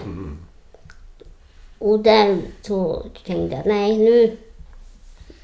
Och 1.77 1.99
där 1.99 2.37
så 2.61 3.05
tänkte 3.25 3.55
jag, 3.55 3.65
nej 3.65 3.97
nu, 3.97 4.37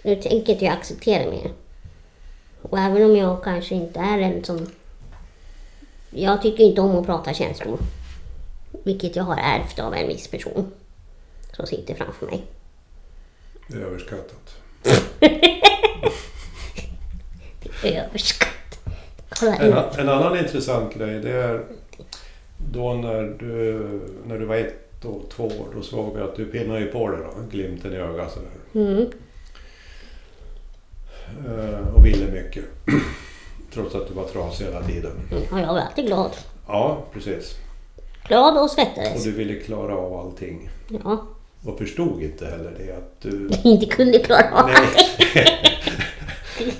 nu 0.03 0.15
tänker 0.15 0.53
inte 0.53 0.65
jag 0.65 0.73
acceptera 0.73 1.29
mer. 1.31 1.51
Och 2.61 2.79
även 2.79 3.03
om 3.03 3.15
jag 3.15 3.43
kanske 3.43 3.75
inte 3.75 3.99
är 3.99 4.19
en 4.19 4.43
som... 4.43 4.67
Jag 6.09 6.41
tycker 6.41 6.63
inte 6.63 6.81
om 6.81 6.95
att 6.97 7.05
prata 7.05 7.33
känslor. 7.33 7.79
Vilket 8.83 9.15
jag 9.15 9.23
har 9.23 9.37
ärvt 9.37 9.79
av 9.79 9.93
en 9.95 10.07
viss 10.07 10.27
person 10.27 10.71
som 11.55 11.65
sitter 11.67 11.95
framför 11.95 12.25
mig. 12.25 12.43
Det 13.67 13.77
är 13.77 13.81
överskattat. 13.81 14.55
Överskatt. 17.83 18.49
Kolla 19.29 19.55
En, 19.55 19.73
ut. 19.73 19.97
en 19.97 20.09
annan 20.09 20.37
intressant 20.37 20.93
grej 20.93 21.19
det 21.19 21.31
är 21.31 21.65
då 22.71 22.93
när 22.93 23.23
du, 23.39 23.79
när 24.27 24.39
du 24.39 24.45
var 24.45 24.55
ett 24.55 25.05
och 25.05 25.29
två 25.29 25.43
år, 25.45 25.67
då 25.75 25.81
såg 25.81 26.15
vi 26.15 26.21
att 26.21 26.35
du 26.35 26.45
pinnade 26.45 26.79
ju 26.79 26.85
på 26.85 27.09
dig 27.09 27.19
då, 27.23 27.41
glimten 27.51 27.93
i 27.93 27.95
ögat 27.95 28.31
sådär. 28.33 28.49
Mm. 28.89 29.05
Eh, 31.47 31.87
och 31.95 32.05
ville 32.05 32.31
mycket. 32.31 32.63
Trots 33.73 33.95
att 33.95 34.07
du 34.07 34.13
var 34.13 34.23
trasig 34.23 34.65
hela 34.65 34.81
tiden. 34.83 35.11
Mm, 35.31 35.43
Och 35.51 35.59
jag 35.59 35.67
var 35.73 35.79
alltid 35.79 36.05
glad. 36.05 36.31
Ja, 36.67 37.03
precis. 37.13 37.55
Glad 38.27 38.57
och 38.57 38.63
Och 38.63 38.71
svettades. 38.71 39.23
du 39.23 39.31
ville 39.31 39.55
klara 39.59 39.95
av 39.97 40.13
allting. 40.13 40.69
Ja. 41.03 41.25
Och 41.65 41.77
förstod 41.77 42.21
inte 42.23 42.45
heller 42.45 42.73
det 42.77 42.91
att 42.97 43.21
du... 43.21 43.49
Inte 43.69 43.85
kunde 43.85 44.19
klara 44.19 44.51
av 44.63 44.69
Nej. 44.69 45.47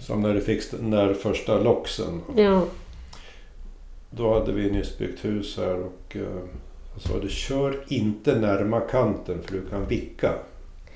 Som 0.00 0.22
när 0.22 0.34
du 0.34 0.40
fick 0.40 0.70
den 0.70 0.90
där 0.90 1.14
första 1.14 1.58
loxen. 1.58 2.20
Ja. 2.36 2.62
Då 4.10 4.34
hade 4.34 4.52
vi 4.52 4.70
nyss 4.70 4.98
byggt 4.98 5.24
hus 5.24 5.56
här 5.56 5.74
och 5.74 6.16
eh, 6.16 6.22
jag 6.94 7.02
sa 7.02 7.18
du 7.22 7.28
kör 7.28 7.84
inte 7.88 8.34
närma 8.34 8.80
kanten 8.80 9.38
för 9.46 9.52
du 9.52 9.66
kan 9.70 9.86
vicka. 9.86 10.32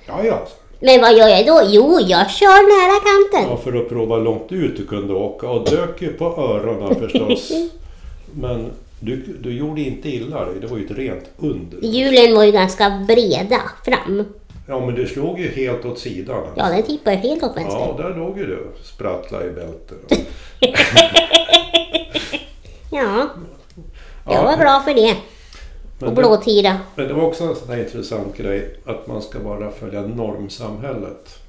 Ja, 0.07 0.23
ja. 0.23 0.47
Men 0.79 1.01
vad 1.01 1.17
gör 1.17 1.27
jag 1.27 1.45
då? 1.45 1.61
Jo, 1.65 1.99
jag 1.99 2.31
kör 2.31 2.47
nära 2.47 2.99
kanten. 2.99 3.51
Ja, 3.51 3.57
för 3.57 3.81
att 3.81 3.89
prova 3.89 4.17
långt 4.17 4.51
ut 4.51 4.77
du 4.77 4.85
kunde 4.85 5.13
åka 5.13 5.49
och 5.49 5.69
dök 5.69 6.01
ju 6.01 6.13
på 6.13 6.25
öronen 6.25 6.95
förstås. 6.95 7.51
Men 8.33 8.71
du, 8.99 9.15
du 9.15 9.57
gjorde 9.57 9.81
inte 9.81 10.09
illa 10.09 10.45
dig, 10.45 10.55
det 10.61 10.67
var 10.67 10.77
ju 10.77 10.85
ett 10.85 10.91
rent 10.91 11.29
under. 11.37 11.77
Hjulen 11.81 12.35
var 12.35 12.43
ju 12.43 12.51
ganska 12.51 13.03
breda 13.07 13.61
fram. 13.85 14.23
Ja, 14.67 14.85
men 14.85 14.95
du 14.95 15.07
slog 15.07 15.39
ju 15.39 15.47
helt 15.47 15.85
åt 15.85 15.99
sidan. 15.99 16.37
alltså. 16.37 16.53
Ja, 16.57 16.69
den 16.69 16.83
tippade 16.83 17.17
helt 17.17 17.43
åt 17.43 17.57
vänster. 17.57 17.79
Ja, 17.79 17.95
där 17.97 18.15
låg 18.17 18.37
ju 18.37 18.45
du 18.45 18.67
sprattla 18.83 19.45
i 19.45 19.49
bältet. 19.49 20.27
Ja, 23.03 23.29
jag 24.25 24.43
var 24.43 24.57
glad 24.57 24.83
för 24.83 24.93
det. 24.93 25.17
Men 25.99 26.09
Och 26.09 26.15
blåtira. 26.15 26.77
men 26.95 27.07
det 27.07 27.13
var 27.13 27.23
också 27.23 27.43
en 27.43 27.55
sån 27.55 27.69
här 27.69 27.77
intressant 27.83 28.37
grej 28.37 28.75
att 28.85 29.07
man 29.07 29.21
ska 29.21 29.39
bara 29.39 29.71
följa 29.71 30.01
normsamhället. 30.01 31.39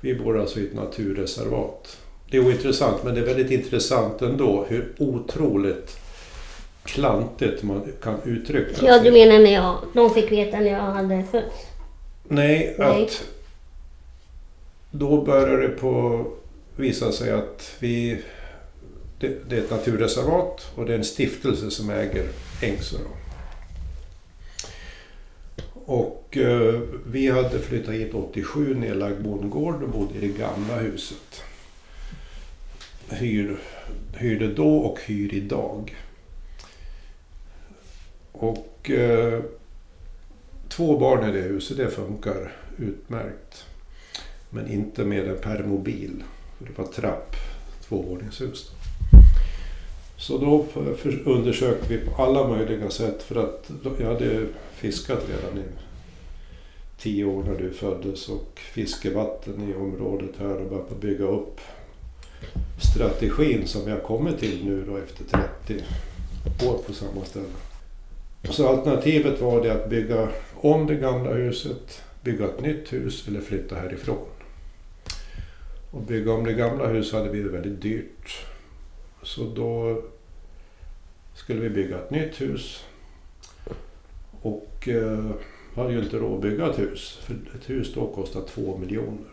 Vi 0.00 0.14
bor 0.14 0.40
alltså 0.40 0.58
i 0.60 0.66
ett 0.66 0.74
naturreservat. 0.74 1.96
Det 2.30 2.36
är 2.36 2.46
ointressant, 2.46 3.04
men 3.04 3.14
det 3.14 3.20
är 3.20 3.24
väldigt 3.24 3.50
intressant 3.50 4.22
ändå 4.22 4.64
hur 4.68 4.92
otroligt 4.98 5.96
klantigt 6.84 7.62
man 7.62 7.92
kan 8.02 8.14
uttrycka 8.24 8.86
Ja, 8.86 8.94
sig. 8.94 9.04
du 9.04 9.12
menar 9.12 9.38
när 9.38 9.52
jag, 9.52 9.76
de 9.94 10.10
fick 10.14 10.32
veta 10.32 10.56
när 10.56 10.70
jag 10.72 10.78
hade 10.80 11.24
fötts? 11.30 11.56
Nej, 12.28 12.74
Nej. 12.78 13.04
att 13.04 13.24
då 14.90 15.22
börjar 15.22 15.58
det 15.58 15.68
på 15.68 16.24
visa 16.76 17.12
sig 17.12 17.30
att 17.32 17.76
vi... 17.78 18.22
Det, 19.22 19.48
det 19.48 19.56
är 19.56 19.60
ett 19.60 19.70
naturreservat 19.70 20.72
och 20.74 20.86
det 20.86 20.92
är 20.92 20.98
en 20.98 21.04
stiftelse 21.04 21.70
som 21.70 21.90
äger 21.90 22.28
Ängsö. 22.62 22.96
Och 25.72 26.36
eh, 26.36 26.80
vi 27.06 27.30
hade 27.30 27.58
flyttat 27.58 27.94
hit 27.94 28.14
87, 28.14 28.74
nedlagd 28.74 29.22
bondgård 29.22 29.82
och 29.82 29.88
bodde 29.88 30.14
i 30.18 30.20
det 30.20 30.38
gamla 30.38 30.76
huset. 30.76 31.42
Hyr, 33.08 33.58
hyrde 34.16 34.54
då 34.54 34.76
och 34.78 35.00
hyr 35.00 35.34
idag. 35.34 35.96
Och 38.32 38.90
eh, 38.90 39.42
två 40.68 40.98
barn 40.98 41.28
i 41.28 41.32
det 41.32 41.42
huset, 41.42 41.76
det 41.76 41.90
funkar 41.90 42.52
utmärkt. 42.78 43.64
Men 44.50 44.68
inte 44.68 45.04
med 45.04 45.28
en 45.28 45.38
permobil. 45.38 46.24
För 46.58 46.64
det 46.64 46.78
var 46.78 46.86
trapp, 46.86 47.36
tvåvåningshus. 47.88 48.70
Då. 48.70 48.81
Så 50.22 50.38
då 50.38 50.66
undersökte 51.24 51.86
vi 51.88 51.98
på 51.98 52.22
alla 52.22 52.48
möjliga 52.48 52.90
sätt 52.90 53.22
för 53.22 53.36
att 53.36 53.70
jag 53.98 54.06
hade 54.06 54.46
fiskat 54.74 55.24
redan 55.28 55.58
i 55.58 55.62
tio 56.98 57.24
år 57.24 57.42
när 57.42 57.58
du 57.58 57.70
föddes 57.70 58.28
och 58.28 58.60
fiskevatten 58.72 59.70
i 59.70 59.74
området 59.74 60.30
här 60.38 60.56
och 60.56 60.70
börjat 60.70 61.00
bygga 61.00 61.24
upp 61.24 61.60
strategin 62.92 63.66
som 63.66 63.84
vi 63.84 63.90
har 63.90 63.98
kommit 63.98 64.38
till 64.38 64.64
nu 64.64 64.84
då 64.86 64.96
efter 64.96 65.24
30 65.24 65.84
år 66.66 66.78
på 66.86 66.92
samma 66.92 67.24
ställe. 67.24 67.46
Så 68.50 68.68
alternativet 68.68 69.40
var 69.40 69.62
det 69.62 69.72
att 69.72 69.90
bygga 69.90 70.28
om 70.54 70.86
det 70.86 70.94
gamla 70.94 71.30
huset, 71.32 72.02
bygga 72.22 72.44
ett 72.44 72.60
nytt 72.60 72.92
hus 72.92 73.28
eller 73.28 73.40
flytta 73.40 73.74
härifrån. 73.74 74.26
Och 75.90 76.02
bygga 76.02 76.32
om 76.32 76.44
det 76.44 76.52
gamla 76.52 76.86
huset 76.86 77.14
hade 77.14 77.30
blivit 77.30 77.52
väldigt 77.52 77.82
dyrt. 77.82 78.46
Så 79.22 79.44
då 79.44 80.02
skulle 81.34 81.60
vi 81.60 81.70
bygga 81.70 81.98
ett 81.98 82.10
nytt 82.10 82.40
hus. 82.40 82.84
Och 84.42 84.88
eh, 84.88 85.30
hade 85.74 85.92
ju 85.92 86.02
inte 86.02 86.16
råd 86.16 86.34
att 86.34 86.42
bygga 86.42 86.70
ett 86.70 86.78
hus. 86.78 87.20
För 87.22 87.34
ett 87.34 87.70
hus 87.70 87.94
då 87.94 88.06
kostar 88.06 88.42
två 88.42 88.78
miljoner. 88.78 89.30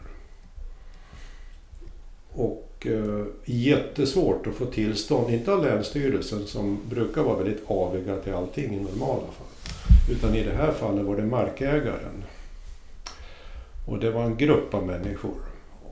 Och 2.31 2.87
eh, 2.87 3.25
jättesvårt 3.45 4.47
att 4.47 4.55
få 4.55 4.65
tillstånd, 4.65 5.33
inte 5.33 5.51
av 5.51 5.63
Länsstyrelsen 5.63 6.47
som 6.47 6.79
brukar 6.89 7.23
vara 7.23 7.37
väldigt 7.37 7.63
aviga 7.67 8.15
till 8.15 8.33
allting 8.33 8.73
i 8.75 8.79
normala 8.79 9.21
fall. 9.21 9.47
Utan 10.11 10.35
i 10.35 10.43
det 10.43 10.53
här 10.53 10.71
fallet 10.71 11.05
var 11.05 11.15
det 11.15 11.25
markägaren. 11.25 12.23
Och 13.87 13.99
det 13.99 14.11
var 14.11 14.23
en 14.23 14.37
grupp 14.37 14.73
av 14.73 14.85
människor. 14.85 15.35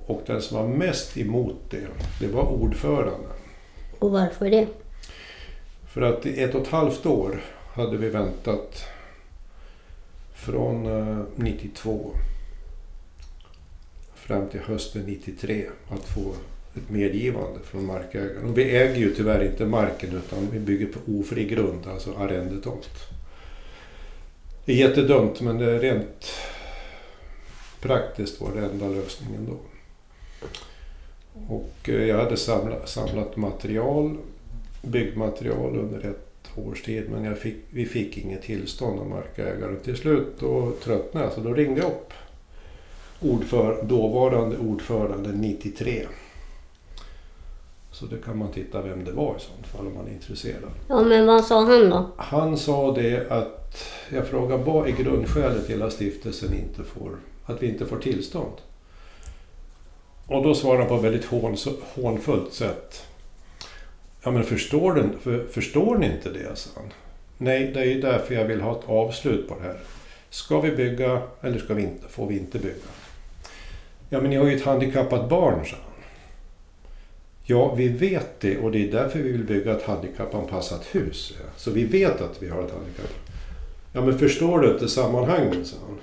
Och 0.06 0.22
den 0.26 0.42
som 0.42 0.58
var 0.58 0.68
mest 0.68 1.18
emot 1.18 1.56
det, 1.70 1.88
det 2.20 2.28
var 2.28 2.44
ordföranden. 2.44 3.37
Och 4.00 4.12
varför 4.12 4.50
det? 4.50 4.68
För 5.88 6.02
att 6.02 6.26
i 6.26 6.44
ett 6.44 6.56
och 6.56 6.62
ett 6.62 6.68
halvt 6.68 7.06
år 7.06 7.42
hade 7.74 7.98
vi 7.98 8.10
väntat 8.10 8.84
från 10.34 10.86
eh, 10.86 11.24
92 11.36 12.12
fram 14.16 14.50
till 14.50 14.60
hösten 14.60 15.02
93 15.02 15.66
att 15.90 16.06
få 16.06 16.34
ett 16.76 16.90
medgivande 16.90 17.60
från 17.64 17.86
markägaren. 17.86 18.50
Och 18.50 18.58
vi 18.58 18.64
äger 18.64 18.96
ju 18.96 19.16
tyvärr 19.16 19.44
inte 19.44 19.66
marken 19.66 20.16
utan 20.16 20.50
vi 20.52 20.60
bygger 20.60 20.86
på 20.86 21.00
ofri 21.20 21.46
grund, 21.46 21.88
alltså 21.88 22.14
arrendetomt. 22.18 22.90
Det 24.66 24.74
är 24.74 24.88
jättedumt 24.88 25.42
men 25.42 25.58
det 25.58 25.72
är 25.72 25.80
rent 25.80 26.32
praktiskt 27.82 28.42
var 28.42 28.52
det 28.56 28.66
enda 28.66 28.88
lösningen 28.88 29.46
då. 29.46 29.58
Och 31.50 31.90
eh, 31.90 32.06
jag 32.06 32.18
hade 32.18 32.38
samlat, 32.38 32.90
samlat 32.90 33.36
material, 33.36 34.18
byggmaterial 34.82 35.78
under 35.78 36.00
ett 36.10 36.28
års 36.56 36.84
tid 36.84 37.10
men 37.10 37.24
jag 37.24 37.38
fick, 37.38 37.56
vi 37.70 37.86
fick 37.86 38.18
inget 38.18 38.42
tillstånd 38.42 39.00
av 39.00 39.10
markägaren. 39.10 39.80
Till 39.84 39.98
slut 39.98 40.28
då 40.40 40.72
tröttnade 40.84 41.26
jag 41.26 41.34
så 41.34 41.42
då 41.42 41.54
ringde 41.54 41.82
jag 41.82 41.92
upp 41.92 42.14
ordför, 43.20 43.84
dåvarande 43.84 44.58
ordförande 44.58 45.32
93. 45.32 46.06
Så 47.92 48.06
det 48.06 48.18
kan 48.26 48.38
man 48.38 48.52
titta 48.52 48.82
vem 48.82 49.04
det 49.04 49.12
var 49.12 49.36
i 49.36 49.40
sånt 49.40 49.68
fall 49.68 49.88
om 49.88 49.94
man 49.94 50.08
är 50.08 50.12
intresserad. 50.12 50.72
Ja, 50.88 51.04
men 51.04 51.26
vad 51.26 51.46
sa 51.46 51.66
han 51.66 51.90
då? 51.90 52.06
Han 52.18 52.58
sa 52.58 52.92
det 52.92 53.32
att 53.32 53.84
jag 54.10 54.28
frågade 54.28 54.64
vad 54.64 54.88
är 54.88 54.92
grundskälet 54.92 55.68
till 55.68 55.82
att 55.82 55.94
stiftelsen 55.94 56.54
inte 56.54 56.84
får, 56.84 57.12
att 57.46 57.64
vi 57.64 57.68
inte 57.68 57.86
får 57.86 57.98
tillstånd? 57.98 58.54
Och 60.28 60.44
då 60.44 60.56
svarade 60.56 60.80
han 60.80 60.90
på 60.90 60.96
ett 60.96 61.04
väldigt 61.04 61.26
hån, 61.26 61.58
hånfullt 61.96 62.54
sätt. 62.54 63.06
Ja 64.24 64.32
men 64.32 64.44
förstår, 64.44 64.94
du, 64.94 65.04
för, 65.22 65.48
förstår 65.52 65.98
ni 65.98 66.06
inte 66.06 66.30
det? 66.30 66.56
sa 66.56 66.70
han. 66.76 66.86
Nej, 67.38 67.72
det 67.74 67.80
är 67.80 67.86
ju 67.86 68.02
därför 68.02 68.36
jag 68.36 68.46
vill 68.46 68.62
ha 68.62 68.80
ett 68.80 68.90
avslut 68.90 69.50
på 69.50 69.56
det 69.56 69.62
här. 69.62 69.78
Ska 70.30 70.62
vi 70.62 70.72
bygga 70.72 71.22
eller 71.42 71.60
ska 71.60 71.74
vi 71.74 71.84
inte, 71.84 72.08
får 72.08 72.28
vi 72.28 72.38
inte 72.38 72.60
bygga? 72.60 72.76
Ja 74.10 74.22
men 74.22 74.30
ni 74.30 74.36
har 74.36 74.46
ju 74.46 74.56
ett 74.56 74.64
handikappat 74.64 75.30
barn, 75.30 75.66
sa 75.66 75.76
han. 75.76 76.04
Ja, 77.44 77.76
vi 77.76 77.88
vet 77.88 78.40
det 78.40 78.58
och 78.58 78.72
det 78.72 78.88
är 78.88 78.92
därför 78.92 79.20
vi 79.20 79.32
vill 79.32 79.44
bygga 79.44 79.72
ett 79.72 79.84
handikappanpassat 79.84 80.96
hus. 80.96 81.34
Så 81.58 81.72
vi 81.72 81.84
vet 81.84 82.22
att 82.22 82.44
vi 82.44 82.50
har 82.50 82.64
ett 82.64 82.72
handikapp. 82.72 83.14
Ja, 83.94 84.02
men 84.02 84.20
förstår 84.20 84.60
du 84.60 84.72
inte 84.72 84.88
sammanhanget? 84.88 85.68
sa 85.68 85.78
han. 85.88 85.98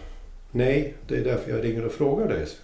Nej, 0.50 0.94
det 1.08 1.16
är 1.16 1.24
därför 1.24 1.50
jag 1.50 1.64
ringer 1.64 1.86
och 1.86 1.92
frågar 1.92 2.28
dig. 2.28 2.46
Så. 2.46 2.56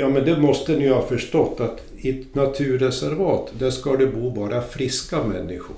Ja, 0.00 0.08
men 0.08 0.24
det 0.24 0.38
måste 0.38 0.76
ni 0.76 0.88
ha 0.88 1.02
förstått 1.02 1.60
att 1.60 1.82
i 1.96 2.20
ett 2.20 2.34
naturreservat, 2.34 3.52
där 3.58 3.70
ska 3.70 3.96
det 3.96 4.06
bo 4.06 4.30
bara 4.30 4.62
friska 4.62 5.24
människor. 5.24 5.76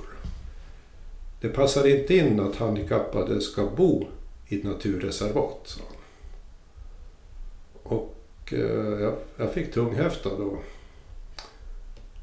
Det 1.40 1.48
passar 1.48 1.86
inte 1.86 2.16
in 2.16 2.40
att 2.40 2.56
handikappade 2.56 3.40
ska 3.40 3.66
bo 3.66 4.06
i 4.48 4.58
ett 4.58 4.64
naturreservat, 4.64 5.60
sa 5.64 5.80
han. 5.88 5.96
Och 7.82 8.14
eh, 8.52 9.00
jag, 9.00 9.14
jag 9.36 9.52
fick 9.52 9.72
tunghäfta 9.72 10.28
då. 10.28 10.58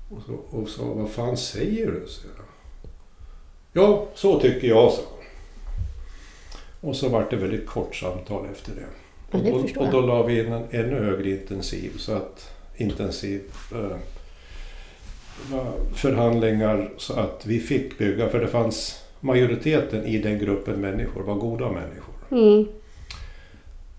Och, 0.09 0.21
så, 0.25 0.33
och 0.33 0.69
sa, 0.69 0.83
vad 0.83 1.09
fan 1.09 1.37
säger 1.37 1.85
du? 1.91 2.07
Så 2.07 2.27
jag. 2.37 2.45
Ja, 3.83 4.07
så 4.15 4.39
tycker 4.39 4.67
jag, 4.67 4.91
sa 4.91 5.01
han. 5.09 5.25
Och 6.89 6.95
så 6.95 7.09
var 7.09 7.27
det 7.29 7.35
väldigt 7.35 7.67
kort 7.67 7.95
samtal 7.95 8.45
efter 8.51 8.75
det. 8.75 9.08
Och, 9.31 9.61
förstår 9.61 9.81
och 9.81 9.91
då 9.91 10.01
la 10.01 10.23
vi 10.23 10.39
in 10.39 10.53
en 10.53 10.63
ännu 10.71 11.05
högre 11.05 11.29
intensiv, 11.29 11.91
så 11.97 12.13
att 12.13 12.51
intensiv 12.77 13.41
eh, 13.71 13.97
förhandlingar 15.93 16.89
så 16.97 17.13
att 17.13 17.45
vi 17.45 17.59
fick 17.59 17.97
bygga. 17.97 18.29
För 18.29 18.39
det 18.39 18.47
fanns 18.47 19.03
majoriteten 19.19 20.05
i 20.05 20.17
den 20.17 20.39
gruppen 20.39 20.81
människor 20.81 21.23
var 21.23 21.35
goda 21.35 21.71
människor. 21.71 22.15
Mm. 22.31 22.67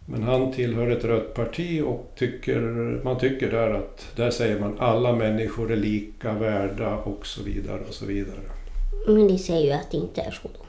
Men 0.06 0.22
han 0.22 0.52
tillhör 0.52 0.90
ett 0.90 1.04
rött 1.04 1.34
parti 1.34 1.82
och 1.86 2.12
tycker, 2.16 2.60
man 3.04 3.18
tycker 3.18 3.50
där 3.50 3.70
att 3.70 4.06
där 4.16 4.30
säger 4.30 4.60
man 4.60 4.76
alla 4.78 5.12
människor 5.12 5.72
är 5.72 5.76
lika 5.76 6.32
värda 6.32 6.96
och 6.96 7.26
så 7.26 7.42
vidare 7.42 7.80
och 7.88 7.94
så 7.94 8.06
vidare. 8.06 8.40
Men 9.06 9.28
det 9.28 9.38
säger 9.38 9.66
ju 9.66 9.72
att 9.72 9.90
det 9.90 9.96
inte 9.96 10.20
är 10.20 10.30
så 10.30 10.48
då. 10.48 10.64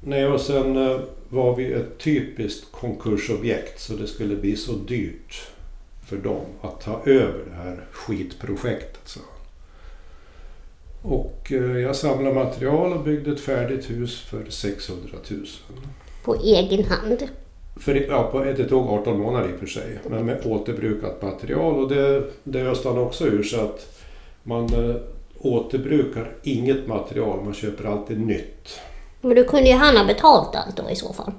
Nej, 0.00 0.26
och 0.26 0.40
sen 0.40 0.76
eh, 0.76 1.00
var 1.32 1.56
vi 1.56 1.72
ett 1.72 1.98
typiskt 1.98 2.72
konkursobjekt 2.72 3.80
så 3.80 3.92
det 3.92 4.06
skulle 4.06 4.36
bli 4.36 4.56
så 4.56 4.72
dyrt 4.72 5.48
för 6.06 6.16
dem 6.16 6.44
att 6.60 6.80
ta 6.80 7.00
över 7.04 7.44
det 7.48 7.54
här 7.54 7.84
skitprojektet. 7.92 9.00
Så. 9.04 9.20
Och 11.02 11.52
eh, 11.52 11.78
jag 11.78 11.96
samlade 11.96 12.34
material 12.34 12.92
och 12.92 13.04
byggde 13.04 13.32
ett 13.32 13.40
färdigt 13.40 13.90
hus 13.90 14.20
för 14.20 14.44
600 14.48 15.18
000. 15.30 15.46
På 16.24 16.34
egen 16.34 16.84
hand. 16.84 17.28
För, 17.76 17.94
ja, 17.94 18.28
på, 18.32 18.44
det 18.44 18.68
tog 18.68 18.86
18 18.86 19.18
månader 19.18 19.48
i 19.48 19.54
och 19.54 19.58
för 19.58 19.66
sig, 19.66 19.98
men 20.10 20.26
med 20.26 20.46
återbrukat 20.46 21.22
material. 21.22 21.74
Och 21.74 21.88
det, 21.88 22.24
det 22.44 22.62
öste 22.62 22.88
han 22.88 22.98
också 22.98 23.26
ur 23.26 23.42
så 23.42 23.60
att 23.60 24.02
man 24.42 24.64
eh, 24.64 24.96
återbrukar 25.38 26.34
inget 26.42 26.86
material, 26.86 27.44
man 27.44 27.54
köper 27.54 27.84
alltid 27.84 28.20
nytt. 28.20 28.80
Men 29.22 29.36
då 29.36 29.44
kunde 29.44 29.68
ju 29.70 29.76
han 29.76 29.96
ha 29.96 30.04
betalt 30.04 30.54
allt 30.54 30.76
då 30.76 30.90
i 30.90 30.96
så 30.96 31.12
fall. 31.12 31.32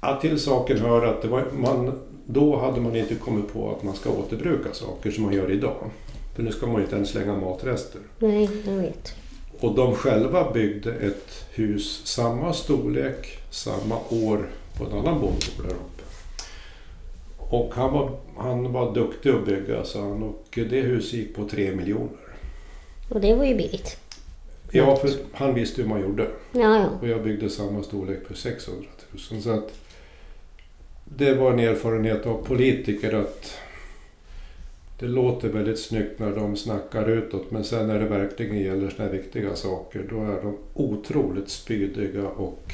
Ja, 0.00 0.18
till 0.20 0.40
saken 0.40 0.78
hör 0.78 1.06
att 1.06 1.24
var, 1.24 1.46
man, 1.52 2.00
då 2.26 2.56
hade 2.56 2.80
man 2.80 2.96
inte 2.96 3.14
kommit 3.14 3.52
på 3.52 3.70
att 3.70 3.82
man 3.82 3.94
ska 3.94 4.10
återbruka 4.10 4.72
saker 4.72 5.10
som 5.10 5.24
man 5.24 5.32
gör 5.32 5.50
idag. 5.50 5.90
För 6.36 6.42
nu 6.42 6.52
ska 6.52 6.66
man 6.66 6.76
ju 6.76 6.82
inte 6.82 6.96
ens 6.96 7.10
slänga 7.10 7.36
matrester. 7.36 8.00
Nej, 8.18 8.48
jag 8.66 8.72
vet. 8.72 9.14
Och 9.60 9.74
de 9.74 9.94
själva 9.94 10.50
byggde 10.52 10.94
ett 10.94 11.44
hus 11.50 12.06
samma 12.06 12.52
storlek, 12.52 13.38
samma 13.50 13.96
år 14.10 14.48
på 14.78 14.84
en 14.84 14.92
annan 14.92 15.20
bondgård 15.20 15.62
där 15.62 15.74
uppe. 15.74 16.02
Och 17.38 17.74
han 17.74 17.92
var, 17.92 18.10
han 18.36 18.72
var 18.72 18.94
duktig 18.94 19.30
att 19.30 19.46
bygga 19.46 19.84
sa 19.84 20.00
han 20.00 20.22
och 20.22 20.44
det 20.70 20.80
huset 20.80 21.12
gick 21.12 21.36
på 21.36 21.48
tre 21.48 21.74
miljoner. 21.74 22.28
Och 23.08 23.20
det 23.20 23.34
var 23.34 23.44
ju 23.44 23.54
billigt. 23.54 23.96
Ja, 24.70 24.96
för 24.96 25.10
han 25.32 25.54
visste 25.54 25.82
hur 25.82 25.88
man 25.88 26.00
gjorde. 26.00 26.26
Ja, 26.52 26.78
ja. 26.78 26.88
Och 27.00 27.08
jag 27.08 27.22
byggde 27.22 27.50
samma 27.50 27.82
storlek 27.82 28.26
för 28.26 28.34
600 28.34 28.84
000. 29.30 29.42
Så 29.42 29.50
att 29.50 29.72
det 31.04 31.34
var 31.34 31.52
en 31.52 31.58
erfarenhet 31.58 32.26
av 32.26 32.44
politiker 32.44 33.14
att 33.14 33.58
det 34.98 35.06
låter 35.06 35.48
väldigt 35.48 35.78
snyggt 35.78 36.18
när 36.18 36.36
de 36.36 36.56
snackar 36.56 37.08
utåt 37.08 37.50
men 37.50 37.64
sen 37.64 37.86
när 37.86 37.98
det 37.98 38.04
verkligen 38.04 38.58
gäller 38.58 38.90
såna 38.90 39.04
här 39.04 39.12
viktiga 39.12 39.56
saker 39.56 40.06
då 40.10 40.22
är 40.22 40.42
de 40.42 40.56
otroligt 40.74 41.48
spydiga 41.48 42.28
och 42.28 42.72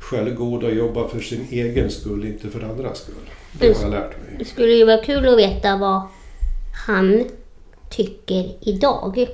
självgoda 0.00 0.66
och 0.66 0.74
jobbar 0.74 1.08
för 1.08 1.20
sin 1.20 1.46
egen 1.50 1.90
skull, 1.90 2.24
inte 2.24 2.48
för 2.48 2.60
andras 2.60 2.98
skull. 2.98 3.14
Det 3.60 3.76
har 3.76 3.82
jag 3.82 3.90
lärt 3.90 4.22
mig. 4.22 4.36
Det 4.38 4.44
skulle 4.44 4.72
ju 4.72 4.84
vara 4.84 5.02
kul 5.02 5.28
att 5.28 5.38
veta 5.38 5.76
vad 5.76 6.02
han 6.86 7.24
tycker 7.90 8.54
idag 8.60 9.26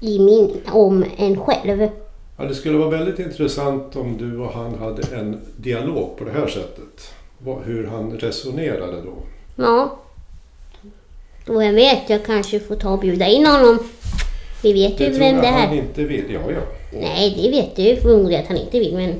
i 0.00 0.18
min, 0.18 0.60
om 0.72 1.04
en 1.16 1.40
själv. 1.40 1.88
Ja, 2.36 2.44
det 2.44 2.54
skulle 2.54 2.78
vara 2.78 2.90
väldigt 2.90 3.18
intressant 3.18 3.96
om 3.96 4.16
du 4.16 4.38
och 4.38 4.52
han 4.52 4.74
hade 4.78 5.16
en 5.16 5.40
dialog 5.56 6.16
på 6.18 6.24
det 6.24 6.30
här 6.32 6.46
sättet. 6.46 7.14
Hur 7.64 7.86
han 7.86 8.12
resonerade 8.18 9.02
då. 9.02 9.14
Ja. 9.56 9.96
Och 11.48 11.64
jag 11.64 11.72
vet, 11.72 12.10
jag 12.10 12.24
kanske 12.24 12.60
får 12.60 12.76
ta 12.76 12.90
och 12.92 12.98
bjuda 12.98 13.26
in 13.28 13.46
honom. 13.46 13.78
Vi 14.62 14.72
vet 14.72 15.00
ju 15.00 15.04
Det 15.04 15.10
tror 15.10 15.18
vem 15.18 15.34
jag 15.34 15.44
det 15.44 15.48
han 15.48 15.72
är. 15.72 15.76
inte 15.76 16.04
vill. 16.04 16.24
Ja, 16.32 16.40
ja. 16.52 16.60
Nej, 16.92 17.34
det 17.42 17.50
vet 17.50 17.78
ju 17.78 18.00
förmodligen 18.00 18.42
att 18.42 18.48
han 18.48 18.56
inte 18.56 18.78
vill, 18.78 18.94
men 18.96 19.14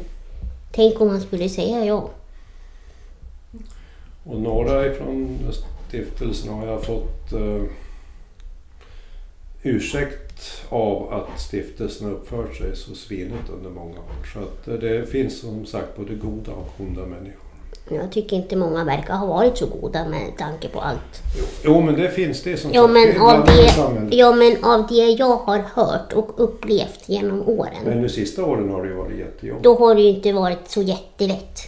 tänk 0.73 1.01
om 1.01 1.09
han 1.11 1.21
skulle 1.21 1.49
säga 1.49 1.85
ja. 1.85 2.11
Och 4.25 4.41
några 4.41 4.87
ifrån 4.87 5.39
stiftelsen 5.89 6.53
har 6.53 6.67
jag 6.67 6.85
fått 6.85 7.33
eh, 7.33 7.63
ursäkt 9.63 10.30
av 10.69 11.13
att 11.13 11.41
stiftelsen 11.41 12.07
har 12.07 12.15
uppfört 12.15 12.57
sig 12.57 12.77
så 12.77 12.95
svinigt 12.95 13.51
under 13.59 13.71
många 13.71 13.99
år. 13.99 14.27
Så 14.33 14.39
att 14.39 14.69
eh, 14.69 14.75
det 14.75 15.07
finns 15.07 15.41
som 15.41 15.67
sagt 15.67 15.97
både 15.97 16.15
goda 16.15 16.53
och 16.53 16.73
onda 16.81 17.07
människor. 17.07 17.41
Jag 17.93 18.13
tycker 18.13 18.37
inte 18.37 18.57
många 18.57 18.85
verkar 18.85 19.15
ha 19.15 19.27
varit 19.27 19.59
så 19.59 19.67
goda 19.67 20.09
med 20.09 20.37
tanke 20.39 20.69
på 20.69 20.81
allt. 20.81 21.23
Jo, 21.65 21.81
men 21.81 21.95
det 21.95 22.09
finns 22.11 22.43
det 22.43 22.57
som 22.57 22.71
Ja 22.73 22.83
sagt. 22.83 22.93
men, 22.95 23.21
av 23.21 23.45
det, 23.47 24.17
ja, 24.17 24.33
men 24.35 24.65
av 24.65 24.87
det 24.87 24.95
jag 25.19 25.37
har 25.37 25.59
hört 25.75 26.13
och 26.13 26.31
upplevt 26.37 27.01
genom 27.09 27.49
åren, 27.49 27.75
Men 27.85 28.03
de 28.03 28.09
sista 28.09 28.45
åren 28.45 28.71
har 28.71 28.83
det 28.83 28.89
ju 28.89 28.95
varit 28.95 29.19
jättejobbigt. 29.19 29.65
då 29.65 29.75
har 29.79 29.95
det 29.95 30.01
ju 30.03 30.09
inte 30.09 30.33
varit 30.33 30.69
så 30.71 30.83
jättelätt. 30.83 31.61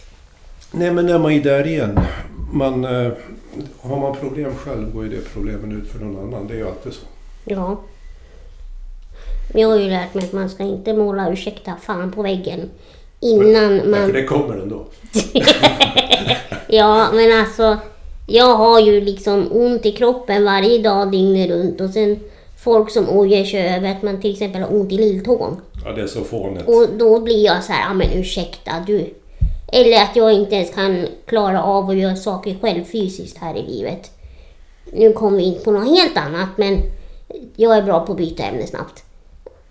Nej, 0.71 0.91
men 0.91 1.05
när 1.05 1.19
man 1.19 1.31
är 1.31 1.43
där 1.43 1.67
igen. 1.67 1.99
Man, 2.53 2.85
eh, 2.85 3.11
har 3.81 3.99
man 3.99 4.15
problem 4.15 4.55
själv 4.55 4.93
går 4.93 5.03
ju 5.03 5.09
det 5.09 5.33
problemen 5.33 5.81
ut 5.81 5.91
för 5.91 5.99
någon 6.05 6.23
annan. 6.27 6.47
Det 6.47 6.53
är 6.53 6.57
ju 6.57 6.67
alltid 6.67 6.93
så. 6.93 7.05
Ja. 7.45 7.77
Jag 9.53 9.67
har 9.67 9.77
ju 9.77 9.89
lärt 9.89 10.13
mig 10.13 10.25
att 10.25 10.33
man 10.33 10.49
ska 10.49 10.63
inte 10.63 10.93
måla 10.93 11.31
ursäkta 11.31 11.73
fan 11.81 12.11
på 12.11 12.21
väggen 12.21 12.69
innan 13.19 13.71
Därför 13.71 13.89
man... 13.89 14.11
det 14.11 14.23
kommer 14.23 14.57
ändå. 14.57 14.85
Ja, 16.67 17.09
men 17.13 17.39
alltså. 17.39 17.77
Jag 18.27 18.55
har 18.55 18.79
ju 18.79 19.01
liksom 19.01 19.47
ont 19.51 19.85
i 19.85 19.91
kroppen 19.91 20.45
varje 20.45 20.77
dag 20.77 21.11
dygnet 21.11 21.49
runt 21.49 21.81
och 21.81 21.89
sen 21.89 22.19
folk 22.63 22.91
som 22.91 23.09
ojar 23.09 23.43
sig 23.43 23.75
över 23.75 23.91
att 23.91 24.01
man 24.01 24.21
till 24.21 24.31
exempel 24.31 24.61
har 24.61 24.75
ont 24.75 24.91
i 24.91 24.97
lilltån. 24.97 25.61
Ja, 25.85 25.91
det 25.91 26.01
är 26.01 26.07
så 26.07 26.23
fånigt. 26.23 26.67
Och 26.67 26.87
då 26.97 27.19
blir 27.19 27.45
jag 27.45 27.63
så 27.63 27.71
här, 27.73 27.89
ja 27.89 27.93
men 27.93 28.07
ursäkta 28.13 28.71
du. 28.87 29.13
Eller 29.71 30.03
att 30.03 30.15
jag 30.15 30.33
inte 30.33 30.55
ens 30.55 30.73
kan 30.73 31.07
klara 31.25 31.63
av 31.63 31.89
att 31.89 31.97
göra 31.97 32.15
saker 32.15 32.57
själv 32.61 32.83
fysiskt 32.83 33.37
här 33.37 33.57
i 33.57 33.61
livet. 33.61 34.11
Nu 34.93 35.13
kommer 35.13 35.37
vi 35.37 35.43
in 35.43 35.59
på 35.63 35.71
något 35.71 35.99
helt 35.99 36.17
annat 36.17 36.49
men 36.55 36.79
jag 37.55 37.77
är 37.77 37.81
bra 37.81 38.05
på 38.05 38.11
att 38.11 38.17
byta 38.17 38.43
ämne 38.43 38.67
snabbt. 38.67 39.03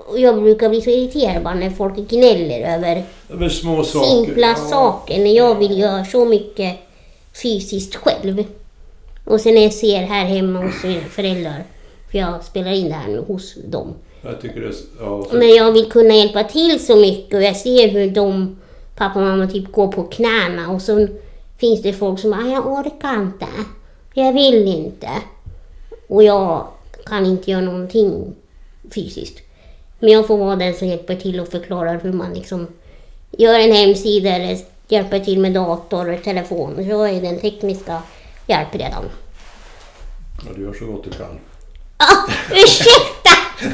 Och 0.07 0.19
jag 0.21 0.43
brukar 0.43 0.69
bli 0.69 0.81
så 0.81 0.91
irriterad 0.91 1.43
bara 1.43 1.55
när 1.55 1.71
folk 1.71 1.97
gnäller 1.97 2.75
över 2.77 3.05
Över 3.31 3.49
små 3.49 3.85
saker. 3.85 4.07
simpla 4.25 4.47
Ja. 4.47 4.55
saker 4.55 5.19
när 5.19 5.37
jag 5.37 5.55
vill 5.55 5.79
göra 5.79 6.05
så 6.05 6.25
mycket 6.25 6.77
fysiskt 7.43 7.95
själv. 7.97 8.45
Och 9.25 9.41
sen 9.41 9.55
när 9.55 9.63
jag 9.63 9.73
ser 9.73 9.97
här 10.03 10.25
hemma 10.25 10.59
hos 10.63 10.85
mina 10.85 11.01
föräldrar, 11.01 11.65
för 12.11 12.19
jag 12.19 12.45
spelar 12.45 12.71
in 12.73 12.89
det 12.89 12.95
här 12.95 13.09
nu 13.09 13.19
hos 13.29 13.55
dem. 13.65 13.95
Jag 14.23 14.41
tycker 14.41 14.61
det. 14.61 14.73
Ja, 15.01 15.27
så, 15.31 15.37
Men 15.37 15.49
jag 15.49 15.73
vill 15.73 15.91
kunna 15.91 16.15
hjälpa 16.15 16.45
till 16.45 16.87
så 16.87 16.97
mycket 16.97 17.35
och 17.35 17.43
jag 17.43 17.57
ser 17.57 17.89
hur 17.89 18.11
de, 18.11 18.57
pappa 18.97 19.21
och 19.21 19.27
mamma, 19.27 19.47
typ 19.47 19.73
går 19.73 19.89
på 19.89 20.03
knäna 20.03 20.71
och 20.71 20.83
så 20.83 21.09
finns 21.59 21.83
det 21.83 21.93
folk 21.93 22.21
som 22.21 22.33
ah, 22.33 22.53
jag 22.53 22.67
orkar 22.67 23.23
inte, 23.23 23.47
jag 24.15 24.33
vill 24.33 24.67
inte. 24.69 25.09
Och 26.09 26.23
jag 26.23 26.67
kan 27.07 27.27
inte 27.27 27.51
göra 27.51 27.61
någonting 27.61 28.35
fysiskt. 28.95 29.39
Men 30.03 30.11
jag 30.11 30.27
får 30.27 30.37
vara 30.39 30.57
den 30.57 30.75
som 30.75 30.89
hjälper 30.89 31.17
till 31.17 31.41
och 31.41 31.49
förklarar 31.49 32.01
hur 32.03 32.13
man 32.13 32.35
liksom 32.35 32.67
gör 33.31 33.59
en 33.59 33.73
hemsida 33.73 34.31
eller 34.31 34.59
hjälper 34.89 35.19
till 35.21 35.39
med 35.41 35.53
dator 35.53 36.13
och 36.13 36.23
telefon. 36.25 36.87
Jag 36.89 37.11
är 37.11 37.21
den 37.21 37.41
tekniska 37.41 38.03
hjälpredan. 38.47 39.05
ja, 40.47 40.51
du 40.57 40.63
gör 40.63 40.73
så 40.73 40.85
gott 40.87 41.05
du 41.05 41.11
kan. 41.11 41.39
Ah, 41.97 42.33
ursäkta! 42.53 43.31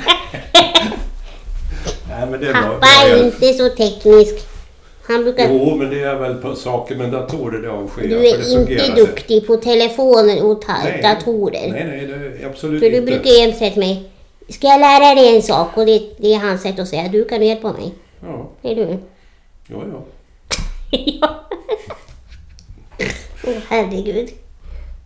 Nej, 2.10 2.26
men 2.30 2.40
det 2.40 2.46
är 2.48 2.52
bra. 2.52 2.62
Pappa 2.62 2.78
bra 2.78 2.88
är 3.04 3.08
hjälp. 3.16 3.34
inte 3.34 3.54
så 3.54 3.68
teknisk. 3.68 4.34
Han 5.02 5.22
brukar 5.24 5.48
Jo, 5.48 5.76
men 5.76 5.90
det 5.90 6.00
är 6.02 6.14
väl 6.14 6.34
på 6.34 6.54
saker 6.54 6.94
med 6.96 7.10
datorer 7.12 7.62
det 7.62 7.70
avskyr 7.70 8.02
Du 8.02 8.08
för 8.08 8.24
är 8.24 8.60
inte 8.60 8.78
sig. 8.86 8.94
duktig 8.96 9.46
på 9.46 9.56
telefoner 9.56 10.44
och 10.44 10.62
Nej. 10.84 11.02
datorer. 11.02 11.68
Nej, 11.72 11.84
nej, 11.86 12.06
det 12.06 12.42
är 12.44 12.48
absolut 12.48 12.82
För 12.82 12.90
du 12.90 12.96
inte. 12.96 13.12
brukar 13.12 13.30
jämt 13.30 13.56
säga 13.56 13.70
till 13.70 13.80
mig, 13.80 14.02
ska 14.48 14.66
jag 14.66 14.80
lära 14.80 15.14
dig 15.14 15.36
en 15.36 15.42
sak? 15.42 15.76
Och 15.76 15.86
det, 15.86 16.02
det 16.16 16.34
är 16.34 16.38
hans 16.38 16.62
sätt 16.62 16.78
att 16.78 16.88
säga, 16.88 17.08
du 17.08 17.24
kan 17.24 17.42
hjälpa 17.42 17.72
mig. 17.72 17.94
Ja, 18.22 18.50
Är 18.62 18.74
du? 18.74 18.98
ja, 19.66 19.84
ja. 19.92 20.04
ja. 21.20 21.44
Åh 23.46 23.54
herregud. 23.68 24.28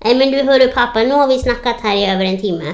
Nej 0.04 0.14
men 0.16 0.30
du 0.30 0.42
hörru 0.42 0.68
pappa, 0.68 1.02
nu 1.02 1.14
har 1.14 1.28
vi 1.28 1.38
snackat 1.38 1.76
här 1.80 1.96
i 1.96 2.06
över 2.06 2.24
en 2.24 2.40
timme. 2.40 2.72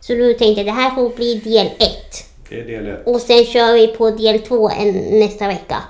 Så 0.00 0.14
du 0.14 0.34
tänkte 0.34 0.62
det 0.62 0.70
här 0.70 0.90
får 0.90 1.08
bli 1.08 1.34
del 1.34 1.66
ett. 1.66 2.24
Det 2.48 2.60
är 2.60 2.64
del 2.64 2.86
ett. 2.86 3.06
Och 3.06 3.20
sen 3.20 3.44
kör 3.44 3.74
vi 3.74 3.88
på 3.88 4.10
del 4.10 4.38
två 4.38 4.70
en, 4.70 4.92
nästa 5.18 5.46
vecka. 5.48 5.82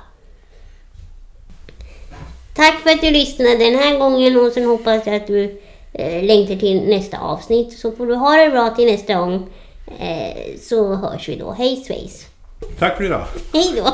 Tack 2.54 2.78
för 2.82 2.90
att 2.90 3.00
du 3.00 3.10
lyssnade 3.10 3.56
den 3.56 3.74
här 3.74 3.98
gången 3.98 4.36
och 4.36 4.52
sen 4.52 4.64
hoppas 4.64 5.06
jag 5.06 5.14
att 5.14 5.26
du 5.26 5.60
eh, 5.92 6.22
längtar 6.24 6.56
till 6.56 6.88
nästa 6.88 7.18
avsnitt. 7.18 7.78
Så 7.78 7.92
får 7.92 8.06
du 8.06 8.14
ha 8.14 8.36
det 8.36 8.50
bra 8.50 8.70
till 8.70 8.86
nästa 8.86 9.14
gång. 9.14 9.46
Eh, 9.98 10.58
så 10.60 10.94
hörs 10.94 11.28
vi 11.28 11.36
då. 11.36 11.52
Hej 11.52 11.76
svejs! 11.76 12.26
Tack 12.78 12.96
för 12.96 13.04
idag. 13.04 13.26
Hej 13.52 13.72
då! 13.76 13.92